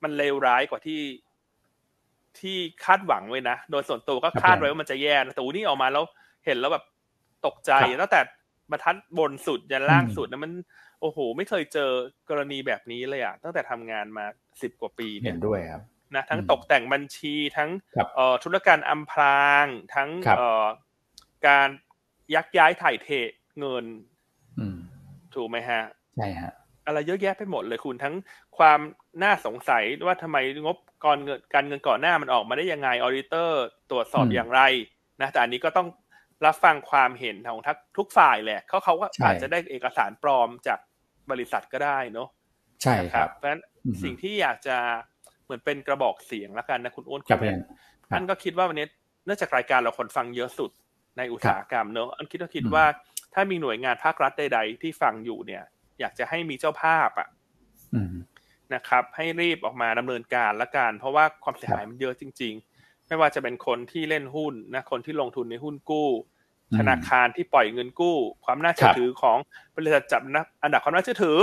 [0.03, 1.01] มันเลวร้ายกว่าที่
[2.39, 6.03] ที่คาดหวังไว้นะ โดยส่วนตัวก็คาดไว้ว่ามันจะแย่นะแต่วันนี้ออกมาแล้ว
[6.45, 6.85] เห็นแล้วแบบ
[7.45, 7.71] ตกใจ
[8.01, 8.19] ตั้งแต่
[8.71, 10.51] บรรทัดบนสุดยันล่างสุดนะมัน
[11.01, 11.91] โอ้โห ไม่เคยเจอ
[12.29, 14.25] กรณีแบบนี้เลยอะตั้งแต่ทำงานมา
[14.61, 15.81] สิบกว่าปีเนี่ยเห็นด้วยครับ
[16.15, 17.69] นะทั้งตกแต่งบัญชีทั้ง
[18.15, 20.65] เอ่อธุรการอำพราง ทั้งเอ่อ
[21.47, 21.69] การ
[22.35, 23.07] ยักย้ายถ่ายเท
[23.59, 23.85] เงิน
[25.35, 25.81] ถูกไหมฮะ
[26.17, 26.53] ใช่ฮะ
[26.85, 28.15] อะไรเยอะแยะไปหมดเลยคุณทั้ง
[28.57, 28.79] ความ
[29.23, 34.61] น่าสงสัยว่าทำไมงบก่อนเงินการเงินก่อนหน้ามันออกมาได้ยังไงออริเตอร์ตรวจสอบอย่างไร
[35.21, 35.87] นะแต่อันนี้ก็ต้อง
[36.45, 40.79] รับฟังความเห็นของทุกทุกฝ่ายแหละเขาเขาก็อาจจะได้เอกสารปลอมจาก
[41.31, 42.29] บริษัทก็ได้เนาะ
[42.83, 43.61] ใช่ครับ เพราะฉะนั้น
[44.03, 44.77] สิ่งที่อยากจะ
[45.43, 47.39] เหมือนเป็นกระบอกเสียงแล้วกันนะคุณอ้วนคุณ
[48.11, 48.87] ท่านก็คิดว่าวันนี้
[49.25, 50.71] เนื่องจากรายการเราคนฟังเยอะสุด
[51.17, 52.85] ในอุตสาหกรรมเนอะอันคิดว่าคิดว่า
[53.33, 55.63] ถ้ามีหน่วยงานภาครัฐใด ๆ ที่ฟังอยู่เนี่ย
[55.99, 57.27] อยากจะให้มีเจ้าภาพอะ
[58.73, 66.09] นะครับ ให้รีบออกมาดำเนินการละกันเพราะว่าความเสียหายมันเยอะจริง ๆ ไม่ว่าจะเป็นคนที่เล่นหุ้นนะคนที่ลงทุนในหุ้นกู้
[66.77, 69.37] ธนาคารที่ปล่อยเงินกู้ ความน่าเชื่อถือของ
[69.75, 71.39] บริษัทจับนะอันดับความน่าเชื่อถือ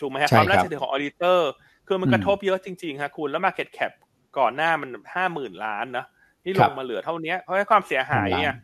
[0.00, 1.50] ถูกไหมฮะความน่าเชื่อถือของ auditor
[1.88, 3.92] คือมันกระทบเยอะจริงๆครับคุณแล้ว market cap
[4.38, 6.04] ก่อนหน้ามันห้าหมื่นล้านนะ
[6.42, 8.54] ที่ลงมาเหลือเท่านี้เพราะความเสียหายเนี่ย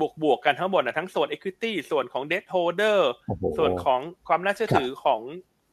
[0.00, 2.98] บวกบวกกันทั้งหมดนะทั้งส่วน Equity ส่วนของ Debt Holder
[3.58, 5.20] ส่วนของความน่าเชื่อถือของ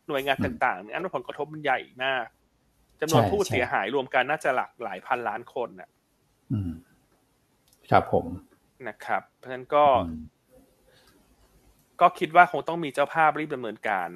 [0.07, 2.25] หน่วยงานต่างๆเนี่ยอันผลกระทบมันใหญ่มาก
[3.01, 5.89] จำนวนผู้เสียหายรวมกันน่าจะหลักหลายพันล้านคนน่ะ
[7.91, 8.25] ครับผม
[8.88, 9.86] นะครับ เพราะฉะนั้นก็
[12.01, 14.07] ก็คิดว่าคงต้องมีเจ้าภาพรีบดำเนินการ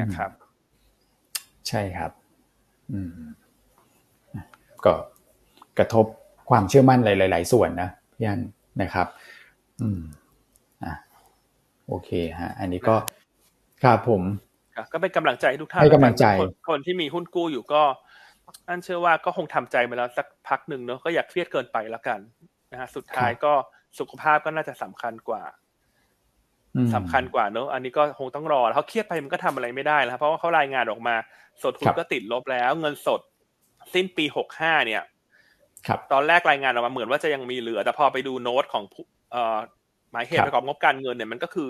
[0.00, 0.30] นะครับ
[1.68, 2.10] ใช่ครับ
[2.92, 3.10] อืม
[4.84, 4.94] ก็
[5.78, 6.06] กระทบ
[6.50, 8.40] ความเชื่อมั่นหลาย ๆ ส่วนนะพี่อัน
[8.82, 9.06] นะครับ
[9.82, 10.00] อืม
[10.84, 10.94] อะ
[11.88, 12.10] โอเค
[12.40, 12.96] ฮะ อันนี้ก็
[13.82, 14.22] ครับผม
[14.92, 16.26] ก็เป็นกำลังใจทุกท่านให้กำลังใจ
[16.68, 17.82] คนที่มีหุ้นกู้อยู่ก็
[18.68, 22.18] อันเชื่อว่าก็คงทำใจมาแล้วสักพักหนึ่งเนอะก็อยากเครียดเกินไปแล้วกัน
[22.76, 23.52] นะฮะสุดท้ายก็
[23.98, 25.42] สุขภาพก็น่าจะสำคัญกว่า
[26.94, 31.14] สำคัญกว่าเนอะอันนี้ก็คงต้องรอเขาเครียดไปมันก็ทำอะไรไม่ได้แล้วเพราะว่าเขารายงานออกมา
[31.62, 33.20] สดทุนก็ติดลบแล้ว เงินสด
[33.94, 35.02] สิ้นปีหกห้าเนี่ย
[35.86, 38.84] ครับ ตอนแรกรายงานออกมาเหมือนว่าจะยังมีเหลือ แต่พอไปดูโน้ตของ
[39.32, 39.58] เอ่อ
[40.12, 41.68] หมายเหตุประกอบงบการเงินเนี่ยมันก็คือ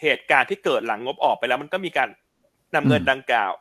[0.00, 2.08] เหตุการณ์ที่เกิดหลังงบออกไปแล้ว มันก็มีการ
[2.74, 3.52] นำเงินดังกล่าว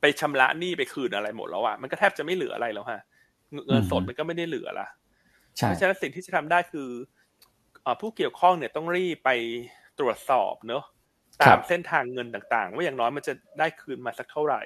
[0.00, 3.00] ไปชำระหนี้ไปคืนอะไรหมดแล้วอะมันก็แทบจะไม่เหลืออะไรแล้วฮะ
[3.68, 4.86] เงินสดมันก็ไม่ได้เหลือละ
[5.66, 6.88] เพราะฉะนั้นสิ่งที่จะทำได้คือ
[8.00, 9.30] ผู้เกี่ยวข้องเนี่ยต้องรีบไป
[9.98, 10.84] ตรวจสอบเนอะ
[11.42, 14.62] ตามเส้นทางเงินต่างๆ ว่าอย่างน้อยมันจะได้คืนมาสักเท่าไหร่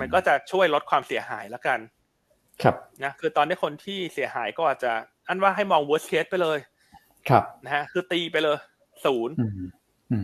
[0.00, 1.78] มันก็จะช่วยลดความเสียหายแล้วกัน
[2.62, 4.92] ครับนะคือตอนนี้คนที่เสียหายก็อาจจะ
[5.28, 6.58] อันว่าให้มอง worst case ไปเลย
[7.28, 8.58] ครับนะฮะคือตีไปเลย
[9.04, 9.34] ศูนย์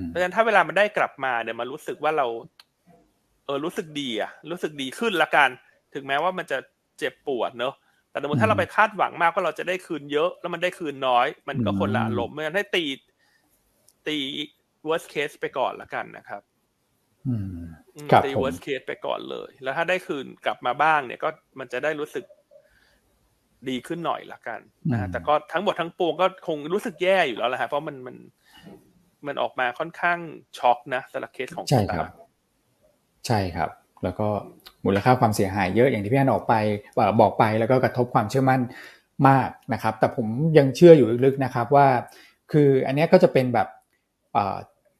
[0.06, 2.26] เพราะฉะนั้นถ้าเวลามันได้กลับมาเนี่ยมันรู้สึกว่าเรา
[3.44, 5.48] เออรู้สึกดีอะรู้สึกดีขึ้นละกัน
[5.94, 6.58] ถึงแม้ว่ามันจะ
[6.98, 7.74] เจ็บปวดเนอะ
[8.16, 12.84] แต่สมมติถ้าเราไปคาดหวังมากว่าเราจะได้คืนเยอะ แล้วมันได้คืนน้อย มันก็คนละอารมณ์เมื่อให้ตี
[14.08, 14.18] ตี
[14.88, 16.42] worst case ไปก่อนละกันนะครับ
[18.24, 22.24] ตี worst case ไปก่อนเลย แล้วถ้าได้คืนกลับมาบ้างเนี่ยก็มันจะได้รู้สึก
[23.68, 24.60] ดีขึ้นหน่อยละกัน
[24.92, 28.16] นะแต่ก็ทั้งหมดทั้งปวงก็คงรู้สึกแย่อยู่แล้วแหละฮะเพราะมันมัน
[29.26, 30.18] มันออกมาค่อนข้าง
[30.58, 32.06] ช็อกนะสำหรับเคสของใช่ครับ
[33.26, 33.70] ใช่ครับ
[34.06, 34.28] แล้วก็
[34.86, 36.54] มูลค่าความเสียหายเยอะอย่างที่พี่อันออกไป
[37.20, 38.60] บอกไปแล้วก็กระทบความเชื่อมั่น
[39.28, 40.26] มากนะครับ แต่ผม
[40.58, 41.86] ยังเชื่ออยู่ลึกๆนะครับว่า
[42.52, 43.68] คืออันนี้ก็จะเป็นแบบ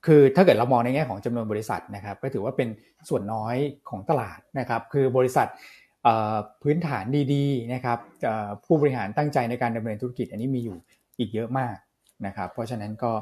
[0.07, 2.69] คือถ้าเกิดเรามองในแง่ของจำนวนบริษัทนะครับ ก็ถือว่าเป็น
[3.09, 3.57] ส่วนน้อย
[3.89, 5.49] ของตลาดนะครับ คือบริษัท
[6.63, 7.05] พื้นฐาน
[7.35, 7.99] ดีๆนะครับ
[8.65, 10.77] ผู้บริหารตั้งใจในการดำเนินธุรกิจ อันนี้มีอยู่
[11.19, 11.77] อีกเยอะมาก
[12.27, 13.13] นะครับ เพราะฉะนั้นก็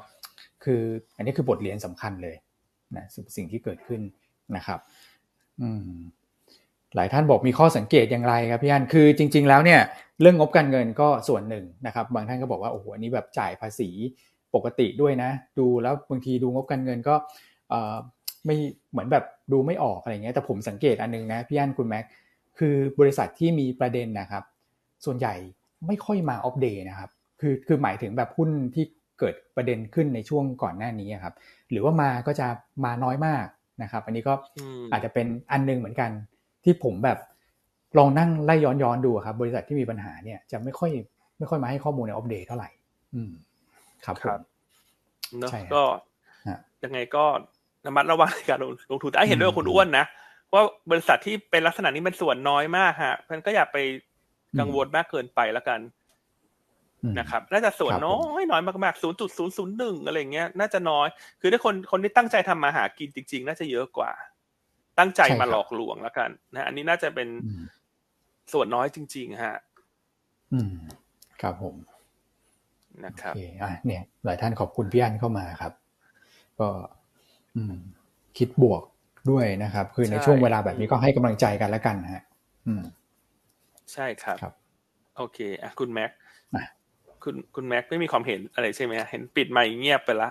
[0.64, 0.82] คือ
[1.16, 2.37] อันนี้คือบทเรียนสำคัญเลย
[2.97, 3.05] นะ
[3.37, 4.01] สิ่งที่เกิดขึ้น
[4.57, 4.78] นะครับ
[6.97, 9.81] หลายท่านบอกมีข้อสังเกตอย่างไรครับพี่อันคือจริง ๆ แล้วเนี่ย
[10.21, 13.91] เรื่องงบการเงินก็ส่วนหนึ่งนะครับ บางท่านก็บอกว่าโอ้โหอันนี้แบบจ่ายภาษี
[14.55, 17.15] ปกติด้วยนะ ดูแล้วบางทีดูงบการเงินก็
[18.47, 18.57] ไม่
[18.91, 22.05] เหมือนแบบดูไม่ออกอะไรเงี้ยแต่ผมสังเกตอันนึงนะพี่อันคุณแม็ก
[22.59, 24.45] คือบริษัทที่มีประเด็นนะครับ
[25.05, 25.35] ส่วนใหญ่
[25.87, 28.85] ไม่ค่อยมาอัปเดตนะครับ คือคือหมายถึงแบบหุ้นที่
[29.19, 31.35] เกิดประเด็นขึ้นในช่วงก่อนหน้านี้ครับ
[31.71, 32.47] หรือว่ามาก็จะ
[32.85, 33.47] มาน้อยมาก
[33.83, 34.33] นะครับ อันนี้ก็
[34.93, 36.11] อาจจะเป็นอันนึงเหมือนกัน
[36.64, 37.18] ที่ผมแบบ
[37.99, 40.91] ลองนั่งไล่ย้อนย้อนดูครับ บริษัทที่มีปัญหาเนี่ยจะไม่ค่อย
[41.39, 42.68] ไม่ค่อยมาให้ข้อมูลในอัปเดตเท่าไหร่
[43.14, 43.31] อืม
[44.05, 44.41] ครับครับ
[45.41, 45.83] เนาะก็
[46.85, 47.25] ยังไงก็
[47.87, 48.59] ระมัดระวังในการ
[48.91, 50.05] ลงทุนแต่เห็นด้วยคุณอ้วนนะ
[50.53, 53.79] ว่าบริษัทที่เป็นลักษณะนี้เป็นส่วนน้อยมากฮะมันก็อย่าไป
[54.59, 55.81] กังวลมากเกินไปแล้วกัน
[57.19, 61.09] นะครับน่าจะส่วนน้อยน้อยมากๆศูนย์จุดศูนย์ศูนย์หนึ่งอะไรเงี้ยน่าจะน้อย
[61.41, 64.13] คือถ้าคนคนที่ตั้งใจทำมาหากินจริง ๆ น่าจะเยอะกว่า
[64.99, 67.29] ตั้งใจมาหลอกลวงแล้วกัน นะอันนี้น่าจะเป็น
[68.53, 69.57] ส่วนน้อยจริง ๆ ฮะ
[70.53, 70.73] อืม
[71.43, 71.75] ครับผม
[73.05, 75.73] นะครับอะเนี่ย หลายท่านขอบคุณพี่อันเข้ามาครับ
[76.61, 76.69] ก็
[77.57, 77.75] อืม
[78.39, 78.83] คิดบวก
[79.31, 82.23] ด้วยนะครับ คือในช่วงเวลาแบบนี้ก็ให้กำลังใจกันแล้วกันฮะ
[82.67, 82.83] อืม
[83.93, 84.55] ใช่ครับรบ
[85.17, 86.11] โอเคอะคุณแม็ก
[87.25, 90.31] คุณคุณแม็กไม่มีความเห็นอะไรใช่ไหมเห็นปิดไมค์เงียบไปละ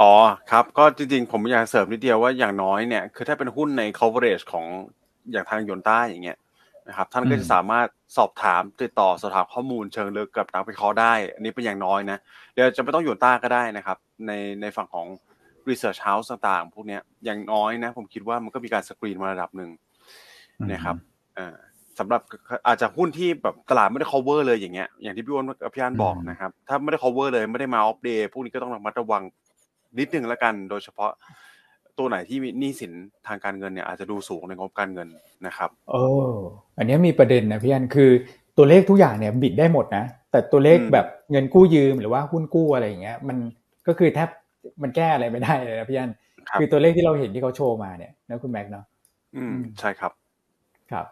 [0.00, 0.12] อ๋อ
[0.50, 4.66] ครับ ก็จริงๆ ผมอยากเสริมนิดเดียวว่าอย่างน้อยเนี่ย คือถ้าเป็นหุ้นใน coverage ของ
[5.32, 6.38] อย่างทางยนต้าอย่างเงี้ย
[6.88, 12.18] นะครับ ท่านก็จะสามารถสอบถามติดต่อสอบถามข้อมูลเชิงลึกกับนักวิเคราะห์ได้ อันนี้เป็นอย่างน้อยนะ
[12.52, 15.06] เดี๋ยวจะไม่ต้องยนต้าก็ได้นะครับ ในในฝั่งของ
[15.68, 19.70] research house ต่างๆ พวกนี้อย่างน้อยนะ ผมคิดว่ามันก็มีการสกรีนมาระดับหนึ่ง
[20.72, 20.96] นะครับ
[21.98, 22.20] สำหรับ
[22.66, 29.22] อาจจะหุ้นที่แบบตลาดไม่ได้ cover เลยอย่างเงี้ยอย่างที่พี่อ้นพี่อันบอกนะครับ ถ้าไม่ได้ cover เลยไม่ได้มาอัปเดตพวกนี้ก็ต้องระมัดระวัง
[29.98, 31.10] นิดนึงแล้วกัน โดยเฉพาะ
[31.98, 32.92] ตัวไหนที่มีหนี้สิน
[33.26, 35.08] ทางการเงินเนี่ยอาจจะดูสูงในงบการเงิน
[35.46, 36.02] นะครับโอ้
[36.78, 38.10] อันนี้มีประเด็นนะพี่อันคือ
[38.56, 43.36] ตัวเลขทุกอย่างเนี่ยบิดได้หมดนะ แต่ตัวเลขแบบเงินกู้ยืมหรือว่าหุ้นกู้อะไรอย่างเงี้ย มัน
[43.86, 44.28] ก็คือแทบ
[44.82, 46.10] มันแก้อะไรไม่ได้เลยนะพี่อัน
[46.60, 48.84] คือตัวเลขที่เราเห็นที่เขาโชว์มาเนี่ยนะคุณแม็กเนาะ
[49.36, 50.12] อืมใช่ครับ
[50.92, 51.06] ครับ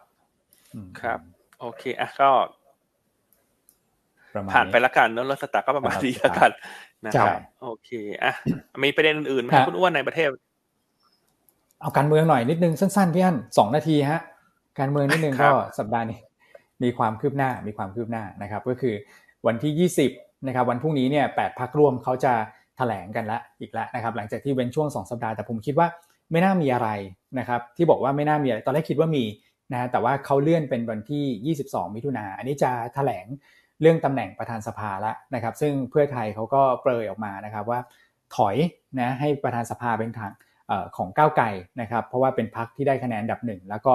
[1.01, 1.19] ครับ
[1.59, 2.29] โอเคอะก็
[4.51, 6.51] ผ่านไปละกันเนอะรถสตาร์ก็ประมาณนี้ละกัน
[7.05, 7.89] นะครับโอเค
[8.23, 8.33] อะ
[8.83, 10.29] มีประเด็นอื่นไหมคุณอ้วนในประเทศ
[11.81, 14.21] เอาการเมืองหน่อยนิดนึงสั้นๆพี่อันสองนาทีฮะ
[14.79, 16.19] การเมืองนิดนึงก็สัปดาห์นี้
[16.83, 18.95] มีความคืบหน้ามีความคืบหน้านะครับ ก็คือ
[19.47, 20.11] วันที่ยี่สิบ
[20.47, 22.33] นะครับ วันพรุ่งนี้เนี่ยแปดพักร่วมเขาจะ
[22.77, 25.87] แถลงกันละอีกแล้วนะครับ หลังจากที่เว้นช่วงสองสัปดาห์แต่ผมคิดว่า
[26.31, 26.89] ไม่น่ามีอะไร
[27.39, 29.23] นะครับ ที่บอกว่าไม่น่ามีอะไร ตอนแรกคิดว่ามี
[29.73, 33.25] นะแต่ว่าเขาเลื่อนเป็นวันที่ 22 มิถุนาอันนี้จะถแถลง
[33.81, 37.79] เรื่องตำแหน่งประธานสภาแล้วนะครับ ซึ่งเพื่อไทยเขาก็เปรยออกมานะครับว่า
[38.35, 38.55] ถอย
[38.99, 40.31] นะให้ประธานสภาเป็นทาง
[40.97, 41.45] ของก้าวไกล
[41.81, 43.93] นะครับ เพราะว่าเป็นพักที่ได้คะแนนดับหนึ่งแล้วก็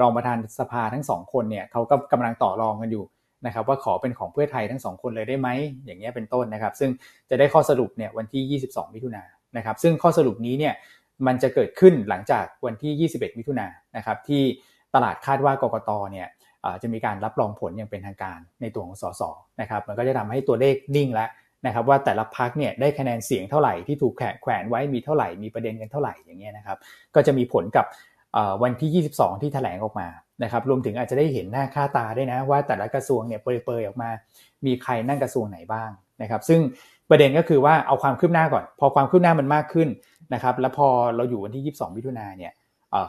[0.00, 3.04] รองประธานสภาทั้งสองคนเนี่ยเขาก็กำลังต่อรองกันอยู่
[3.46, 5.48] นะครับว่าขอเป็นของเพื่อไทยทั้งสองคนเลยได้ไหม
[5.84, 6.90] อย่างเงี้ยเป็นต้นนะครับ ซึ่ง
[7.30, 10.74] จะได้ข้อสรุปเนี่ยวันที่ 22 มิถุนายนนะครับ ซึ่งข้อสรุปนี้เนี่ย
[11.26, 14.42] มันจะเกิดขึ้นหลังจากวันที่ 21 มิถุนายนนะครับที่
[14.94, 16.28] ตลาดคาดว่ากกตเนี่ย
[16.82, 19.22] จะมีการรับรองผลอย่างเป็นทางการในตัวของสส
[19.60, 21.28] นะครับมันก็จะทำให้ตัวเลขนิ่งแล้ว
[21.66, 26.78] นะครับว่าแต่ละพักเนี่ยได้คะแนนเสียงเท่าไหร่ที่ถูกแขวนไว้มีเท่าไหร่มีประเด็นกันเท่าไหร่อย่างเงี้ยนะครับ
[27.14, 27.86] ก็จะมีผลกับ
[28.62, 30.08] วันที่ 22 ที่แถลงออกมา
[30.42, 34.10] นะครับรวมถึงอาจจะได้เห็นหน้าค่าตาด้วยนะว่าแต่ละกระทรวงเนี่ยเปรยๆออกมา
[34.66, 35.90] มีใครนั่งกระทรวงไหนบ้าง
[36.22, 36.60] นะครับซึ่ง
[37.10, 39.88] ประเด็นก็คือว่าเอาความคืบหน้าก่อน พอความคืบหน้ามันมากขึ้น
[40.34, 42.52] นะครับแล้วพอเราอยู่วันที่ 22มิถุนาเนี่ย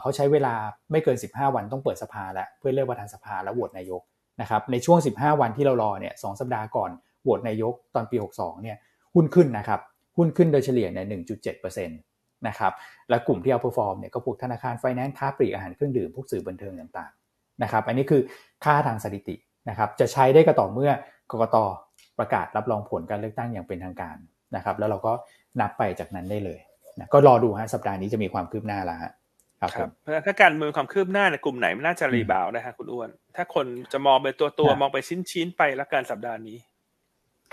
[0.00, 0.54] เขาใช้เวลา
[0.90, 4.02] ไม่เกิน 15 วันต้องเปิดสภาแล้วเพื่อเลือกประธานสภาแล้วโหวตนายก
[4.40, 6.90] นะครับในช่วง 15 วันที่เรารอเนี่ยสัปดาห์ก่อน
[7.22, 8.76] โหวตนายกตอนปี 62เนี่ย
[9.14, 9.80] หุ้นขึ้นนะครับ
[10.16, 11.06] หุ้นขึ้นโดยเฉลี่ยเนี่ย
[11.52, 12.72] 1.7%นะครับ
[13.10, 18.22] และกลุ่มที่ outperform เนี่ยก็พวกธนาคารไฟแนนซ์ค้าปลีกอาหารเครื่องดื่มพวกสื่อบันเทิงต่างๆนะครับอันนี้คือ
[18.64, 19.36] ค่าทางสถิติ
[19.68, 20.90] นะครับจะใช้ได้ก็ต่อเมื่อ
[21.30, 21.56] กกต
[22.18, 24.16] ประกาศรับรองผลการเลือกตั้งอย่างเป็นทางการ
[24.56, 25.12] นะครับแล้วเราก็
[25.60, 26.60] นับไปจากนั้นได้เลย
[26.98, 29.12] นะก็รอดูฮะสัปดาห์นี้จะมีความคืบหน้าแล้วฮะ
[29.74, 36.56] ครับเพราะถ้าการเมืองความคืบหน้าในกลุ่มไหนไม่น่าจะรีบาวนะฮะคุณอ้วน ถ้าคนจะมองเป็นตัวตัวมองไปชิ้นชิ้นไปแล้วกันสัปดาห์นี้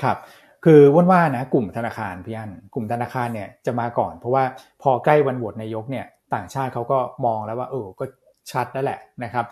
[0.01, 0.17] ครับ
[0.65, 4.43] คือว่นว่านะ กลุ่มธนาคารพี่อันกลุ่มธนาคารเนี่ยจะมาก่อน เพราะว่า
[4.81, 8.05] พอใกล้วันโหวตนายกเนี่ย ต่างชาติเขาก็มองแล้วว่าเออก็
[8.51, 9.45] ชัดแล้วแหละนะครับ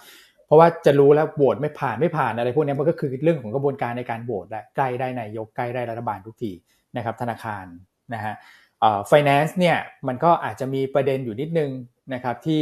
[0.45, 6.51] เพราะว่าจะรู้แล้วโหวตไม่ผ่านไม่ผ่านอะไรพวกนี้มันก็คือเรื่องของกระบวนการในการโหวตแหละใกล้ได้นายกใกล้ได้รัฐบาลทุกที
[6.97, 7.65] นะครับ ธนาคาร
[8.13, 8.33] นะฮะ
[8.79, 11.69] เอ่อ finance เนี่ยมันก็อาจจะมีประเด็นอยู่นิดนึง
[12.13, 12.61] นะครับที่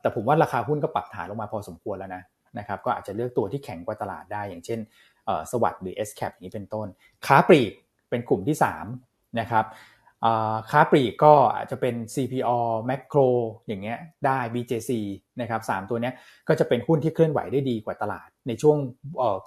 [0.00, 2.22] แต่ผมว่าราคาหุ้นก็ปรับฐานลงมาพอสมควรแล้วนะ
[2.58, 4.80] นะครับก็อาจจะเลือกตัวที่แข็งกว่าตลาดได้ อย่างเช่น
[5.50, 6.88] สวัสด์หรือ S cap อย่างนี้เป็นต้น
[7.26, 7.72] ค้าปลีก
[8.10, 8.56] เป็นกลุ่มที่
[8.96, 9.64] 3นะครับ
[10.70, 12.50] ค้าปลีกก็อาจจะเป็น CPO
[12.90, 13.28] Macro
[13.66, 14.90] อย่างเงี้ยได้ BJC
[15.40, 16.10] นะครับสตัวนี้
[16.48, 18.76] ก็จะเป็นหุ้นที่เคลื่อนไหวได้ดีกว่าตลาด ในช่วง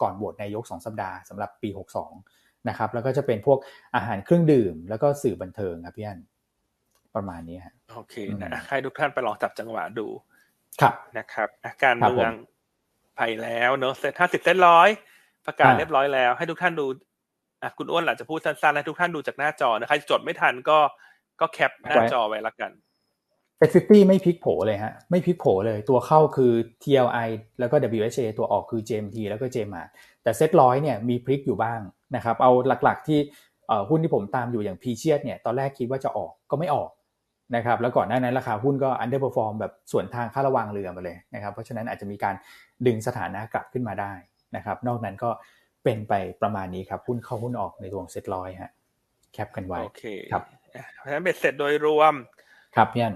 [0.02, 1.70] ก่อนโหวตนายก 2 สัปดาห์สำหรับปี
[2.18, 3.60] 62นะครับแล้วก็จะเป็นพวก
[3.96, 6.20] อาหารเครื่องดื่ม แล้วก็สื่อบันเทิงครับพี่อัน
[7.16, 10.08] ประมาณนี้ฮะโอเคนะให้ทุกท่านไปลองจับจังหวะดู
[10.82, 12.32] ครับนะครับอ่าการเมือง
[13.18, 14.90] ไปแล้วเนอะเซ็ตห้าสิบเซ็ตร้อย
[15.46, 16.86] ประกาศเรียบร้อยแล้ว ให้ทุกท่านดู
[17.62, 20.80] อะคุณอ้วนหลังจะพูดสั้นๆให้ทุกท่านดูจากหน้าจอนะใครจดไม่ทันก็
[21.42, 22.72] ก็ cap หน้าจอไว้ละกัน
[23.60, 26.54] เอ็กซิตี้ไม่พลิกโผเลยฮะไม่พลิกโผเลยตัวเข้าคือ
[26.84, 29.90] TLI แล้วก็ WHA ตัวออกคือ JMT แล้วก็ JMart
[30.24, 31.80] แต่เซ็ตร้อยเนี่ยมีพลิกอยู่บ้าง
[32.16, 32.52] นะครับ เอา
[32.84, 33.20] หลักๆที่
[33.90, 36.90] หุ้นที่ผมตามอยู่อย่างพรีเชียสเนี่ยตอนแรกคิดว่าจะออกก็ไม่ออก
[37.56, 42.36] นะครับแล้วก่อนหน้านั้นราคาหุ้นก็ underperform แบบสวนทางค่าระวางเรือมาเลยนะครับเพราะฉะนั้นอาจจะมีการ
[42.86, 44.14] ดึงสถานะกลับขึ้นมาได้
[44.56, 45.30] นะครับนอกนั้นก็
[45.84, 48.72] เป็นไปประมาณนี้ครับหุ้นเข้าหุ้นออกในตัวเซ็ตร้อยฮะ
[49.34, 50.44] cap กันไว้โอเคครับ
[50.98, 52.14] เพราะฉะนั้นเบ็ดเสร็จโดยรวม
[52.76, 53.16] ครับพี่อัน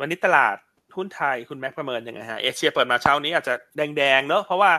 [0.00, 0.56] วันนี้ตลาด
[0.96, 4.72] หุ้นไทยคุณแม็กประเมินยังไงฮะเอเชียเปิดมาเช้านี้อาจจะแดงๆเนอะเพราะว่า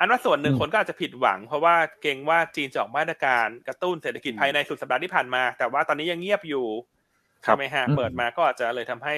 [0.00, 6.66] อันว่าส่วนหนึ่งคนก็อาจจะผิดหวัง เพราะว่าเกรงว่าจีนจะออกมาตรการกระตุ้นเศรษฐกิจภายในสุดสัปดาห์ที่ผ่านมา แต่ว่าตอนนี้ยังเงียบอยู่
[7.42, 9.16] ใช่ไหมฮะเปิดมาก็อาจจะเลยทำให้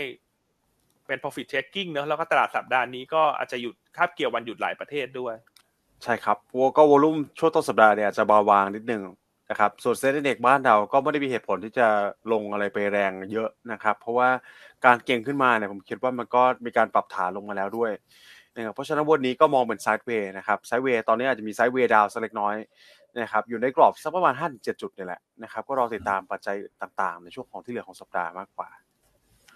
[1.06, 5.34] เป็น profit taking เนอะแล้วก็ตลาดสัปดาห์นี้ก็อาจจะหยุดคาบเกี่ยววันหยุดหลายประเทศด้วย
[6.02, 9.02] ใช่ครับวก็วอลุ่มช่วงต้นสัปดาห์เนี่ยจะเบาบางนิดนึง
[9.50, 11.86] นะครับส่วน SET Index บ้านเราก็ไม่ได้มีเหตุผลที่จะ
[12.32, 14.28] ลงอะไรไปแรงเยอะนะครับ เพราะว่า
[14.84, 17.90] การเก็งขึ้นมาเนี่ยผมคิดว่ามันก็มีการปรับฐานลงมาแล้วด้วย
[18.54, 22.54] นะครับเพราะฉะนั้นวันนี้ก็มองเป็น sideway นะครับ sideway ตอนนี้อาจจะมี sideway down สักเล็กน้อย
[23.18, 28.68] นะครับอยู่ในกรอบสักประมาณห้าเจ็ดจุดนี่แหละนะครับก็รอติดตามปัจจัยต่างๆ ในช่วงของที่เหลือของสัปดาห์มากกว่า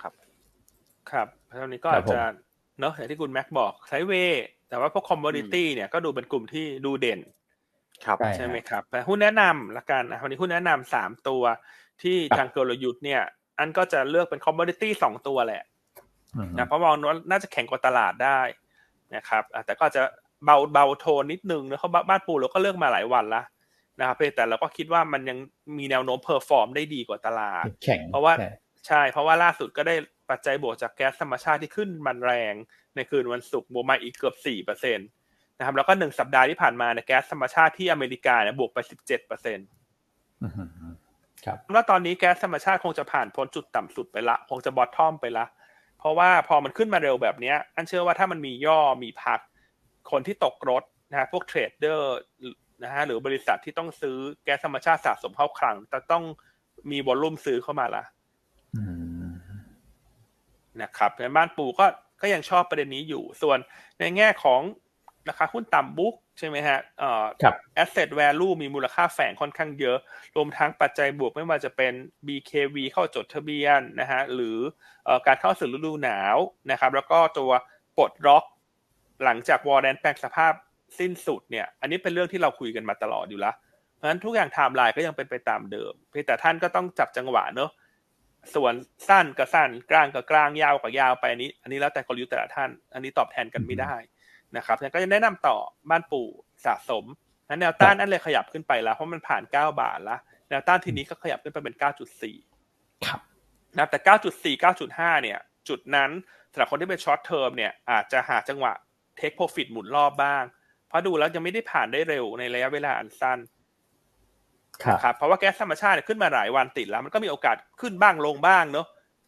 [0.03, 0.13] ครับ
[1.11, 2.21] ครับเท่านี้ก็อาจจะ
[2.81, 7.21] เนาะอย่างที่คุณแม็กบอก sideway แต่ว่าพวก commodity เนี่ยก็ดูเป็นกลุ่มที่ดูเด่น
[8.05, 11.43] ครับใช่ไหมครับแต่หุ้นแนะนำละกันวันนี้หุ้นแนะนำสามตัว
[12.03, 13.23] ที่ทางกลยุทธ์เนี่ย
[13.59, 15.63] อันก็จะเลือกเป็น commodity สองตัวแหละ
[16.59, 18.41] นะเพราะมองว่าน่าจะแข็งกว่าตลาดได้
[19.17, 20.03] นะครับแต่ก็จะ
[20.45, 23.43] เบาเบาโทนนิดนึงนะเขาบ้านปูเราก็เลือกมาหลายวันละ
[23.99, 25.39] นะครับแต่เราก็คิดว่ามันยัง
[25.79, 27.65] มีแนวโน้ม perform ได้ดีกว่าตลาด
[28.11, 28.33] เพราะว่า
[28.87, 29.95] ใช่ เพราะว่าล่าสุดก็ได้
[30.31, 32.55] ปัจจัยบวกจากแก๊สธรรมชาติที่ขึ้นมันแรง
[32.95, 35.03] ในคืนวันศุกร์บวกมาอีกเกือบสี่เปอร์เซ็นต์
[35.59, 39.67] นะครับแล้วก็หนึ่งสัปดาห์ที่ผ่านมาเนี่ยแก๊สธรรมชาติที่อเมริกาเนี่ยบวกไปสิบเจ็ดเปอร์เซ็นต์
[41.45, 45.47] ครับว่าตอนนี้แก๊สธรรมชาติคงจะผ่านพ้นจุดต่ำสุดไปละ คงจะ bottom ไปละ
[45.99, 49.41] เพราะว่าพอมันขึ้นมาเร็วแบบนี้อันเชื่อว่าถ้ามันมีย่อมีพัก
[50.11, 52.17] คนที่ตกรถนะฮะพวก trader
[52.83, 56.25] นะฮะหรือบริษัทที่ต้องซื้อแก๊สธรรมชาติสะสมเข้าคลังจะต้อง
[56.91, 58.05] มี volume ซื้อเข้ามาละ
[60.83, 61.87] นะครับในบ้านปูก็
[62.21, 63.59] ก็ยังชอบประเด็นนี้อยู่ ส่วน
[64.01, 64.61] ในแง่ของ
[65.29, 67.25] ราคาหุ้นต่ำ book ใช่ไหมฮะเอ่อ
[67.83, 69.99] asset value มีมูลค่าแฝงค่อนข้างเยอะ
[70.37, 71.93] รวมทั้งปัจจัยบวกไม่ว่าจะเป็น
[72.27, 74.59] BKV เข้าจดทะเบียนนะฮะหรือ
[75.27, 76.37] การเข้าสู่ฤดูหนาว
[76.71, 77.51] นะครับ แล้วก็ตัว
[77.99, 78.45] ปลดล็อก
[79.25, 80.53] หลังจากวอร์แดนแปลงสภาพ
[80.99, 83.55] สิ้นสุดเนี่ย อันนี้เป็นเรื่องที่เราคุยกันมาตลอดอยู่แล้ว
[83.95, 87.71] เพราะฉะนั้นทุกอย่างไทม์ไลน์ก็ยังเป็นไปตามเดิม เพียงแต่ท่านก็ต้องจับจังหวะเนอะ
[88.55, 88.75] ส่วน
[89.09, 93.95] สั้นกับสั้นกลางกับกลางยาวกับยาวไปอันนี้ อันนี้แล้วแต่กลยุทธ์แต่ละท่าน อันนี้ตอบแทนกันไม่ได้
[94.57, 95.57] นะครับก็จะแนะนำต่อ
[95.91, 96.29] บ้านปู
[96.67, 97.05] สะสม
[97.49, 102.37] นั้นแนวต้านนั่นเลยขยับขึ้นไปแล้วเพราะมันผ่านเก้าบาทแล้วแนวต้านทีนี้ก็ขยับขึ้นไปเป็นเก้าจุดสี่
[103.07, 103.21] ครับ
[103.79, 105.39] นะแต่เก้าจุดสี่เก้าจุดห้าเนี่ย
[105.69, 106.11] จุดนั้น
[106.53, 108.73] สำหรับคนที่เป็น short term เนี่ยอาจจะหาจังหวะ
[109.17, 110.43] take profit หมุนรอบบ้าง
[110.89, 113.39] เพราะดูแล้วยังไม่ได้ผ่านได้เร็วในระยะเวลาอันสั้น
[115.03, 118.87] ครับเพราะว่าแก๊สธรรมชาติขึ้นมาหลายวันติดแล้ว มันก็มีโอกาสขึ้นบ้างลงบ้างเนาะ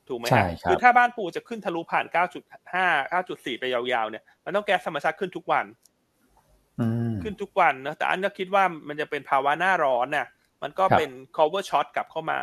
[0.08, 2.06] ถูกไหมครับคือถ้าบ้านปูจะขึ้นทะลุผ่าน
[2.74, 5.66] 9.5 9.4 ไปยาวๆเนี่ยมันต้องแก๊สธรรมชาติขึ้นทุกวัน
[7.22, 10.26] ขึ้นทุกวันนะแต่อันนี้คิดว่ามันจะเป็นภาวะหน้าร้อนเนี่ย
[10.62, 12.38] มันก็เป็น cover shot กลับเข้ามา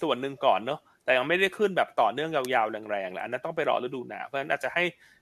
[0.00, 5.15] ส่วนหนึ่งก่อนเนาะแต่ยังไม่ได้ขึ้นแบบต่อเนื่องยาวๆแรงๆแหละอันนั้นต้องไปรอฤดูหนาวเพราะฉะนั้นอาจจะให้เอ่อ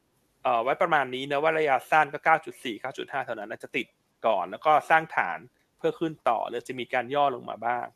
[0.65, 2.19] ไว้ประมาณนี้นะว่าระยะสั้นก็
[2.55, 3.87] 9.4 9.5 เท่านั้นอาจจะติด
[4.27, 5.39] ก่อนแล้วก็สร้างฐาน
[5.79, 7.87] เพื่อขึ้นต่อหรือจะมีการย่อลงมาบ้าง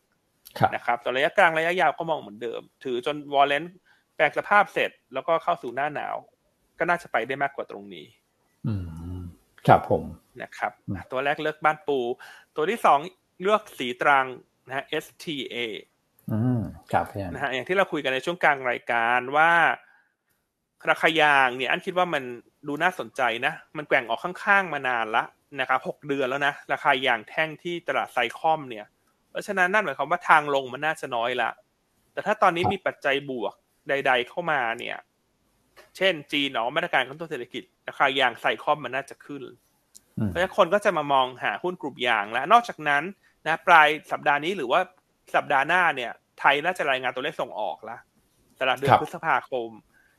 [0.74, 3.64] นะครับต่อระยะกลางระยะยาวก็มองเหมือนเดิม ถือจนวอลเลน
[4.16, 6.16] แปลงสภาพเสร็จแล้วก็เข้าสู่หน้าหนาว
[6.78, 8.07] ก็น่าจะไปได้มากกว่าตรงนี้
[8.66, 8.74] อื
[9.18, 9.20] ม
[9.66, 10.03] ครับผม
[10.42, 10.72] นะครับ
[11.11, 11.99] ตัวแรกเลือกบ้านปู
[12.57, 12.99] ตัวที่สอง
[13.42, 14.26] เลือกสีตรัง
[14.66, 15.57] นะฮะ STA
[16.32, 16.61] อืม
[16.92, 19.51] ครับนะฮะอย่างที่เราคุยกันในช่วงกลางรายการว่า
[20.91, 22.22] ราคายางเนี่ยอันคิดว่ามัน
[22.68, 25.24] ดูน่าสนใจนะ มันแกว่งออกข้างๆมานานละ
[25.61, 28.87] นะครับหกเดือนแล้วนะ ราคายางแท่งที่ตลาดไซคอมเนี่ย
[29.31, 31.51] เพราะฉะนั้นนั่นหมายความว่าทางลงมันน่าจะน้อยละ
[32.12, 33.55] แต่ถ้าตอนนี้มีปัจจัยบวก
[33.89, 34.97] ใด ๆ เข้ามาเนี่ย
[35.97, 39.43] เช่นจีนออกมาตรการกระตุ้นเศรษฐกิจ ราคายางไซคอมมันน่าจะขึ้น
[40.26, 43.03] เพราะฉะนั้นคนก็จะมามองหาหุ้นกลุ่มยางแล้ว นอกจากนั้น
[43.47, 44.81] นะปลายสัปดาห์นี้หรือว่า
[45.35, 47.97] สัปดาห์หน้าเนี่ย ไทยน่าจะรายงานตัวเลขส่งออกละ
[48.61, 49.70] ตลาดเดือนพฤษภาคม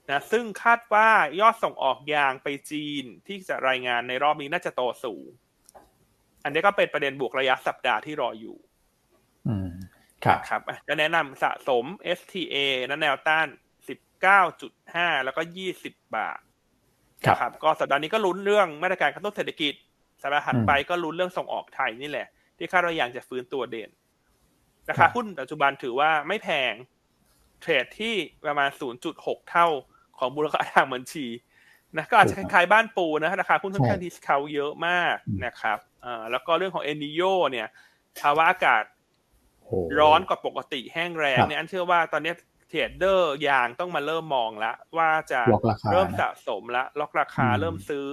[0.09, 1.09] นะซึ่งคาดว่า
[1.41, 5.25] ยอดส่งออกยางไปจีนที่จะรายงานในรอบนี้น่าจะโตสูง
[6.43, 8.57] อันนี้ก็เป็นประเด็นบวกระยะสัปดาห์ที่รออยู่
[9.47, 9.69] อืม
[10.25, 11.85] ครับครับจะแนะนำสะสม
[12.17, 12.55] STA
[12.89, 13.47] นะแนวต้าน
[14.35, 15.41] 19.5แล้วก็
[15.77, 16.39] 20บาท
[17.25, 19.73] ครับก็สัปดาห์นี้ก็ลุ้นเรื่องมาตรการกระตุ้นเศรษฐกิจ
[20.21, 23.89] สัปดาห์ถัดไปก็ลุ้นเรื่องส่งออกไทยนี่แหละ ที่คาดว่าอย่างจะฟื้นตัวเด่น
[24.89, 26.73] ราคาหุ้นปัจจุบันถือว่าไม่แพง
[27.61, 28.69] trade ที่ประมาณ
[29.09, 29.67] 0.6 เท่า
[30.19, 31.27] ของมูลค่าทางบัญชี
[31.97, 35.15] นะก็อาจจะคล้ายๆบ้านปูนะราคาหุ้นค่อนข้าง discount เยอะมาก
[35.45, 37.67] นะครับอ่าแล้วก็เรื่องของเอลนีโญเนี่ย
[38.19, 38.83] ภาวะอากาศ
[39.99, 42.33] ร้อนกว่าปกติแห้งแล้งเนี่ยอันเชื่อว่าตอนนี้
[42.69, 45.41] trader ยางต้องมาเริ่มมองแล้วว่าจะ
[45.91, 48.07] เริ่มสะสมละล็อกราคาเริ่มซื้อ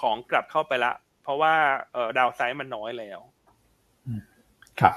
[0.00, 1.54] ของกลับเข้าไปละ เพราะว่า
[1.92, 3.20] เออ downside มันน้อยแล้ว
[4.80, 4.94] ครับ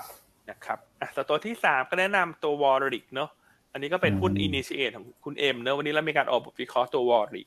[0.50, 3.30] นะครับอะตัวที่สามก็แนะนำตัว WARRIX เนาะ
[3.78, 7.44] อันนี้ก็เป็นหุ้น initiate ของคุณเอ็มเนอะวันนี้เรามีการออกบทวิเคราะห์ตัว WARRIX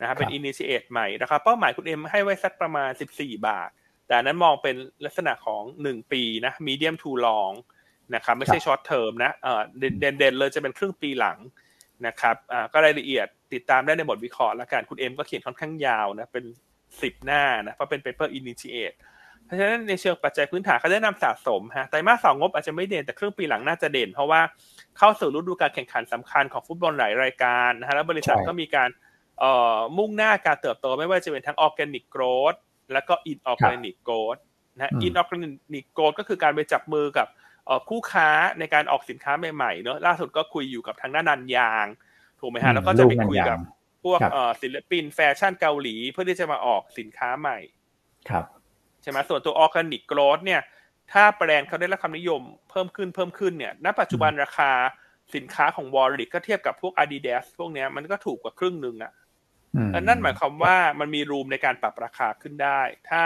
[0.00, 3.70] นะครับเป็น initiate ใหม่นะครับเป้าหมายคุณเอ็มให้ไว้สักประมาณ 14 บาท
[4.06, 7.52] แต่นั้นมองเป็นลักษณะของ 1 ปีนะ medium to long
[8.14, 11.38] นะครับไม่ใช่ short term นะเออเด่นเด่นเลยจะเป็นครึ่งปีหลัง
[12.06, 16.44] นะครับอ่าก็รายละเอียดติดตามได้ในบทวิเคราะห์ละกันคุณเอ็มก็เขียนค่อนข้างยาวนะเป็น
[16.84, 24.40] 10 หน้านะเพราะเป็น paper initiate เพราะฉะนั้นในเชิงปัจจัยพื้นฐานเขาแนะนำสะสมฮะไตรมาสสองงบอาจจะไม่เด่นแต่ครึ่งปีหลังน่าจะเด่น เพราะว่า
[24.98, 28.88] เข้าสู่ฤดูการแข่งขันสำคัญของฟุตบอลหลายรายการนะฮะแล้วบริษัทก็มีการ
[29.40, 32.54] เอ่อมุ่งหน้าการเติบโตไม่ว่าจะเป็นทั้ง organic growth
[32.92, 34.36] แล้วก็ inorganic growth
[34.76, 37.26] นะ inorganic growth ก็คือการไปจับมือกับ
[37.88, 38.28] คู่ค้า
[38.58, 41.86] ในการออกสินค้าใหม่ๆเนอะล่าสุดก็คุยอยู่กับทางด้านนันยาง
[42.40, 43.58] ถูกไหมฮะแล้วก็จะไปคุยกับ
[44.04, 44.20] พวก
[44.62, 47.58] ศิลปินแฟชั่นเกาหลี เพื่อที่จะมาออกสินค้าใหม่
[48.30, 48.44] ครับ
[49.06, 50.60] ใช่ไหมส่วนตัว organic growth เนี่ย
[51.12, 54.70] ถ้าแบรนด์เขาได้รับความนิยมเพิ่มขึ้นเพิ่มขึ้นเนี่ย ณ ปัจจุบันราคา
[55.34, 59.12] สินค้าของ WARRIX ก็เทียบกับพวก Adidas พวกเนี้ยมันก็ถูกกว่าครึ่งหนึ่งอะ
[60.00, 62.80] นั่นหมายความว่ามันมี room ในการปรับราคาขึ้นได้
[63.10, 63.22] ถ้า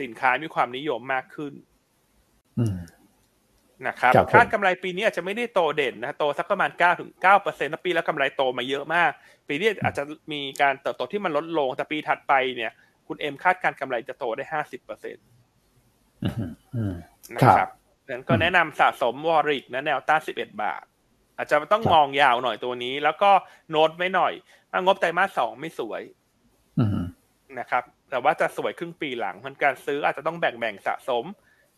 [0.00, 1.52] สินค้ามีความนิยมมากขึ้น
[3.88, 9.10] นะครับคาดกำไรปีนี้อาจจะไม่ได้โตเด่นนะโตสักประมาณเก้าถึงเก้าเปอร์เซ็นต์ปีแล้วกำไรโตมาเยอะมาก
[9.48, 10.02] ปีนี้อาจจะ
[10.32, 12.72] มีการเติบโตที่มันลดลงแต่ปีถัดไปเนี่ย
[13.08, 15.26] คุณเอ็มคาดการกำไรจะโตได้ห้าสิบเปอร์เซ็นต์
[17.34, 17.70] นะครับ
[18.08, 20.84] นั้นก็แนะนำสะสมวอริกนะแนวต้านสิบเอ็ดบาท
[21.36, 23.30] อาจจะต้องมองยาวหน่อยตัวนี้ แล้วก็
[23.70, 24.32] โน้ตไม่หน่อย
[24.70, 26.02] ว่างบไตรมาสสองไม่สวย
[27.58, 31.24] นะครับ แต่ว่าจะสวยครึ่งปีหลังมันการซื้ออาจจะต้องแบ่งแบ่งสะสม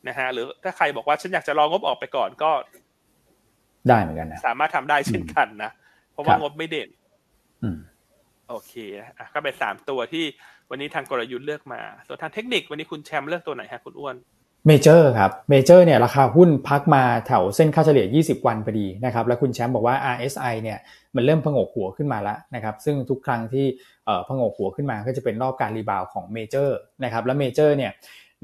[0.09, 2.51] นะฮะ หรือถ้าใครบอกว่าฉันอยากจะรองบออกไปก่อนก็
[3.89, 5.71] ได้เหมือนกันนะ สามารถทำได้เช่นกันนะ
[6.13, 6.89] เพราะว่างบไม่เด่น
[8.49, 8.73] โอเค
[9.19, 10.25] อะก็เป็นสามตัวที่
[10.71, 14.17] วันนี้ทางกลยุทธ์เลือกมา ส่วนทางเทคนิควันนี้คุณแชมป์เลือกตัวไหนฮะคุณอ้วน
[14.67, 20.79] เมเจอร์ครับเมเจอร์เนี่ยราคาหุ้นพักมาแถวเส้นค่าเฉลี่ย 20 วันพอดีนะครับแล้วคุณแชมป์บอกว่า RSI เนี่ย
[21.15, 23.67] มันเริ่มผงกหัวขึ้นมาแล้วนะครับซึ่งทุกครั้งที่
[24.05, 27.93] เอ่อผงกหัวขึ้นมาก็จะเป็นรอบการ rebound ของเมเจอร์นะครับแล้วเมเจอร์เนี่ย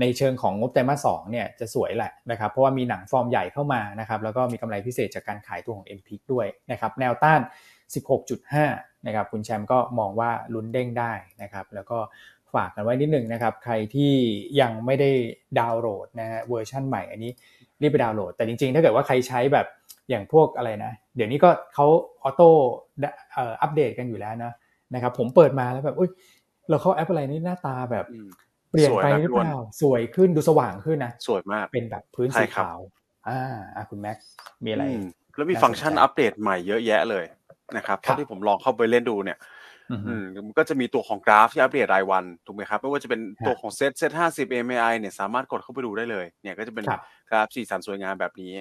[0.01, 7.41] ในเชิงของงบไตรมาสสองเนี่ยจะสวยแหละนะครับเพราะว่ามีหนังฟอร์มใหญ่เข้ามานะครับแล้วก็มีกำไรพิเศษจากการขายตัวของ m p ด้วยนะครับแนวต้าน
[7.95, 11.99] 16.5 นะครับคุณแชมป์ก็มองว่าลุ้นเด้งได้นะครับ แล้วก็
[12.55, 14.13] ฝากกันไว้นิดนึงนะครับ ใครที่
[14.61, 15.11] ยังไม่ได้
[15.61, 17.33] ดาวน์โหลดนะฮะเวอร์ชันใหม่อันนี้
[17.83, 19.67] รีบไปดาวน์โหลด แต่จริงๆ ถ้าเกิดว่าใครใช้แบบ
[20.11, 21.87] อย่างพวกอะไรนะ เดี๋ยวนี้ก็เขา
[22.23, 22.49] ออโต้
[23.63, 24.53] อัปเดตกันอยู่แล้วนะ
[24.95, 26.11] นะครับผมเปิดมาแล้วแบบอุ้ย
[26.71, 28.07] เราเข้าแอปอะไรนี่หน้าตาแบบ
[28.71, 32.79] เปลี่ยนไปหรือเปล่าสวยขึ้นดูสว่างขึ้นนะสวยมากเป็นแบบพื้นสีขาว
[33.29, 33.41] อ่า
[33.75, 34.17] อ่าคุณแม็ก
[34.65, 34.85] มีอะไร
[35.37, 37.25] แล้วมีฟังก์ชันอัปเดตใหม่เยอะแยะเลย
[37.77, 39.39] นะครับเท่าที่ผมลองเข้าไปเล่นดูเนี่ย
[40.09, 40.25] อืม
[40.59, 46.85] ก็จะมีตัวของกราฟที่อัปเดตรายวันถูกไหมครับไม่ว่าจะเป็นตัวของ SET SET ห้าสิบ MAI เนี่ยสามารถกดเข้าไปดูได้เลย เนี่ยก็จะเป็น
[47.31, 48.53] กราฟสีสันสวยงามแบบนี้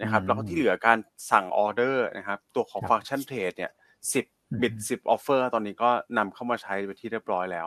[0.00, 0.98] นะครับแล้วก็ที่เหลือการ
[1.30, 3.70] สั่งออเดอร์นะครับตัวของฟังก์ชัน trade เนี่ย
[4.12, 4.24] สิบ
[4.62, 7.66] bid สิบ offer ตอนนี้ก็นำเข้ามาใช้ไปที่เรียบร้อยแล้ว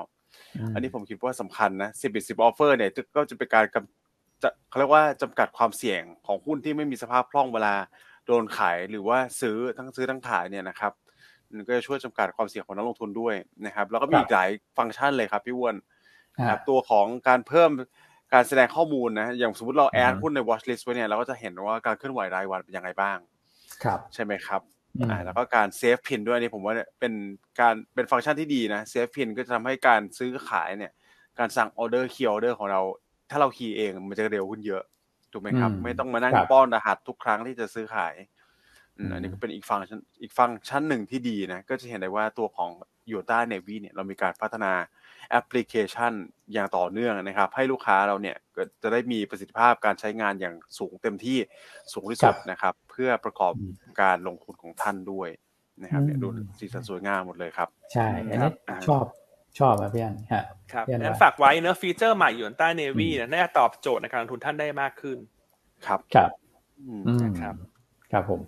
[0.73, 3.65] อันนี้ผมคิดว่าสำคัญนะสิบ bid สิบ offer เนี่ยก็จะเป็นการ
[4.43, 7.73] จะเขาเรียกว่าจำกัดความเสี่ยงของหุ้นที่ไม่มีสภาพคล่องเวลา
[8.31, 10.93] โดนขายหรือว่าซื้อทั้งซื้อทั้งขายเนี่ยนะครับ
[11.55, 15.75] มันก็จะช่วยจำกัดความเสี่ยงของนักลงทุนด้วยนะครับ แล้วก็มีหลายฟังก์ชันเลยครับพี่วอน
[16.37, 17.69] นะครับตัวของการเพิ่ม
[18.33, 23.17] การแสดงข้อมูลนะอย่างสมมติเรา add หุ้นใน watch list ไว้เนี่ยเราก็จะเห็นว่าการเคลื่อนไหวรายวันเป็นยังไงบ้าง
[23.83, 24.61] ครับ ใช่ไหมครับ
[25.09, 27.13] อ่าแล้วก็การ save PIN ด้วยนี่ผมว่าเป็น
[27.59, 30.91] การเป็นฟังก์ชันที่ดีนะ save PIN ก็จะทำให้การซื้อขายเนี่ย
[31.39, 32.81] การสั่ง order key order ของเรา
[33.29, 34.83] ถ้าเรา key เองมันจะเร็วขึ้นเยอะ
[35.33, 38.15] ถูกไหมครับ ไม่ต้องมานั่งป้อนรหัสทุกครั้งที่จะซื้อขาย
[39.13, 42.69] อันนี้ก็เป็นอีกฟังก์ชันอีกฟังก์ชันหนึ่งที่ดีนะ ก็จะเห็นได้ว่าตัวของ
[43.11, 44.73] ยูต้าเนวีเนี่ยเรามีการพัฒนา
[45.29, 46.13] แอปพลิเคชัน
[46.53, 51.37] อย่างต่อเนื่องนะครับ ให้ลูกค้าเราเนี่ยก็จะได้มีประสิทธิภาพการใช้งานอย่างสูงเต็มที่
[51.93, 53.53] สูงที่สุดนะครับ เพื่อประกอบ
[54.01, 55.29] การลงทุนของท่านด้วย
[55.81, 56.27] นะครับเนี่ยดู
[56.59, 58.51] สีสันสวยงามหมดเลยครับ ใช่อันนี้
[58.89, 59.05] ชอบ
[59.59, 60.43] ชอบครับพี่อันครับ
[60.73, 65.17] ครับงั้นฝากไว้เนื้อฟีเจอร์ใหม่อยู่ใต้เนวีน่าจะตอบโจทย์ในการลงทุนท่านได้มากขึ้น
[65.85, 66.29] ครับครับ
[67.23, 67.55] นะครับ
[68.11, 68.41] ครับผม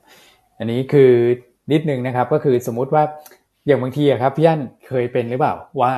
[0.60, 1.12] อันนี้คือ
[1.72, 3.04] นิดนึงนะครับ ก็คือสมมุติว่า
[3.68, 5.92] อย่างบางทีครับพี่อันเคยเป็นหรือเปล่า ว่า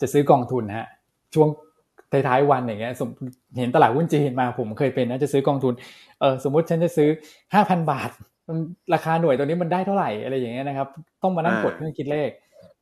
[0.00, 0.86] จะซื้อกองทุนฮะ
[1.34, 1.48] ช่วง
[2.12, 2.92] ท้ายๆวันอย่างเงี้ย
[3.58, 5.74] เห็นตลาดหุ้นจีนมาผมเคยเป็นนะจะซื้อกองทุน
[6.20, 7.08] เออสมมติฉันจะซื้อ
[7.54, 8.10] ห้าพันบาท
[8.94, 10.88] ราคาหน่วยตัวนี้มันได้เท่าไหร่อะไรอย่างเงี้ยนะครับ
[11.22, 12.30] ต้องมานั่งกดเครื่องคิดเลข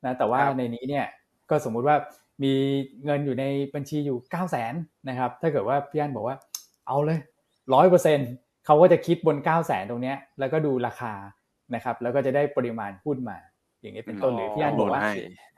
[0.04, 1.04] นะแต่ว่าในนี้เนี่ย
[1.50, 1.96] ก็สมมุติว่า
[2.42, 2.52] มี
[3.04, 3.44] เงินอยู่ใน
[3.74, 4.74] บัญชีอยู่เก้าแสน
[5.08, 6.36] นะครับถ้าเกิดว่าพี่อันบอกว่า
[6.86, 7.18] เอาเลย
[7.74, 8.30] ร้อยเปอร์เซ็นต์
[8.66, 11.12] เขาก็จะคิดบน 9 0 0แสนตรงนี้แล้วก็ดูราคา
[11.74, 13.38] นะครับแล้วก็จะได้ปริมาณหุ้นมา
[13.80, 15.02] อย่างนี้เป็นต้นหรือพี่อันบอกว่า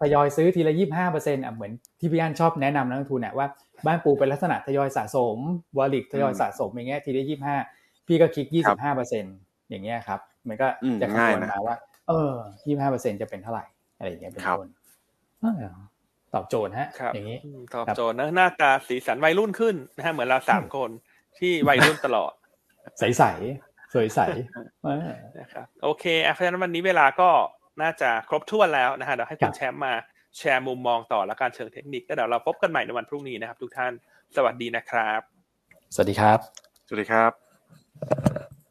[0.00, 3.46] ทยอยซื้อทีละ25เปอร์เซ็นต์อะเหมือนที่พี่อันชอบแนะนำนักลงทุนเนี่ยว่า
[3.86, 5.36] บ้านปูเป็นลักษณะทยอยสะสม
[5.78, 7.24] วอลิกทยอยสะสมอย่างเงี้ยทีละ
[7.68, 9.34] 25พี่ก็คลิก25เปอร์เซ็นต์
[9.70, 10.66] อย่างเงี้ยครับมันก็
[11.02, 11.76] จะคำนวณมาว่า
[12.08, 12.32] เออ
[12.62, 13.64] 25เปอร์เซ็นต์จะเป็นเท่าไหร่
[13.96, 14.68] อะไรอย่างเงี้ยเป็นต้น
[16.34, 17.38] ตอบโจทย์ฮะ อย่างนี้
[17.74, 20.90] ตอบโจทย์นะหน้าตาสีสันวัยรุ่นขึ้นนะฮะเหมือนเราสามคน
[21.38, 22.32] ที่วัยรุ่นตลอด
[22.98, 23.22] ใสใส
[23.92, 24.20] สวยใส
[25.40, 27.30] นะครับโอเคเพราะฉะนั้นวันนี้เวลาก็
[27.82, 29.94] น่าจะครบถ้วนแล้วนะฮะเดี๋ยวให้คุณแชมป์มา
[30.38, 33.92] แชร์มุมมองต่อและการเชิงเทคนิคแล้วเดี๋ยวเราพบกันใหม่ในวันพรุ่งนี้นะครับ ทุกท่าน
[34.36, 35.20] สวัสดีนะครับ
[35.94, 36.38] สวัสดีครับ
[36.86, 38.61] สวัสดีครับ